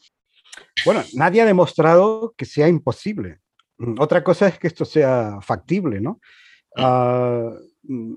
[0.84, 3.38] Bueno, nadie ha demostrado que sea imposible.
[3.82, 6.20] Mm, otra cosa es que esto sea factible, ¿no?
[6.76, 7.50] Ah,
[7.82, 8.14] mm,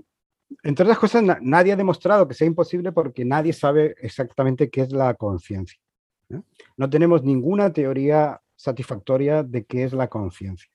[0.63, 4.91] entre otras cosas, nadie ha demostrado que sea imposible porque nadie sabe exactamente qué es
[4.91, 5.79] la conciencia.
[6.77, 6.89] ¿no?
[6.89, 10.69] tenemos ninguna teoría satisfactoria de qué es la conciencia.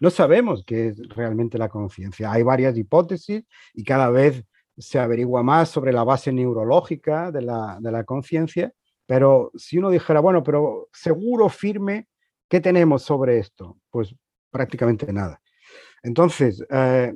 [0.00, 2.32] No sabemos qué es realmente la conciencia.
[2.32, 3.44] Hay varias hipótesis
[3.74, 4.44] y cada vez
[4.78, 8.72] se averigua más sobre la base neurológica de la, de la conciencia,
[9.06, 12.08] pero si uno dijera, bueno, pero seguro, firme,
[12.48, 13.78] ¿qué tenemos sobre esto?
[13.90, 14.14] Pues
[14.54, 15.42] prácticamente nada.
[16.04, 17.12] Entonces, eh,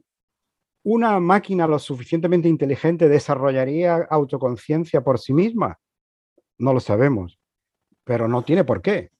[0.82, 5.78] ¿una máquina lo suficientemente inteligente desarrollaría autoconciencia por sí misma?
[6.58, 7.38] No lo sabemos,
[8.02, 9.10] pero no tiene por qué.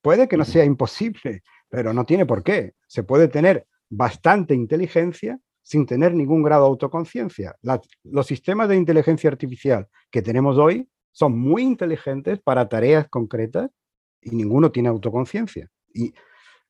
[0.00, 2.72] Puede que no sea imposible, pero no tiene por qué.
[2.86, 7.54] Se puede tener bastante inteligencia sin tener ningún grado de autoconciencia.
[8.04, 13.70] los sistemas de inteligencia artificial que tenemos hoy son muy inteligentes para tareas concretas
[14.22, 15.68] y ninguno tiene autoconciencia.
[15.92, 16.14] Y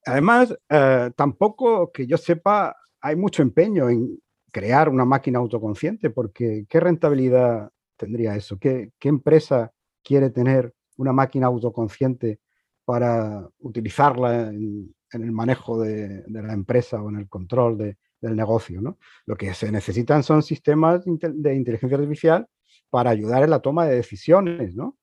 [0.05, 4.19] Además, eh, tampoco que yo sepa, hay mucho empeño en
[4.51, 8.57] crear una máquina autoconsciente, porque ¿qué rentabilidad tendría eso?
[8.57, 9.71] ¿Qué, empresa
[10.03, 12.39] quiere tener una máquina autoconsciente
[12.85, 18.81] para utilizarla en, el manejo de, la empresa o en el control del negocio?
[18.81, 18.97] ¿no?
[19.25, 22.47] Lo que se necesitan son sistemas de inteligencia artificial
[22.89, 24.75] para ayudar en la toma de decisiones.
[24.75, 24.97] ¿no?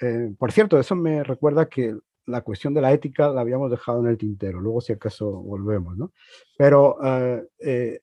[0.00, 1.96] Eh, por cierto, eso me recuerda que
[2.26, 5.96] la cuestión de la ética la habíamos dejado en el tintero, luego si acaso volvemos,
[5.96, 6.12] ¿no?
[6.56, 8.00] Pero eh, eh,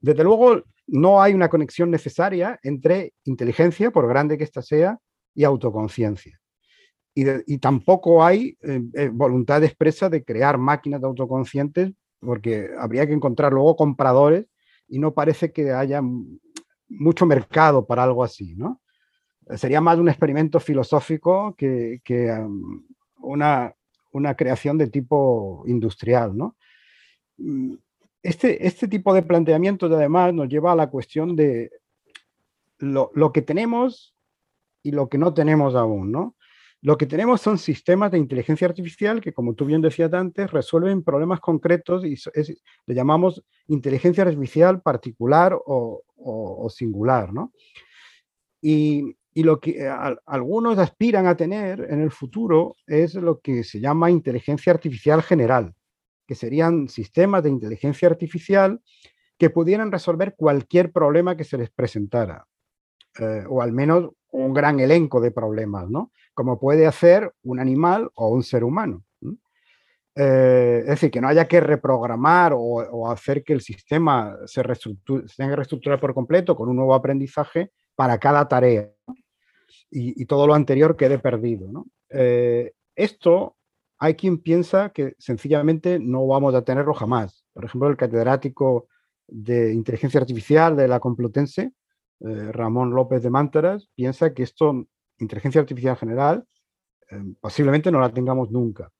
[0.00, 4.98] desde luego no hay una conexión necesaria entre inteligencia, por grande que ésta sea,
[5.34, 6.40] y autoconciencia.
[7.14, 13.54] Y, tampoco hay eh, voluntad expresa de crear máquinas de autoconscientes, porque habría que encontrar
[13.54, 14.46] luego compradores
[14.86, 16.02] y no parece que haya
[16.88, 18.82] mucho mercado para algo así, ¿no?
[19.56, 22.00] Sería más un experimento filosófico que,
[23.26, 23.74] una,
[24.36, 26.36] creación de tipo industrial.
[26.36, 26.56] ¿no?
[28.22, 31.70] Este, este tipo de planteamientos además nos lleva a la cuestión de
[32.78, 34.14] lo, lo, que tenemos
[34.82, 36.36] y lo que no tenemos aún, ¿no?
[36.86, 41.02] Lo que tenemos son sistemas de inteligencia artificial que, como tú bien decías antes, resuelven
[41.02, 42.16] problemas concretos y
[42.86, 47.52] le llamamos inteligencia artificial particular o, singular, ¿no?
[48.62, 49.90] Y, y lo que eh,
[50.24, 55.74] algunos aspiran a tener en el futuro es lo que se llama inteligencia artificial general,
[56.26, 58.80] que serían sistemas de inteligencia artificial
[59.36, 62.46] que pudieran resolver cualquier problema que se les presentara,
[63.20, 66.12] eh, o al menos un gran elenco de problemas, ¿no?
[66.32, 69.04] Como puede hacer un animal o un ser humano.
[70.14, 74.96] Eh, es decir, que no haya que reprogramar o, hacer que el sistema se, se
[75.36, 78.90] tenga que reestructurar por completo con un nuevo aprendizaje para cada tarea
[79.90, 81.86] y, todo lo anterior quede perdido.
[82.10, 83.56] Eh, esto
[83.98, 87.44] hay quien piensa que sencillamente no vamos a tenerlo jamás.
[87.52, 88.88] Por ejemplo, el catedrático
[89.26, 91.72] de inteligencia artificial de la Complutense,
[92.20, 94.86] eh, Ramón López de Mántaras, piensa que esto,
[95.18, 96.44] inteligencia artificial general,
[97.10, 98.90] eh, posiblemente no la tengamos nunca.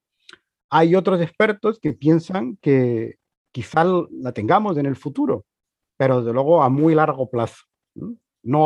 [0.70, 3.16] Hay otros expertos que piensan que
[3.52, 5.44] quizá la tengamos en el futuro,
[5.96, 7.64] pero de luego a muy largo plazo.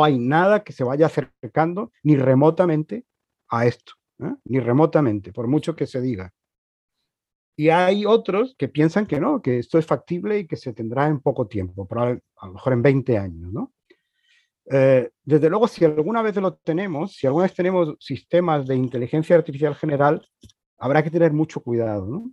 [0.03, 3.05] Hay nada que se vaya acercando ni remotamente
[3.49, 4.35] a esto, ¿eh?
[4.45, 6.31] ni remotamente, por mucho que se diga.
[7.57, 11.07] Y hay otros que piensan que no, que esto es factible y que se tendrá
[11.07, 13.73] en poco tiempo, a lo mejor en 20 años, ¿no?
[14.69, 19.35] Eh, desde luego, si alguna vez lo tenemos, si alguna vez tenemos sistemas de inteligencia
[19.35, 20.25] artificial general,
[20.77, 22.31] habrá que tener mucho cuidado, ¿no?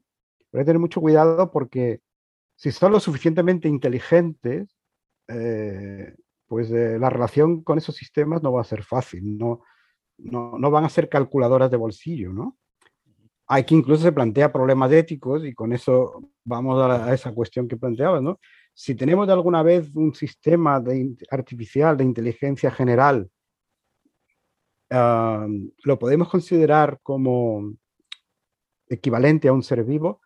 [0.53, 2.01] Habrá que tener mucho cuidado porque
[2.57, 4.77] si son lo suficientemente inteligentes,
[5.29, 6.15] eh,
[6.49, 9.62] pues eh, la relación con esos sistemas no va a ser fácil, no,
[10.16, 12.57] no, van a ser calculadoras de bolsillo, ¿no?
[13.47, 17.77] Hay que incluso se plantea problemas éticos y con eso vamos a, esa cuestión que
[17.77, 18.41] planteabas, ¿no?
[18.75, 23.31] Si tenemos alguna vez un sistema de, artificial de inteligencia general,
[24.91, 27.75] lo podemos considerar como
[28.89, 30.23] equivalente a un ser vivo,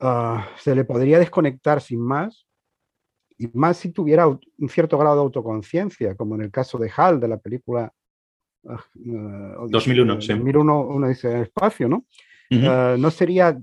[0.00, 2.46] ah, se le podría desconectar sin más
[3.42, 7.18] y más si tuviera un cierto grado de autoconciencia, como en el caso de Hal,
[7.18, 7.92] de la película
[8.62, 10.28] 2001, ah, sí.
[10.28, 12.04] 2001, uno dice el espacio, ¿no?
[12.52, 13.58] Ah, no sería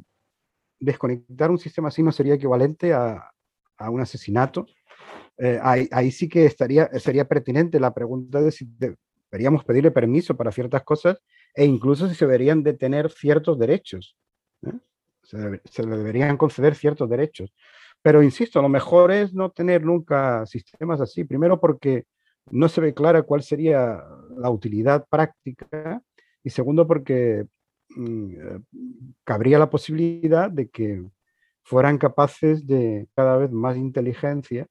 [0.79, 3.31] desconectar un sistema así, no sería equivalente a,
[3.77, 4.65] a un asesinato.
[5.37, 8.67] Eh, ahí, ahí, sí que estaría, sería pertinente la pregunta de si
[9.31, 11.21] deberíamos pedirle permiso para ciertas cosas
[11.53, 14.17] e incluso si se deberían detener ciertos derechos.
[14.65, 14.73] ¿eh?
[15.23, 17.53] Se, se, le deberían conceder ciertos derechos.
[18.01, 21.23] Pero insisto, lo mejor es no tener nunca sistemas así.
[21.25, 22.05] Primero porque
[22.51, 24.01] no se ve clara cuál sería
[24.37, 26.01] la utilidad práctica
[26.43, 27.45] y segundo porque
[27.89, 28.59] mm, eh,
[29.23, 31.03] cabría la posibilidad de que
[31.63, 34.67] fueran capaces de cada vez más inteligencia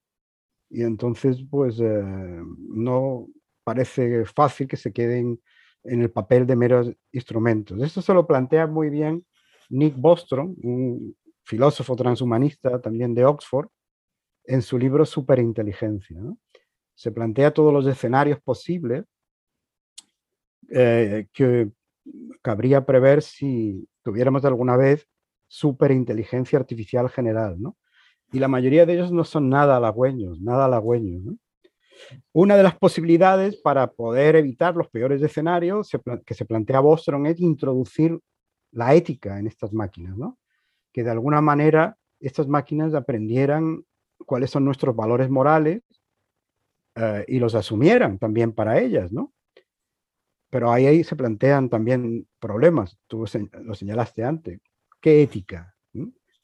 [0.69, 2.03] y entonces pues eh,
[2.57, 3.27] no
[3.63, 5.39] parece fácil que se queden
[5.83, 7.81] en el papel de meros instrumentos.
[7.81, 9.25] Esto se lo plantea muy bien
[9.69, 11.15] Nick Bostrom, un
[11.49, 13.69] filósofo transhumanista también de Oxford,
[14.45, 16.17] en su libro Superinteligencia.
[16.93, 19.05] Se plantea todos los escenarios posibles
[20.69, 21.71] eh, que
[22.41, 25.07] cabría prever si tuviéramos alguna vez
[25.47, 27.57] superinteligencia artificial general.
[28.31, 31.23] Y la mayoría de ellos no son nada halagüeños, nada halagüeños.
[32.31, 35.89] Una de las posibilidades para poder evitar los peores escenarios
[36.25, 38.19] que se plantea Bostrom es introducir
[38.71, 40.37] la ética en estas máquinas, ¿no?
[40.99, 43.85] Que de alguna manera estas máquinas aprendieran
[44.25, 45.81] cuáles son nuestros valores morales
[46.93, 49.31] eh, y los asumieran también para ellas, ¿no?
[50.49, 53.25] Pero ahí, se plantean también problemas, tú
[53.63, 54.59] lo señalaste antes.
[54.99, 55.73] ¿Qué ética?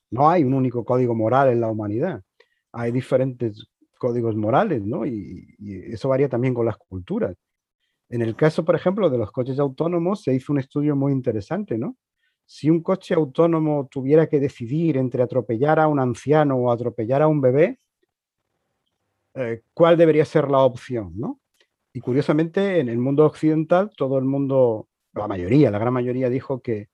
[0.10, 2.24] No hay un único código moral en la humanidad,
[2.72, 3.68] hay diferentes
[3.98, 5.06] códigos morales, ¿no?
[5.06, 5.54] Y
[5.92, 7.36] eso varía también con las culturas.
[8.08, 11.78] En el caso, por ejemplo, de los coches autónomos, se hizo un estudio muy interesante,
[11.78, 11.98] ¿no?
[12.46, 17.28] Si un coche autónomo tuviera que decidir entre atropellar a un anciano o atropellar a
[17.28, 17.80] un bebé,
[19.34, 21.14] eh, ¿cuál debería ser la opción?
[21.16, 21.42] ¿no?
[21.94, 26.62] Y curiosamente, en el mundo occidental, todo el mundo, la mayoría, la gran mayoría dijo
[26.62, 26.90] que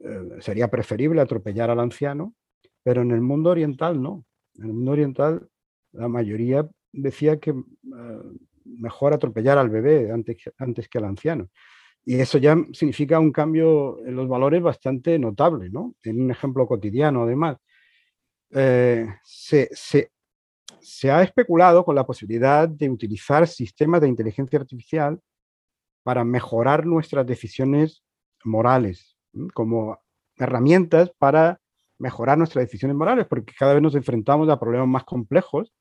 [0.00, 2.34] eh, sería preferible atropellar al anciano,
[2.82, 4.24] pero en el mundo oriental no.
[4.56, 5.48] En el mundo oriental,
[5.92, 8.22] la mayoría decía que eh,
[8.64, 11.48] mejor atropellar al bebé antes, antes que al anciano.
[12.04, 15.94] Y eso ya significa un cambio en los valores bastante notable, ¿no?
[16.02, 17.58] En un ejemplo cotidiano, además.
[18.50, 25.20] Eh, se, se, ha especulado con la posibilidad de utilizar sistemas de inteligencia artificial
[26.02, 28.02] para mejorar nuestras decisiones
[28.44, 29.16] morales,
[29.54, 29.98] como
[30.36, 31.60] herramientas para
[31.98, 35.72] mejorar nuestras decisiones morales, porque cada vez nos enfrentamos a problemas más complejos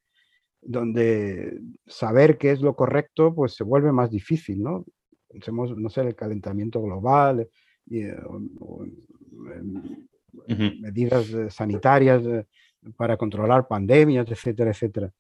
[0.61, 4.85] donde saber qué es lo correcto pues se vuelve más difícil, ¿no?
[5.31, 7.47] Pensemos, no sé, el calentamiento global,
[7.85, 8.17] y, eh,
[10.79, 12.23] medidas sanitarias
[12.95, 15.11] para controlar pandemias, etcétera, etcétera.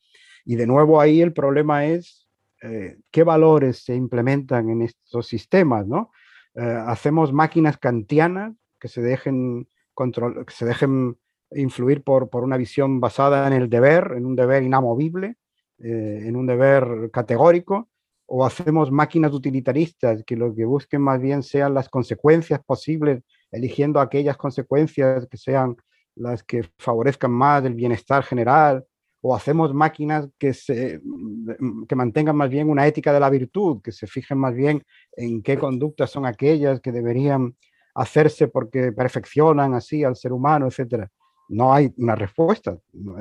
[0.45, 2.27] Y de nuevo ahí el problema es
[2.61, 6.11] eh, qué valores se implementan en estos sistemas, ¿no?
[6.53, 11.17] Eh, hacemos máquinas kantianas que se dejen, control, que se dejen
[11.51, 15.37] influir por, por, una visión basada en el deber, en un deber inamovible,
[15.79, 17.89] eh, en un deber categórico,
[18.33, 23.21] o hacemos máquinas utilitaristas que lo que busquen más bien sean las consecuencias posibles,
[23.51, 25.75] eligiendo aquellas consecuencias que sean
[26.15, 28.85] las que favorezcan más el bienestar general,
[29.19, 33.81] o hacemos máquinas que, se, mm, que mantengan más bien una ética de la virtud,
[33.81, 34.81] que se fijen más bien
[35.17, 37.57] en qué conductas son aquellas que deberían
[37.95, 41.05] hacerse porque perfeccionan así al ser humano, etc.
[41.49, 42.77] No hay una respuesta,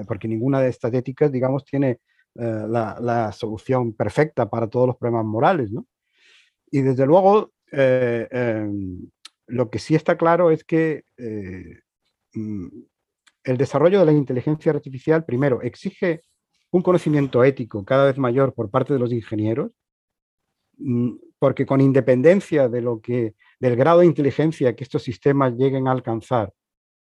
[0.06, 1.98] porque ninguna de estas éticas, digamos, tiene
[2.36, 5.72] eh, la, solución perfecta para todos los problemas morales.
[5.72, 5.86] ¿no?
[6.70, 9.10] Y desde luego, eh, em,
[9.46, 11.80] lo que sí está claro es que eh,
[12.34, 12.68] mm,
[13.44, 16.22] el desarrollo de la inteligencia artificial, primero, exige
[16.70, 19.72] un conocimiento ético cada vez mayor por parte de los ingenieros,
[20.78, 25.88] mm, porque con independencia de lo que, del grado de inteligencia que estos sistemas lleguen
[25.88, 26.52] a alcanzar,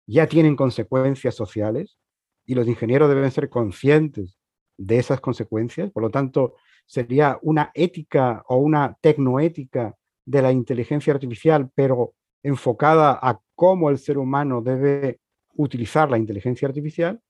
[0.08, 2.00] ya tienen consecuencias sociales
[2.46, 4.39] y los ingenieros deben ser conscientes
[4.80, 5.92] de esas consecuencias.
[5.92, 9.96] Por lo tanto, sería una ética o una tecnoética
[10.26, 15.20] de la inteligencia artificial, pero enfocada a cómo el ser humano debe
[15.56, 17.22] utilizar la inteligencia artificial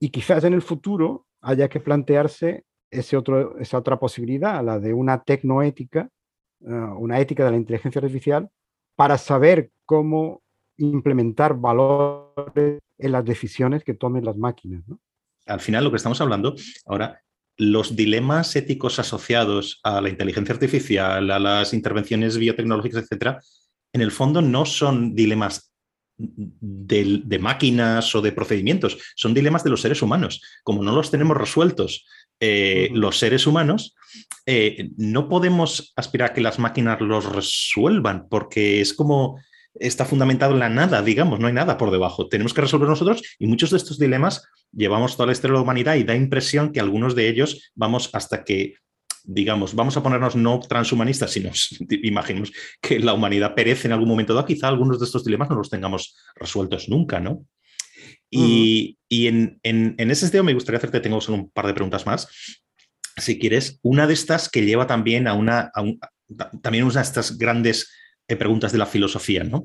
[0.00, 4.94] y quizás en el futuro haya que plantearse ese otro, esa otra posibilidad, la de
[4.94, 6.08] una tecnoética,
[6.60, 8.50] eh, una ética de la inteligencia artificial,
[8.96, 10.42] para saber cómo
[10.76, 14.82] implementar valores en las decisiones que tomen las máquinas.
[15.46, 16.54] Al final, lo que estamos hablando
[16.86, 17.20] ahora,
[17.56, 23.40] los dilemas éticos asociados a la inteligencia artificial, a las intervenciones biotecnológicas, etcétera,
[23.92, 25.72] en el fondo no son dilemas
[26.16, 30.42] de, máquinas o de procedimientos, son dilemas de los seres humanos.
[30.62, 32.06] Como no los tenemos resueltos
[32.40, 33.94] eh, los seres humanos,
[34.46, 39.40] eh, no podemos aspirar a que las máquinas los resuelvan, porque es como
[39.74, 42.28] está fundamentado en la nada, digamos, no hay nada por debajo.
[42.28, 45.62] Tenemos que resolver nosotros y muchos de estos dilemas llevamos toda la historia de la
[45.62, 48.74] humanidad y da impresión que algunos de ellos vamos hasta que
[49.26, 51.50] digamos, vamos a ponernos no transhumanistas, sino
[52.02, 55.56] imaginemos que la humanidad perece en algún momento dado, quizá algunos de estos dilemas no
[55.56, 57.46] los tengamos resueltos nunca, ¿no?
[58.30, 62.28] Y, en, ese sentido me gustaría hacerte, tengo solo un par de preguntas más.
[63.16, 65.70] Si quieres, una de estas que lleva también a una,
[66.60, 67.92] también una de estas grandes
[68.28, 69.64] preguntas de la filosofía, ¿no?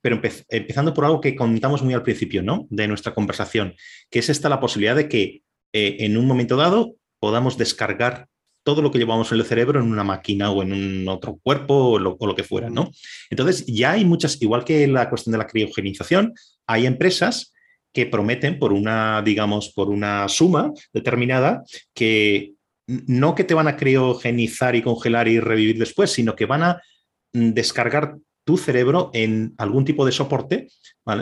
[0.00, 2.66] Pero empezando por algo que comentamos muy al principio, ¿no?
[2.70, 3.74] De nuestra conversación,
[4.10, 5.42] que es esta la posibilidad de que
[5.72, 8.26] eh, en un momento dado podamos descargar
[8.62, 11.74] todo lo que llevamos en el cerebro en una máquina o en un otro cuerpo
[11.74, 12.90] o lo, que fuera, ¿no?
[13.30, 16.34] Entonces, ya hay muchas, igual que la cuestión de la criogenización,
[16.66, 17.52] hay empresas
[17.92, 21.64] que prometen por una, digamos, por una suma determinada
[21.94, 22.52] que
[22.86, 26.82] no que te van a criogenizar y congelar y revivir después, sino que van a
[27.32, 30.68] descargar tu cerebro en algún tipo de soporte,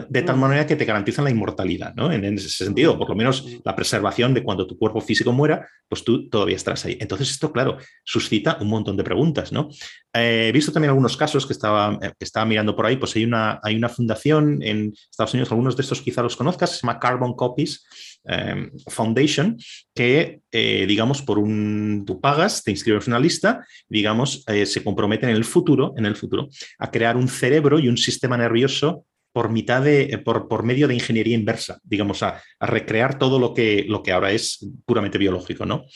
[0.08, 2.12] de tal manera que te garantizan la inmortalidad, ¿no?
[2.12, 6.04] En, ese sentido, por lo menos la preservación de cuando tu cuerpo físico muera, pues
[6.04, 6.96] tú todavía estarás ahí.
[7.00, 9.68] Entonces esto, claro, suscita un montón de preguntas, ¿no?
[10.14, 13.24] Eh, he visto también algunos casos que estaba, eh, estaba mirando por ahí, pues hay
[13.24, 16.98] una, hay una fundación en Estados Unidos, algunos de estos quizá los conozcas, se llama
[16.98, 17.84] Carbon Copies,
[18.24, 19.56] Em, Foundation,
[19.94, 24.84] que, eh, digamos, por un, tú pagas, te inscribes en una lista, digamos, eh, se
[24.84, 29.06] comprometen en el futuro, en el futuro, a crear un cerebro y un sistema nervioso
[29.32, 33.38] por mitad de, eh, por, por medio de ingeniería inversa, digamos, a, a, recrear todo
[33.38, 35.86] lo que, lo que ahora es puramente biológico, ¿no?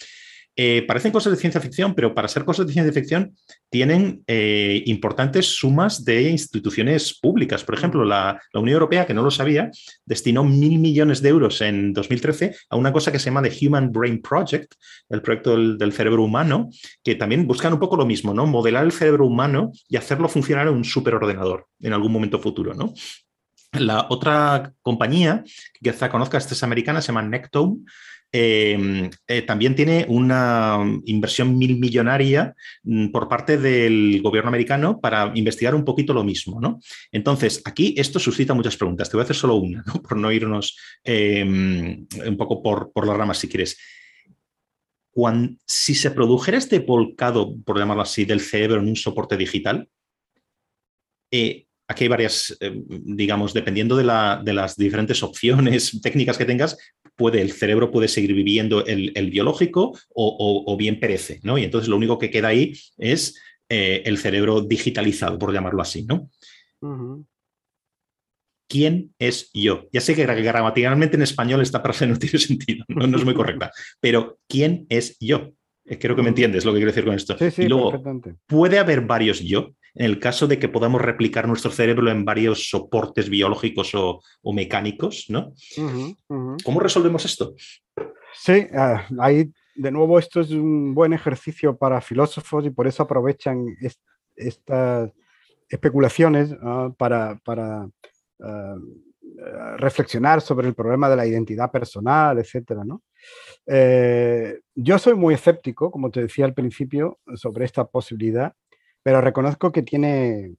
[0.55, 3.35] Eh, parecen cosas de ciencia ficción, pero para ser cosas de ciencia ficción
[3.71, 7.65] tienen eh, importantes sumas de instituciones públicas.
[7.65, 9.71] Por ejemplo, la, Unión Europea, que no lo sabía,
[10.05, 13.91] destinó mil millones de euros en 2013 a una cosa que se llama The Human
[13.91, 14.75] Brain Project,
[15.09, 16.69] el proyecto del, cerebro humano,
[17.03, 18.47] que también buscan un poco lo mismo, ¿no?
[18.47, 22.93] Modelar el cerebro humano y hacerlo funcionar en un superordenador en algún momento futuro, ¿no?
[23.73, 27.79] La otra compañía, que quizá conozca, esta es americana, se llama Nectome,
[28.35, 35.31] Em, eh, también tiene una inversión mil millonaria mm, por parte del gobierno americano para
[35.35, 36.59] investigar un poquito lo mismo.
[36.59, 36.81] ¿no?
[37.11, 39.11] Entonces, aquí esto suscita muchas preguntas.
[39.11, 43.37] Te voy a hacer solo una, por no irnos em, un poco por, las ramas,
[43.37, 43.77] si quieres.
[45.67, 49.91] si se produjera este volcado, por llamarlo así, del cerebro en un soporte digital,
[51.31, 54.05] eh, aquí hay varias, em, digamos, dependiendo de,
[54.43, 56.79] de, las diferentes opciones técnicas que tengas,
[57.23, 61.57] puede, el cerebro puede seguir viviendo el, biológico o, bien perece, ¿no?
[61.57, 66.05] Y entonces lo único que queda ahí es eh, el cerebro digitalizado, por llamarlo así,
[66.05, 66.29] ¿no?
[68.69, 69.87] ¿Quién es yo?
[69.93, 73.71] Ya sé que gramaticalmente en español esta frase no tiene sentido, no, es muy correcta,
[74.01, 75.53] pero ¿quién es yo?
[75.85, 77.39] Eh, creo que me entiendes lo que quiero decir con esto.
[77.39, 78.03] Sí, sí, y luego,
[78.47, 79.77] ¿puede haber varios yo?
[79.95, 84.21] En el caso de que podamos replicar nuestro cerebro en varios soportes biológicos o,
[84.53, 85.53] mecánicos, ¿no?
[86.65, 87.55] ¿Cómo resolvemos esto?
[88.35, 93.03] Sí, ah, ahí de nuevo, esto es un buen ejercicio para filósofos y por eso
[93.03, 93.67] aprovechan
[94.37, 95.11] estas
[95.69, 98.77] especulaciones ah, para, ah,
[99.77, 102.83] reflexionar sobre el problema de la identidad personal, etc.
[103.67, 108.53] Eh, yo soy muy escéptico, como te decía al principio, sobre esta posibilidad,
[109.03, 110.55] pero reconozco que tiene,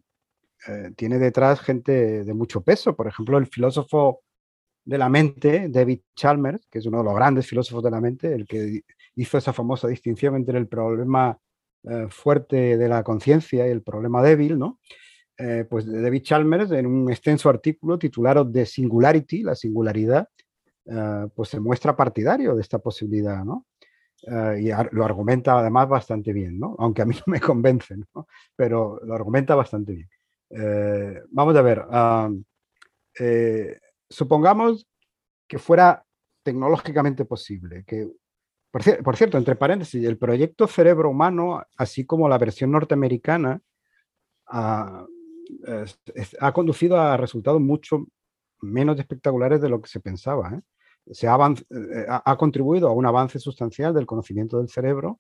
[0.68, 2.96] eh, tiene detrás gente de mucho peso.
[2.96, 4.22] Por ejemplo, el filósofo
[4.86, 8.34] de la mente, David Chalmers, que es uno de los grandes filósofos de la mente,
[8.34, 8.82] el que
[9.16, 11.38] hizo esa famosa distinción entre el problema
[11.84, 14.80] eh, fuerte de la conciencia y el problema débil, ¿no?
[15.38, 20.28] Eh, pues David Chalmers, en un extenso artículo titulado The Singularity, la singularidad,
[21.34, 23.66] pues se muestra partidario de esta posibilidad, ¿no?
[24.26, 26.76] Y lo argumenta además bastante bien, ¿no?
[26.80, 28.28] Aunque a mí no me convence, ¿no?
[28.56, 30.10] Pero lo argumenta bastante bien.
[31.32, 32.30] vamos a ver, ah,
[34.10, 34.88] supongamos
[35.48, 36.06] que fuera
[36.44, 38.10] tecnológicamente posible, que
[38.74, 43.62] por, cierto, entre paréntesis, el proyecto Cerebro Humano, así como la versión norteamericana,
[44.48, 45.06] ha,
[46.56, 48.08] conducido a resultados mucho
[48.62, 50.56] menos espectaculares de lo que se pensaba.
[50.56, 50.62] ¿eh?
[51.12, 51.30] Se eh,
[52.08, 55.20] ha, contribuido a un avance sustancial del conocimiento del cerebro,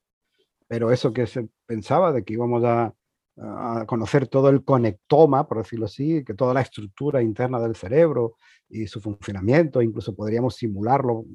[0.68, 2.94] pero eso que se pensaba de que íbamos a,
[3.88, 8.36] conocer todo el conectoma, por decirlo así, que toda la estructura interna del cerebro
[8.70, 11.26] y su funcionamiento, incluso podríamos simularlo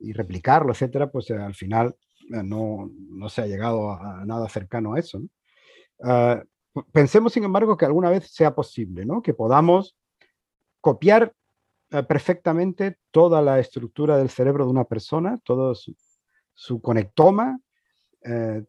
[0.00, 1.94] y replicarlo, etcétera, pues eh, al final
[2.32, 5.22] eh, no, no, se ha llegado a, nada cercano a eso.
[6.02, 6.42] Ah,
[6.92, 9.22] pensemos, sin embargo, que alguna vez sea posible, ¿no?
[9.22, 9.96] que podamos
[10.80, 11.32] copiar
[12.02, 17.60] perfectamente toda la estructura del cerebro de una persona, todo su, conectoma,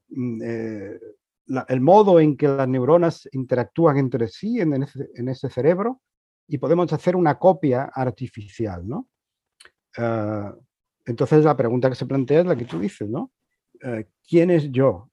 [0.10, 0.42] mm,
[1.68, 4.84] el modo en que las neuronas interactúan entre sí en,
[5.30, 6.02] ese, cerebro
[6.48, 8.88] y podemos hacer una copia artificial.
[8.88, 9.08] ¿no?
[11.06, 13.32] Entonces la pregunta que se plantea es la que tú dices, ¿no?
[13.82, 15.10] Eh, ¿Quién es yo?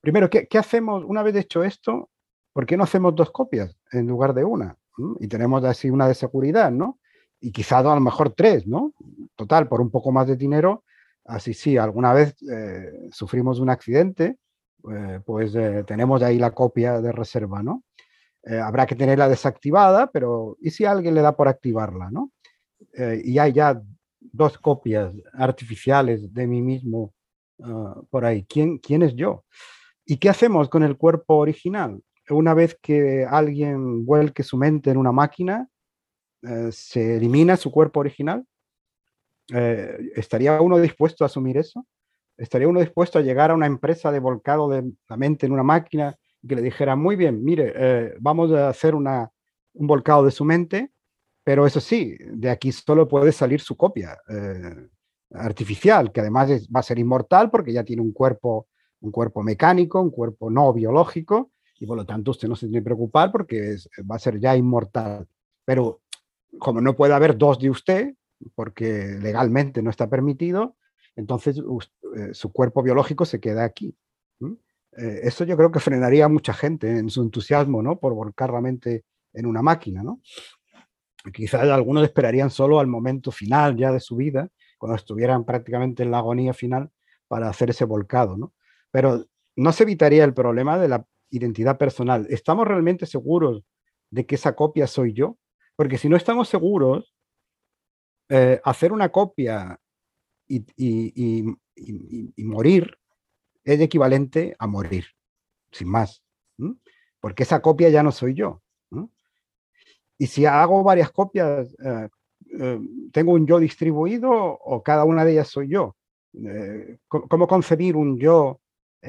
[0.00, 2.10] Primero, ¿qué, hacemos una vez hecho esto?
[2.52, 4.76] ¿Por qué no hacemos dos copias en lugar de una?
[5.20, 7.00] Y tenemos así una de seguridad, ¿no?
[7.42, 8.94] Y quizá a lo mejor tres, ¿no?
[9.36, 10.84] Total, por un poco más de dinero,
[11.26, 14.38] así sí, alguna vez eh, sufrimos un accidente,
[14.90, 15.52] eh, pues
[15.86, 17.84] tenemos ahí la copia de reserva, ¿no?
[18.44, 22.32] habrá que tenerla desactivada, pero ¿y si alguien le da por activarla, ¿no?
[23.22, 23.80] y hay ya
[24.32, 27.12] dos copias artificiales de mí mismo
[27.62, 28.44] ah, por ahí.
[28.44, 29.44] ¿Quién, ¿Quién es yo?
[30.04, 32.00] ¿Y qué hacemos con el cuerpo original?
[32.30, 35.68] Una vez que alguien vuelque su mente en una máquina,
[36.42, 38.44] eh, ¿se elimina su cuerpo original?
[39.52, 41.86] Eh, ¿Estaría uno dispuesto a asumir eso?
[42.36, 45.62] ¿Estaría uno dispuesto a llegar a una empresa de volcado de la mente en una
[45.62, 49.30] máquina y que le dijera, muy bien, mire, eh, vamos a hacer una,
[49.74, 50.90] un volcado de su mente,
[51.44, 54.18] pero eso sí, de aquí solo puede salir su copia
[55.34, 58.68] artificial, que además va a ser inmortal porque ya tiene un cuerpo,
[59.00, 62.78] un cuerpo mecánico, un cuerpo no biológico, y por lo tanto usted no se tiene
[62.78, 63.76] que preocupar porque
[64.08, 65.26] va a ser ya inmortal.
[65.64, 66.01] Pero
[66.58, 68.14] como no puede haber dos de usted,
[68.54, 70.76] porque legalmente no está permitido,
[71.16, 73.96] entonces eh, su cuerpo biológico se queda aquí.
[74.94, 77.98] Eh, eso yo creo que frenaría a mucha gente en su entusiasmo, ¿no?
[77.98, 80.20] Por volcar la mente en una máquina, ¿no?
[81.32, 86.10] Quizás algunos esperarían solo al momento final ya de su vida, cuando estuvieran prácticamente en
[86.10, 86.90] la agonía final,
[87.28, 88.52] para hacer ese volcado, ¿no?
[88.90, 89.24] Pero
[89.56, 92.26] no se evitaría el problema de la identidad personal.
[92.28, 93.64] ¿Estamos realmente seguros
[94.10, 95.38] de que esa copia soy yo?
[95.76, 97.14] Porque si no estamos seguros,
[98.28, 99.78] eh, hacer una copia
[100.46, 100.64] y,
[102.38, 102.98] morir
[103.64, 105.04] es equivalente a morir,
[105.70, 106.22] sin más.
[107.20, 108.62] Porque esa copia ya no soy yo.
[110.18, 112.08] Y si hago varias copias, eh,
[112.58, 112.80] eh,
[113.12, 115.96] ¿tengo un yo distribuido o cada una de ellas soy yo?
[117.08, 118.60] ¿Cómo concebir un yo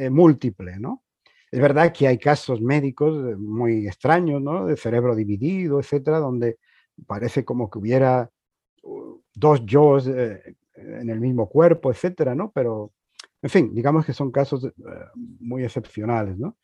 [0.09, 0.79] múltiple?
[0.79, 1.02] ¿no?
[1.53, 4.65] Es verdad que hay casos médicos muy extraños, ¿no?
[4.65, 6.57] de cerebro dividido, etcétera, donde
[7.05, 8.27] parece como que hubiera
[8.81, 12.51] uh, dos yo en el mismo cuerpo, etcétera, ¿no?
[12.55, 12.91] Pero,
[13.43, 14.67] en fin, digamos que son casos
[15.39, 16.57] muy excepcionales, ¿no?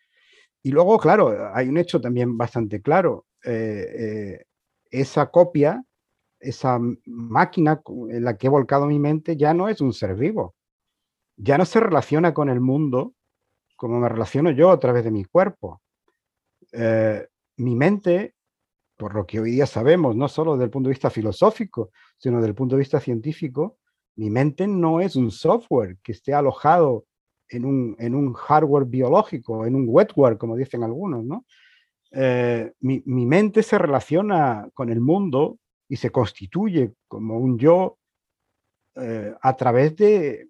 [0.63, 3.27] Y luego, claro, hay un hecho también bastante claro.
[3.45, 3.85] Eh,
[4.39, 4.45] eh,
[4.89, 5.83] esa copia
[6.39, 7.79] esa máquina
[8.09, 10.55] en la que he volcado mi mente ya no es un ser vivo,
[11.37, 13.13] ya no se relaciona con el mundo
[13.79, 15.81] como me relaciono yo a través de mi cuerpo.
[16.73, 17.25] Eh,
[17.55, 18.35] mi mente,
[18.97, 22.37] por lo que hoy día sabemos, no solo desde el punto de vista filosófico, sino
[22.37, 23.77] desde el punto de vista científico,
[24.17, 27.05] mi mente no es un software que esté alojado
[27.47, 31.45] en un, en un hardware biológico, en un wetware, como dicen algunos, ¿no?
[32.11, 35.57] Eh, mi, mente se relaciona con el mundo
[35.87, 37.97] y se constituye como un yo
[38.95, 40.49] eh, a través de,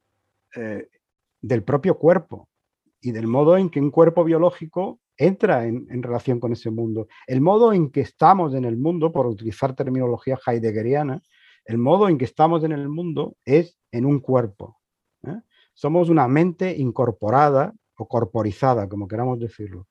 [1.41, 2.49] del propio cuerpo
[3.01, 7.07] y del modo en que un cuerpo biológico entra en, relación con ese mundo.
[7.27, 11.21] El modo en que estamos en el mundo, por utilizar terminología heideggeriana,
[11.65, 14.77] el modo en que estamos en el mundo es en un cuerpo.
[15.73, 19.88] Somos una mente incorporada o corporizada, como queramos decirlo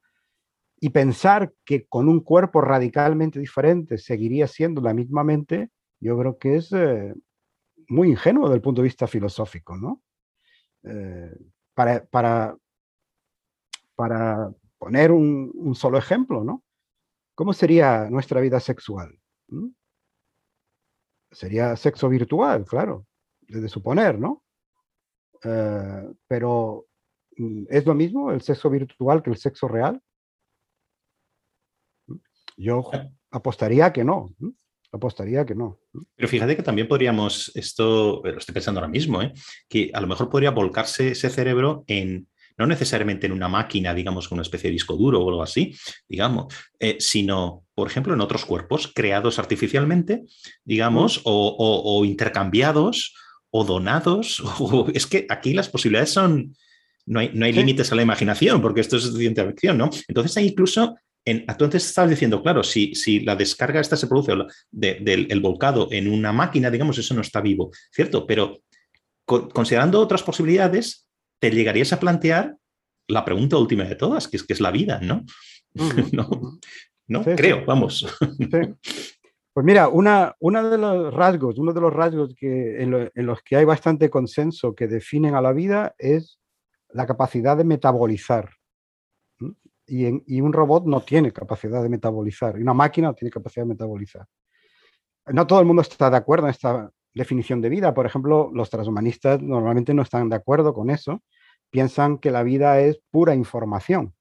[0.80, 5.70] y pensar que con un cuerpo radicalmente diferente seguiría siendo la misma mente,
[6.00, 7.14] yo creo que es eh,
[7.88, 10.02] muy ingenuo desde el punto de vista filosófico, ¿no?
[10.84, 11.34] Eh,
[11.74, 12.56] para,
[13.98, 16.62] para, poner un, solo ejemplo, ¿no?
[17.34, 19.18] ¿Cómo sería nuestra vida sexual?
[19.48, 19.68] ¿Mm?
[21.32, 23.06] Sería sexo virtual, claro,
[23.40, 24.44] de suponer, ¿no?
[25.42, 26.86] Eh, pero
[27.36, 30.00] mm, ¿es lo mismo el sexo virtual que el sexo real?
[32.56, 32.90] Yo
[33.30, 34.34] apostaría que no.
[34.90, 35.80] Apostaría que no.
[36.14, 39.34] Pero fíjate que también podríamos, esto lo estoy pensando ahora mismo, ¿eh?
[39.68, 42.26] que a lo mejor podría volcarse ese cerebro en,
[42.58, 45.74] no necesariamente en una máquina, digamos, con una especie de disco duro o algo así,
[46.08, 50.24] digamos, eh, sino, por ejemplo, en otros cuerpos creados artificialmente,
[50.64, 53.14] digamos, o, intercambiados
[53.50, 54.42] o donados.
[54.94, 56.54] es que aquí las posibilidades son,
[57.06, 59.88] no hay, no hay límites a la imaginación, porque esto es ciencia ficción, ¿no?
[60.08, 64.32] Entonces hay incluso entonces estabas diciendo, claro, si, si la descarga esta se produce
[64.70, 68.26] del volcado en una máquina, digamos, eso no está vivo, ¿cierto?
[68.26, 68.62] Pero
[69.26, 71.07] considerando otras posibilidades,
[71.38, 72.56] te llegarías a plantear
[73.08, 75.24] la pregunta última de todas, que es, que es la vida, ¿no?
[77.08, 78.06] no, creo, vamos.
[79.50, 83.56] Pues mira, una, una, de los rasgos, uno de los rasgos que, en los que
[83.56, 86.38] hay bastante consenso que definen a la vida es
[86.90, 88.50] la capacidad de metabolizar
[89.88, 93.70] y, un robot no tiene capacidad de metabolizar, y una máquina no tiene capacidad de
[93.70, 94.26] metabolizar.
[95.26, 97.92] No todo el mundo está de acuerdo en esta definición de vida.
[97.92, 101.22] Por ejemplo, los transhumanistas normalmente no están de acuerdo con eso.
[101.70, 104.14] Piensan que la vida es pura información,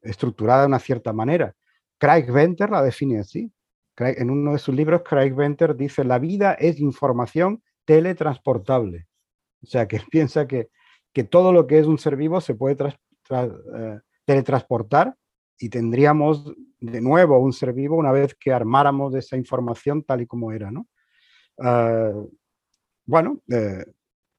[0.00, 1.54] estructurada de una cierta manera.
[1.98, 3.52] Craig Venter la define así.
[3.98, 9.08] en uno de sus libros, Craig Venter dice, la vida es información teletransportable.
[9.62, 10.70] O sea, que piensa que,
[11.12, 12.76] que todo lo que es un ser vivo se puede
[13.30, 15.16] eh, teletransportar
[15.58, 20.26] y tendríamos de nuevo un ser vivo una vez que armáramos esa información tal y
[20.26, 20.70] como era.
[20.70, 20.86] ¿no?
[21.58, 22.12] Ah,
[23.06, 23.84] bueno, eh,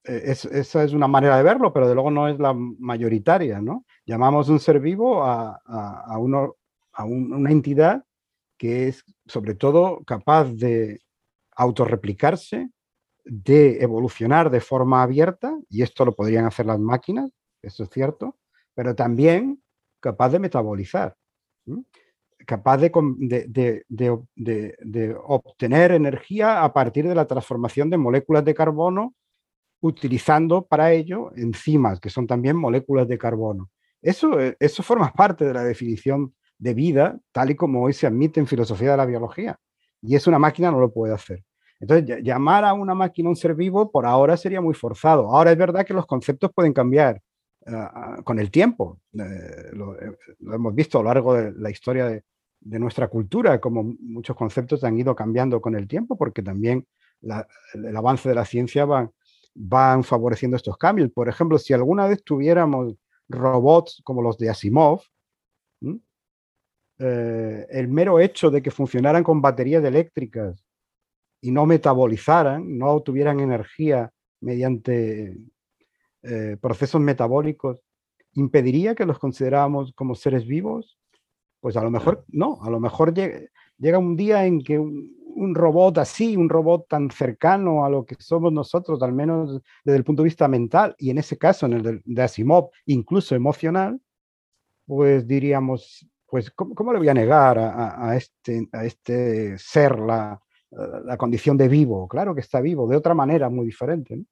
[0.04, 3.60] esa es una manera de verlo, pero de luego no es la mayoritaria.
[3.60, 3.84] ¿no?
[4.06, 5.60] Llamamos un ser vivo a
[6.18, 8.04] una entidad
[8.58, 11.00] que es sobre todo capaz de
[11.56, 12.70] autorreplicarse,
[13.24, 17.30] de evolucionar de forma abierta, y esto lo podrían hacer las máquinas,
[17.62, 18.36] eso es cierto,
[18.74, 19.62] pero también
[20.00, 21.16] capaz de metabolizar,
[22.50, 22.90] capaz de,
[23.86, 29.14] de, obtener energía a partir de la transformación de moléculas de carbono,
[29.80, 33.70] utilizando para ello enzimas, que son también moléculas de carbono.
[34.02, 38.08] Eso, eh, eso forma parte de la definición de vida, tal y como hoy se
[38.08, 39.56] admite en filosofía de la biología.
[40.02, 41.44] Y es una máquina no lo puede hacer.
[41.78, 45.28] Entonces, llamar a una máquina un ser vivo por ahora sería muy forzado.
[45.30, 47.22] Ahora es verdad que los conceptos pueden cambiar
[48.24, 49.00] con el tiempo.
[49.12, 49.96] Eh, eh, lo,
[50.54, 52.24] hemos visto a lo largo de la historia de,
[52.62, 56.86] nuestra cultura, como muchos conceptos han ido cambiando con el tiempo, porque también
[57.22, 59.10] el avance de la ciencia va,
[59.54, 61.10] van favoreciendo estos cambios.
[61.10, 62.94] Por ejemplo, si alguna vez tuviéramos
[63.28, 65.02] robots como los de Asimov,
[66.98, 70.62] eh, el mero hecho de que funcionaran con baterías eléctricas
[71.40, 75.38] y no metabolizaran, no tuvieran energía mediante
[76.22, 77.80] eh, procesos metabólicos
[78.34, 80.98] impediría que los consideráramos como seres vivos?
[81.60, 85.98] Pues a lo mejor no, a lo mejor llega, un día en que un, robot
[85.98, 90.22] así, un robot tan cercano a lo que somos nosotros, al menos desde el punto
[90.22, 94.00] de vista mental, y en ese caso, en el de, Asimov, incluso emocional,
[94.86, 100.40] pues diríamos, pues ¿cómo, le voy a negar a, este, a este ser la,
[101.04, 102.08] la, condición de vivo?
[102.08, 104.16] Claro que está vivo, de otra manera muy diferente.
[104.16, 104.24] ¿no?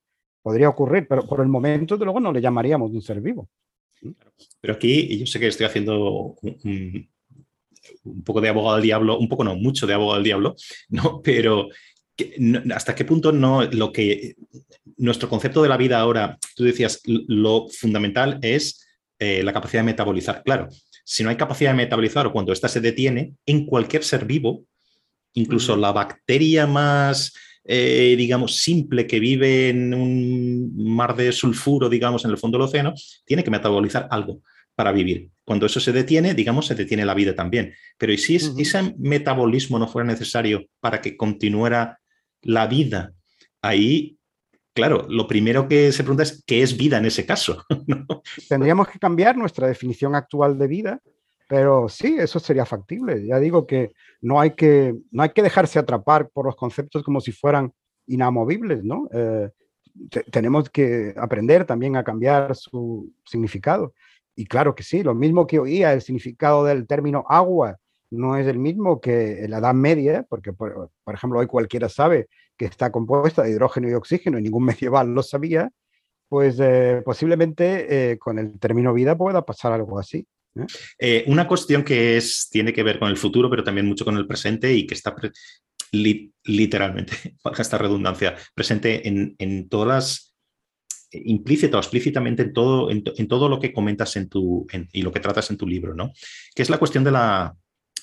[0.49, 3.51] podría ocurrir, pero por el momento, de luego, no le llamaríamos un ser vivo.
[4.61, 7.09] Pero aquí yo sé que estoy haciendo un,
[8.25, 10.57] poco de abogado del diablo, un poco no, mucho de abogado del diablo,
[10.89, 11.21] ¿no?
[11.25, 11.69] Pero
[12.75, 14.35] ¿Hasta qué punto no lo que
[14.97, 18.85] nuestro concepto de la vida ahora, tú decías, lo fundamental es
[19.19, 20.43] eh, la capacidad de metabolizar?
[20.45, 20.69] Claro,
[21.05, 24.65] si no hay capacidad de metabolizar o cuando ésta se detiene, en cualquier ser vivo,
[25.35, 27.35] incluso la bacteria más,
[27.65, 32.67] eh, digamos, simple que vive en un mar de sulfuro, digamos, en el fondo del
[32.67, 32.95] océano,
[33.25, 34.43] tiene que metabolizar algo
[34.79, 35.33] para vivir.
[35.45, 37.75] Cuando eso se detiene, digamos, se detiene la vida también.
[37.99, 41.99] Pero ¿y si ese metabolismo no fuera necesario para que continuara
[42.43, 43.13] la vida?
[43.61, 44.19] Ahí,
[44.73, 47.65] claro, lo primero que se pregunta es ¿qué es vida en ese caso?
[48.49, 51.01] Tendríamos que cambiar nuestra definición actual de vida,
[51.49, 53.27] pero sí, eso sería factible.
[53.27, 53.91] Ya digo que
[54.21, 57.73] no hay que, no hay que dejarse atrapar por los conceptos como si fueran
[58.07, 59.09] inamovibles, ¿no?
[59.13, 59.51] Eh,
[60.31, 63.93] tenemos que aprender también a cambiar su significado.
[64.39, 67.77] Y claro que sí, lo mismo que oía, el significado del término agua
[68.09, 72.29] no es el mismo que en la Edad Media, porque por, ejemplo hoy cualquiera sabe
[72.57, 75.73] que está compuesta de hidrógeno y oxígeno y ningún medieval lo sabía,
[76.29, 80.25] pues eh, posiblemente eh, con el término vida pueda pasar algo así.
[81.01, 81.25] ¿eh?
[81.27, 84.29] una cuestión que es, tiene que ver con el futuro, pero también mucho con el
[84.29, 85.17] presente y que está
[86.45, 87.13] literalmente,
[87.43, 90.28] para esta redundancia, presente en, en todas las
[91.11, 95.21] implícita o explícitamente en todo, en, todo lo que comentas en tu, y lo que
[95.21, 96.13] tratas en tu libro, ¿no?
[96.55, 97.55] Que es la cuestión de la,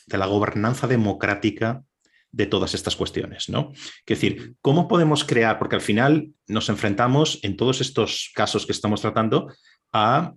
[0.08, 1.84] de la gobernanza democrática
[2.32, 3.72] de todas estas cuestiones, ¿no?
[3.74, 5.58] Es decir, ¿cómo podemos crear?
[5.58, 9.54] Porque al final nos enfrentamos en todos estos casos que estamos tratando
[9.94, 10.34] a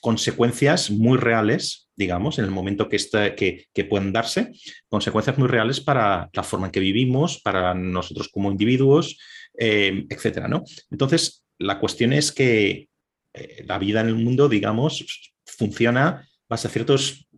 [0.00, 4.52] consecuencias muy reales, digamos, en el momento que, está, que, que, pueden darse,
[4.88, 9.18] consecuencias muy reales para la forma en que vivimos, para nosotros como individuos,
[9.58, 10.62] eh, etcétera, ¿no?
[10.90, 12.88] Entonces, la cuestión es que
[13.34, 17.28] eh, la vida en el mundo, digamos, funciona base a ciertos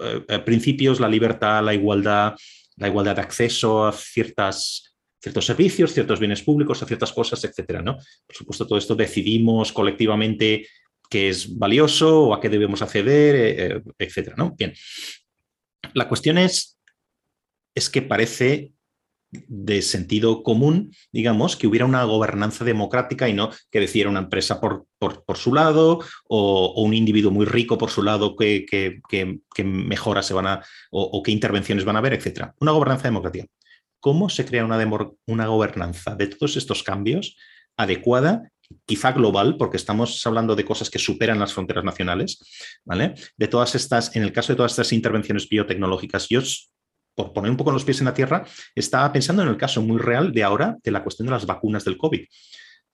[0.00, 2.34] eh, eh, principios, la libertad, la igualdad,
[2.76, 7.82] la igualdad de acceso a ciertas, ciertos servicios, ciertos bienes públicos, a ciertas cosas, etcétera,
[7.82, 7.96] ¿no?
[8.26, 10.66] Por supuesto, todo esto decidimos colectivamente
[11.08, 14.54] qué es valioso o a qué debemos acceder, etcétera, ¿no?
[14.58, 14.74] Bien.
[15.94, 16.80] La cuestión es,
[17.74, 18.72] es que parece
[19.48, 24.60] de sentido común, digamos, que hubiera una gobernanza democrática y no que decidiera una empresa
[24.60, 30.26] por, por, su lado o, un individuo muy rico por su lado que, que, mejoras
[30.26, 32.54] se van a o, qué intervenciones van a haber, etcétera.
[32.60, 33.46] Una gobernanza democrática.
[34.00, 34.78] ¿Cómo se crea una,
[35.26, 37.36] una gobernanza de todos estos cambios
[37.76, 38.50] adecuada
[38.84, 42.38] quizá global, porque estamos hablando de cosas que superan las fronteras nacionales,
[42.84, 43.14] ¿vale?
[43.36, 46.40] De todas estas, en el caso de todas estas intervenciones biotecnológicas, yo
[47.16, 48.44] por poner un poco los pies en la tierra,
[48.74, 51.84] estaba pensando en el caso muy real de ahora de la cuestión de las vacunas
[51.84, 52.20] del COVID.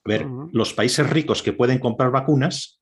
[0.04, 2.80] A ver, los países ricos que pueden comprar vacunas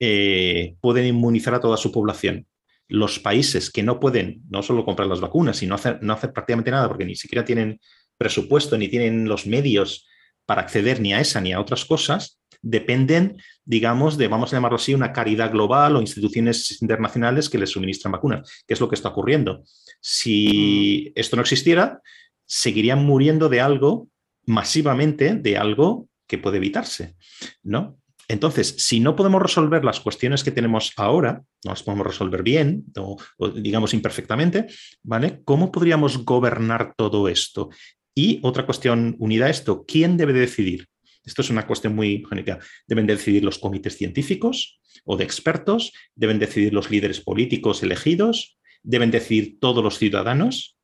[0.00, 2.46] eh, pueden inmunizar a toda su población.
[2.88, 6.70] Los países que no pueden no solo comprar las vacunas, sino hacer, no hacer prácticamente
[6.70, 7.80] nada porque ni siquiera tienen
[8.18, 10.06] presupuesto ni tienen los medios
[10.46, 14.76] para acceder ni a esa ni a otras cosas, dependen, digamos, de, vamos a llamarlo
[14.76, 18.94] así, una caridad global o instituciones internacionales que les suministran vacunas, que es lo que
[18.94, 19.64] está ocurriendo.
[20.00, 22.00] Si esto no existiera,
[22.44, 24.08] seguirían muriendo de algo
[24.44, 27.16] masivamente, de algo que puede evitarse,
[27.62, 27.98] ¿no?
[28.28, 32.84] Entonces, si no podemos resolver las cuestiones que tenemos ahora, no las podemos resolver bien
[32.96, 33.16] o,
[33.54, 34.66] digamos imperfectamente,
[35.02, 35.42] ¿vale?
[35.44, 37.70] ¿Cómo podríamos gobernar todo esto?
[38.14, 40.88] Y otra cuestión unida a esto, ¿quién debe decidir?
[41.24, 42.58] Esto es una cuestión muy genérica.
[42.86, 48.55] Deben decidir los comités científicos o de expertos, deben decidir los líderes políticos elegidos,
[48.86, 50.78] deben decidir todos los ciudadanos.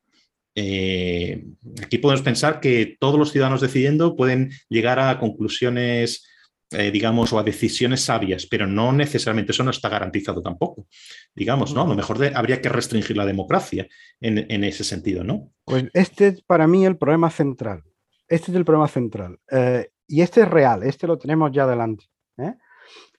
[0.55, 1.45] Eh,
[1.83, 6.27] aquí podemos pensar que todos los ciudadanos decidiendo pueden llegar a conclusiones,
[6.73, 10.87] eh, digamos, o a decisiones sabias, pero no necesariamente eso no está garantizado tampoco.
[11.35, 11.83] Digamos, ¿no?
[11.83, 13.87] A lo mejor habría que restringir la democracia
[14.20, 15.53] en, ese sentido, ¿no?
[15.65, 17.85] Pues este es para mí el problema central.
[18.29, 19.39] Este es el problema central.
[19.51, 22.05] Eh, y este es real, este lo tenemos ya adelante.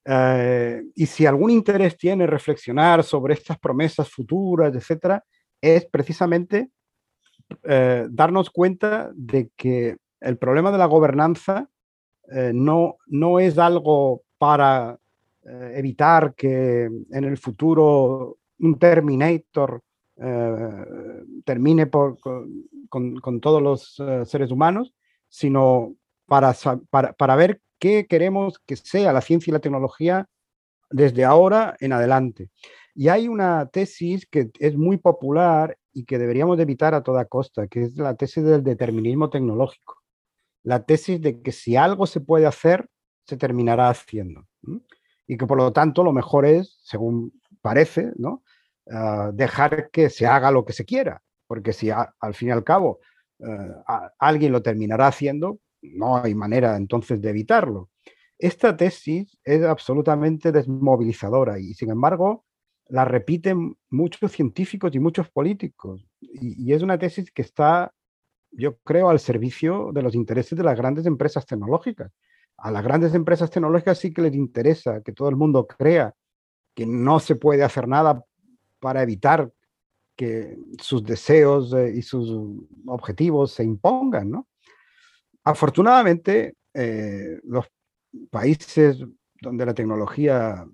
[0.06, 0.12] ¿Eh?
[0.14, 5.24] Eh, y si algún interés tiene reflexionar sobre estas promesas futuras, etcétera,
[5.62, 6.70] es precisamente
[7.64, 11.70] eh, darnos cuenta de que el problema de la gobernanza
[12.54, 14.98] no, no es algo para
[15.44, 19.82] evitar que en el futuro un Terminator
[21.44, 22.18] termine por,
[22.88, 24.94] con, con, todos los seres humanos,
[25.28, 26.56] sino para,
[27.18, 30.30] para, ver qué queremos que sea la ciencia y la tecnología
[30.90, 32.50] desde ahora en adelante.
[32.96, 37.68] Y hay una tesis que es muy popular y que deberíamos evitar a toda costa,
[37.68, 40.02] que es la tesis del determinismo tecnológico.
[40.64, 42.88] La tesis de que si algo se puede hacer,
[43.28, 44.48] se terminará haciendo.
[45.28, 48.44] Y que por lo tanto lo mejor es, según parece, ¿no?
[48.90, 51.22] Ah, dejar que se haga lo que se quiera.
[51.48, 53.02] Porque si al fin y al cabo
[54.20, 57.90] alguien lo terminará haciendo, no hay manera entonces de evitarlo.
[58.38, 62.46] Esta tesis es absolutamente desmovilizadora y sin embargo
[62.88, 66.06] la repiten muchos científicos y muchos políticos.
[66.20, 67.94] Y, es una tesis que está,
[68.52, 72.12] yo creo, al servicio de los intereses de las grandes empresas tecnológicas.
[72.58, 76.14] A las grandes empresas tecnológicas sí que les interesa que todo el mundo crea
[76.76, 78.24] que no se puede hacer nada
[78.80, 79.52] para evitar
[80.16, 82.30] que sus deseos eh, y sus
[82.86, 84.30] objetivos se impongan.
[84.30, 84.48] ¿no?
[85.44, 87.66] Afortunadamente, eh, los
[88.30, 89.04] países
[89.42, 90.66] donde la tecnología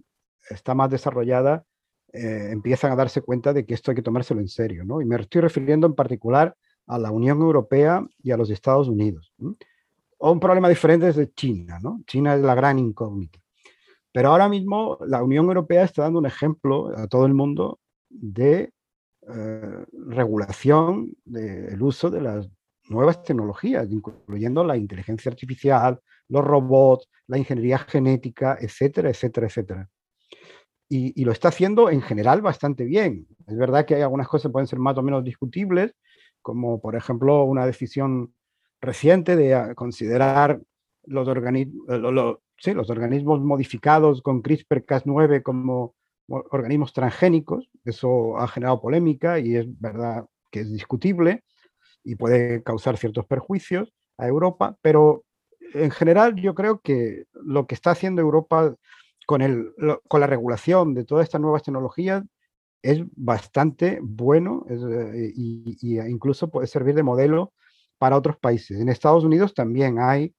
[0.50, 1.66] está más desarrollada
[2.12, 5.00] eh, empiezan a darse cuenta de que esto hay que tomárselo en serio, ¿no?
[5.02, 6.56] Y me estoy refiriendo en particular
[6.88, 9.32] a la Unión Europea y a los Estados Unidos.
[10.18, 12.02] O un problema diferente es de China, ¿no?
[12.08, 13.40] China es la gran incógnita.
[14.12, 17.80] Pero ahora mismo la Unión Europea está dando un ejemplo a todo el mundo
[18.10, 18.74] de
[19.28, 22.50] eh, regulación del uso de las
[22.90, 29.90] nuevas tecnologías, incluyendo la inteligencia artificial, los robots, la ingeniería genética, etcétera, etcétera, etcétera
[30.90, 33.28] y, lo está haciendo en general bastante bien.
[33.48, 35.96] Es verdad que hay algunas cosas que pueden ser más o menos discutibles,
[36.42, 38.34] como por ejemplo una decisión
[38.82, 40.62] reciente de ah, considerar
[41.06, 45.96] los, eh, sí, los organismos modificados con CRISPR-Cas9 como
[46.28, 47.70] organismos transgénicos.
[47.86, 51.44] Eso ha generado polémica y es verdad que es discutible
[52.04, 55.24] y puede causar ciertos perjuicios a Europa, pero
[55.74, 58.76] en general yo creo que lo que está haciendo Europa
[59.26, 59.74] con, el,
[60.08, 62.24] con la regulación de todas estas nuevas tecnologías
[62.82, 67.54] es bastante bueno eh, y, incluso puede servir de modelo
[67.98, 68.80] para otros países.
[68.80, 70.34] En Estados Unidos también hay,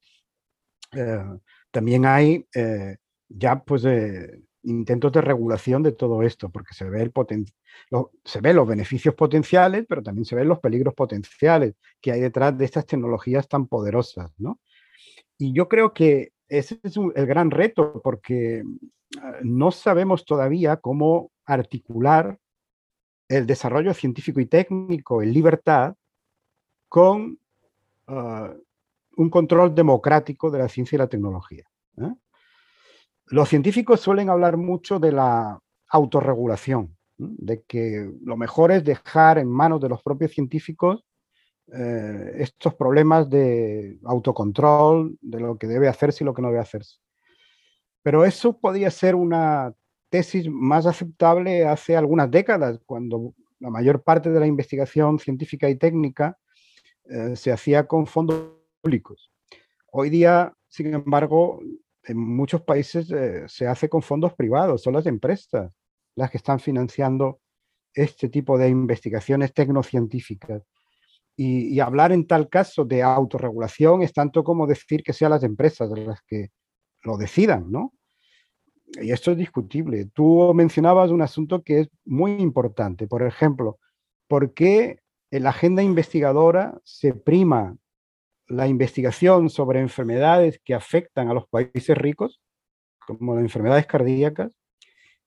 [0.92, 1.24] eh,
[1.70, 2.96] también hay eh,
[3.28, 3.84] ya pues
[4.62, 7.12] intentos de regulación de todo esto, porque se ve, el
[8.24, 12.56] se ve los beneficios potenciales, pero también se ven los peligros potenciales que hay detrás
[12.56, 14.32] de estas tecnologías tan poderosas.
[14.38, 14.60] ¿no?
[15.38, 18.62] Y yo creo que ese es el gran reto porque
[19.20, 22.38] ah, no sabemos todavía cómo articular
[23.28, 25.94] el desarrollo científico y técnico en libertad
[26.88, 27.38] con
[28.08, 28.52] ah,
[29.16, 31.64] un control democrático de la ciencia y la tecnología.
[31.98, 32.12] ¿eh?
[33.30, 39.48] Los científicos suelen hablar mucho de la autorregulación, de que lo mejor es dejar en
[39.48, 41.04] manos de los propios científicos
[41.72, 46.58] eh, estos problemas de autocontrol, de lo que debe hacerse y lo que no debe
[46.58, 46.96] hacerse.
[48.02, 49.72] Pero eso podía ser una
[50.08, 55.76] tesis más aceptable hace algunas décadas, cuando la mayor parte de la investigación científica y
[55.76, 56.36] técnica
[57.04, 59.30] eh, se hacía con fondos públicos.
[59.92, 61.60] Hoy día, sin embargo,
[62.04, 65.72] en muchos países eh, se hace con fondos privados, son las empresas
[66.16, 67.40] las que están financiando
[67.94, 70.62] este tipo de investigaciones tecnocientíficas.
[71.36, 75.88] Y, hablar en tal caso de autorregulación es tanto como decir que sean las empresas
[75.90, 76.50] las que
[77.02, 77.94] lo decidan, ¿no?
[79.00, 80.06] Y esto es discutible.
[80.12, 83.06] Tú mencionabas un asunto que es muy importante.
[83.06, 83.78] Por ejemplo,
[84.28, 84.98] ¿por qué
[85.30, 87.76] en la agenda investigadora se prima
[88.50, 92.40] la investigación sobre enfermedades que afectan a los países ricos,
[93.06, 94.50] como las enfermedades cardíacas,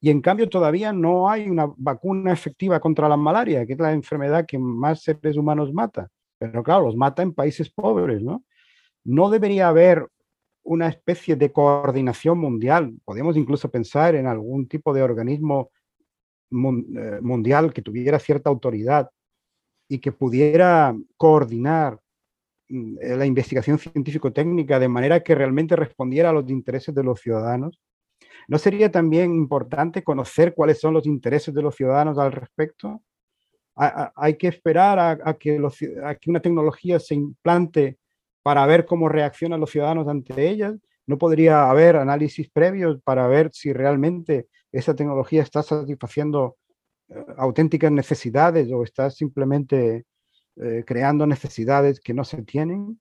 [0.01, 3.93] y en cambio todavía no hay una vacuna efectiva contra la malaria, que es la
[3.93, 6.09] enfermedad que más seres humanos mata.
[6.37, 8.43] Pero claro, los mata en países pobres, ¿no?
[9.05, 10.05] No debería haber
[10.63, 12.93] una especie de coordinación mundial.
[13.05, 15.71] Podemos incluso pensar en algún tipo de organismo
[16.51, 19.09] eh, mundial que tuviera cierta autoridad
[19.87, 21.99] y que pudiera coordinar
[23.01, 27.79] la investigación científico-técnica de manera que realmente respondiera a los intereses de los ciudadanos
[28.47, 33.01] ¿No sería también importante conocer cuáles son los intereses de los ciudadanos al respecto?
[33.75, 35.59] hay que esperar a, que
[36.27, 37.97] una tecnología se implante
[38.43, 40.75] para ver cómo reaccionan los ciudadanos ante ella.
[41.07, 46.55] ¿No podría haber análisis previos para ver si realmente esa tecnología está satisfaciendo
[47.09, 50.05] eh, auténticas necesidades o está simplemente
[50.57, 52.99] eh, creando necesidades que no se tienen?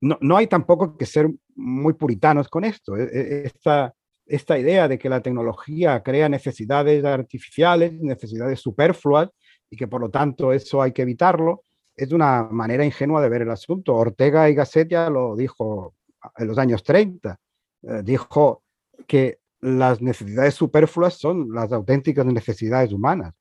[0.00, 2.96] No, no, hay tampoco que ser muy puritanos con esto.
[2.96, 3.94] E, e, esta,
[4.26, 9.30] esta idea de que la tecnología crea necesidades artificiales, necesidades superfluas,
[9.70, 11.62] y que por lo tanto eso hay que evitarlo,
[11.98, 13.94] es una manera ingenua de ver el asunto.
[13.94, 15.94] Ortega y Gasset ya lo dijo
[16.36, 17.38] en los años 30.
[17.82, 18.62] Eh, dijo
[19.06, 23.34] que las necesidades superfluas son las auténticas necesidades humanas.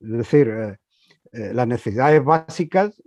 [0.00, 0.76] Es decir, eh,
[1.32, 3.00] eh, las necesidades básicas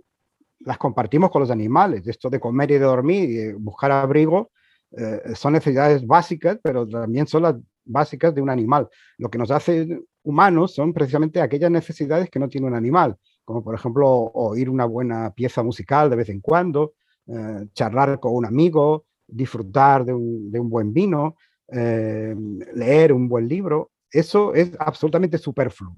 [0.64, 2.06] las compartimos con los animales.
[2.06, 4.50] Esto de comer y de dormir y buscar abrigo
[4.96, 8.88] eh, son necesidades básicas, pero también son las básicas de un animal.
[9.18, 13.16] Lo que nos hace humanos son precisamente aquellas necesidades que no tiene un animal.
[13.44, 16.92] como por ejemplo oír una buena pieza musical de vez en cuando,
[17.26, 21.36] eh, charlar con un amigo, disfrutar de un, buen vino,
[21.68, 22.34] eh,
[22.74, 23.90] leer un buen libro.
[24.12, 25.96] Eso es absolutamente superfluo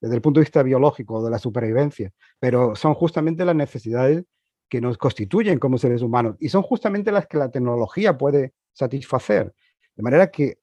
[0.00, 4.24] desde el punto de vista biológico de la supervivencia, pero son justamente las necesidades
[4.68, 9.52] que nos constituyen como seres humanos y son justamente las que la tecnología puede satisfacer.
[9.96, 10.58] De manera que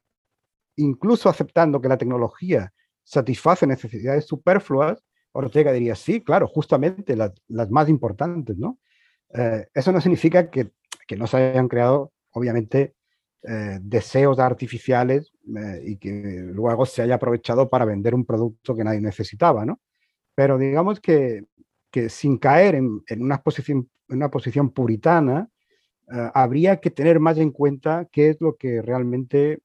[0.77, 2.71] incluso aceptando que la tecnología
[3.03, 5.03] satisface necesidades superfluas,
[5.34, 7.34] Ortega diría, sí, claro, justamente las,
[7.69, 8.80] más importantes, ¿no?
[9.34, 10.71] Eh, eso no significa que,
[11.07, 12.95] que, no se hayan creado, obviamente,
[13.43, 16.11] eh, deseos artificiales eh, y que
[16.53, 19.80] luego se haya aprovechado para vender un producto que nadie necesitaba, ¿no?
[20.36, 21.45] Pero digamos que,
[21.91, 25.49] que sin caer en, en, una posición, una posición puritana,
[26.34, 29.61] habría que tener más en cuenta qué es lo que realmente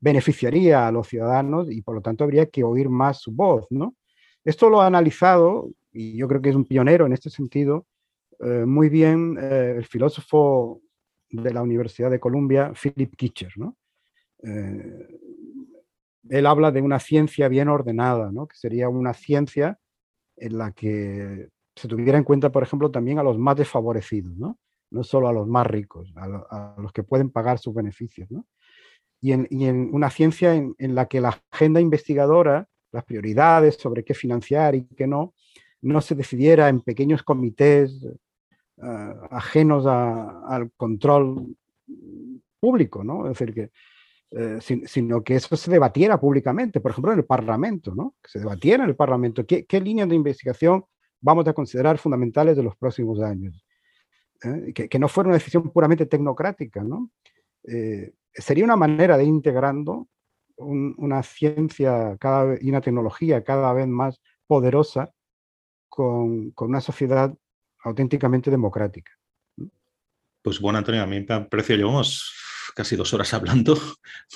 [0.00, 3.96] beneficiaría a los ciudadanos y por lo tanto habría que oír más su voz, ¿no?
[4.44, 7.86] Esto lo ha analizado, y yo creo que es un pionero en este sentido,
[8.40, 10.80] eh, muy bien eh, el filósofo
[11.30, 13.76] de la Universidad de Columbia, Philip Kitcher, ¿no?
[14.42, 15.18] Eh,
[16.30, 18.46] él habla de una ciencia bien ordenada, ¿no?
[18.46, 19.78] que sería una ciencia
[20.36, 24.58] en la que se tuviera en cuenta, por ejemplo, también a los más desfavorecidos, no,
[24.90, 28.30] no solo a los más ricos, a, los que pueden pagar sus beneficios.
[28.30, 28.46] ¿no?
[29.20, 34.74] y en, una ciencia en, la que la agenda investigadora, las prioridades sobre qué financiar
[34.74, 35.34] y qué no,
[35.82, 38.04] no se decidiera en pequeños comités
[38.82, 41.56] eh, ajenos al control
[42.60, 43.26] público, ¿no?
[43.26, 43.70] Es decir, que,
[44.30, 48.14] eh, sino que eso se debatiera públicamente, por ejemplo, en el Parlamento, ¿no?
[48.22, 50.84] Que se debatiera en el Parlamento qué, líneas de investigación
[51.20, 53.64] vamos a considerar fundamentales de los próximos años.
[54.42, 54.72] ¿eh?
[54.74, 57.10] Que, que, no fuera una decisión puramente tecnocrática, ¿no?
[58.32, 60.08] sería una manera de ir integrando
[60.58, 65.12] una ciencia cada y una tecnología cada vez más poderosa
[65.88, 67.34] con, una sociedad
[67.84, 69.12] auténticamente democrática.
[70.42, 72.32] Pues bueno, Antonio, a mí me parecido, llevamos
[72.78, 73.76] casi dos horas hablando,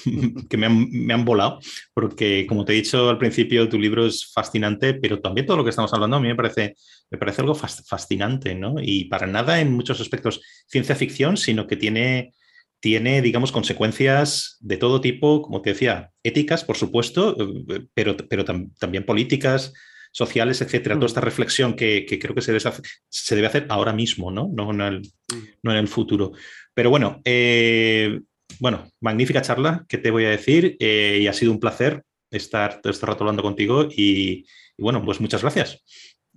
[0.50, 1.60] que me han, me han, volado,
[1.94, 5.62] porque como te he dicho al principio, tu libro es fascinante, pero también todo lo
[5.62, 6.74] que estamos hablando a mí me parece,
[7.08, 8.74] me parece algo fascinante, ¿no?
[8.82, 12.32] Y para nada en muchos aspectos ciencia ficción, sino que tiene
[12.80, 17.36] tiene, digamos, consecuencias de todo tipo, como te decía, éticas, por supuesto,
[17.68, 19.72] eh, pero, pero también políticas,
[20.10, 20.96] sociales, etcétera.
[20.96, 21.12] Toda mm.
[21.12, 24.50] esta reflexión que, creo que se debe, hacer, se debe, hacer, ahora mismo, ¿no?
[24.52, 25.48] No en el, mm.
[25.62, 26.32] no en el futuro.
[26.74, 28.20] Pero bueno, eh,
[28.60, 30.76] bueno, magnífica charla, ¿qué te voy a decir?
[30.78, 34.44] Eh, y ha sido un placer estar todo este rato hablando contigo y,
[34.76, 35.82] y bueno, pues muchas gracias.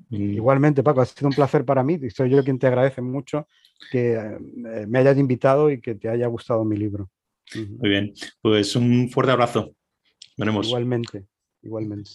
[0.09, 0.33] Mm.
[0.33, 3.47] Igualmente, Paco, ha sido un placer para mí y soy yo quien te agradece mucho
[3.91, 7.09] que eh, me hayas invitado y que te haya gustado mi libro.
[7.55, 9.73] Muy bien, pues un fuerte abrazo.
[10.37, 10.67] Veremos.
[10.67, 11.25] Igualmente,
[11.61, 12.11] igualmente.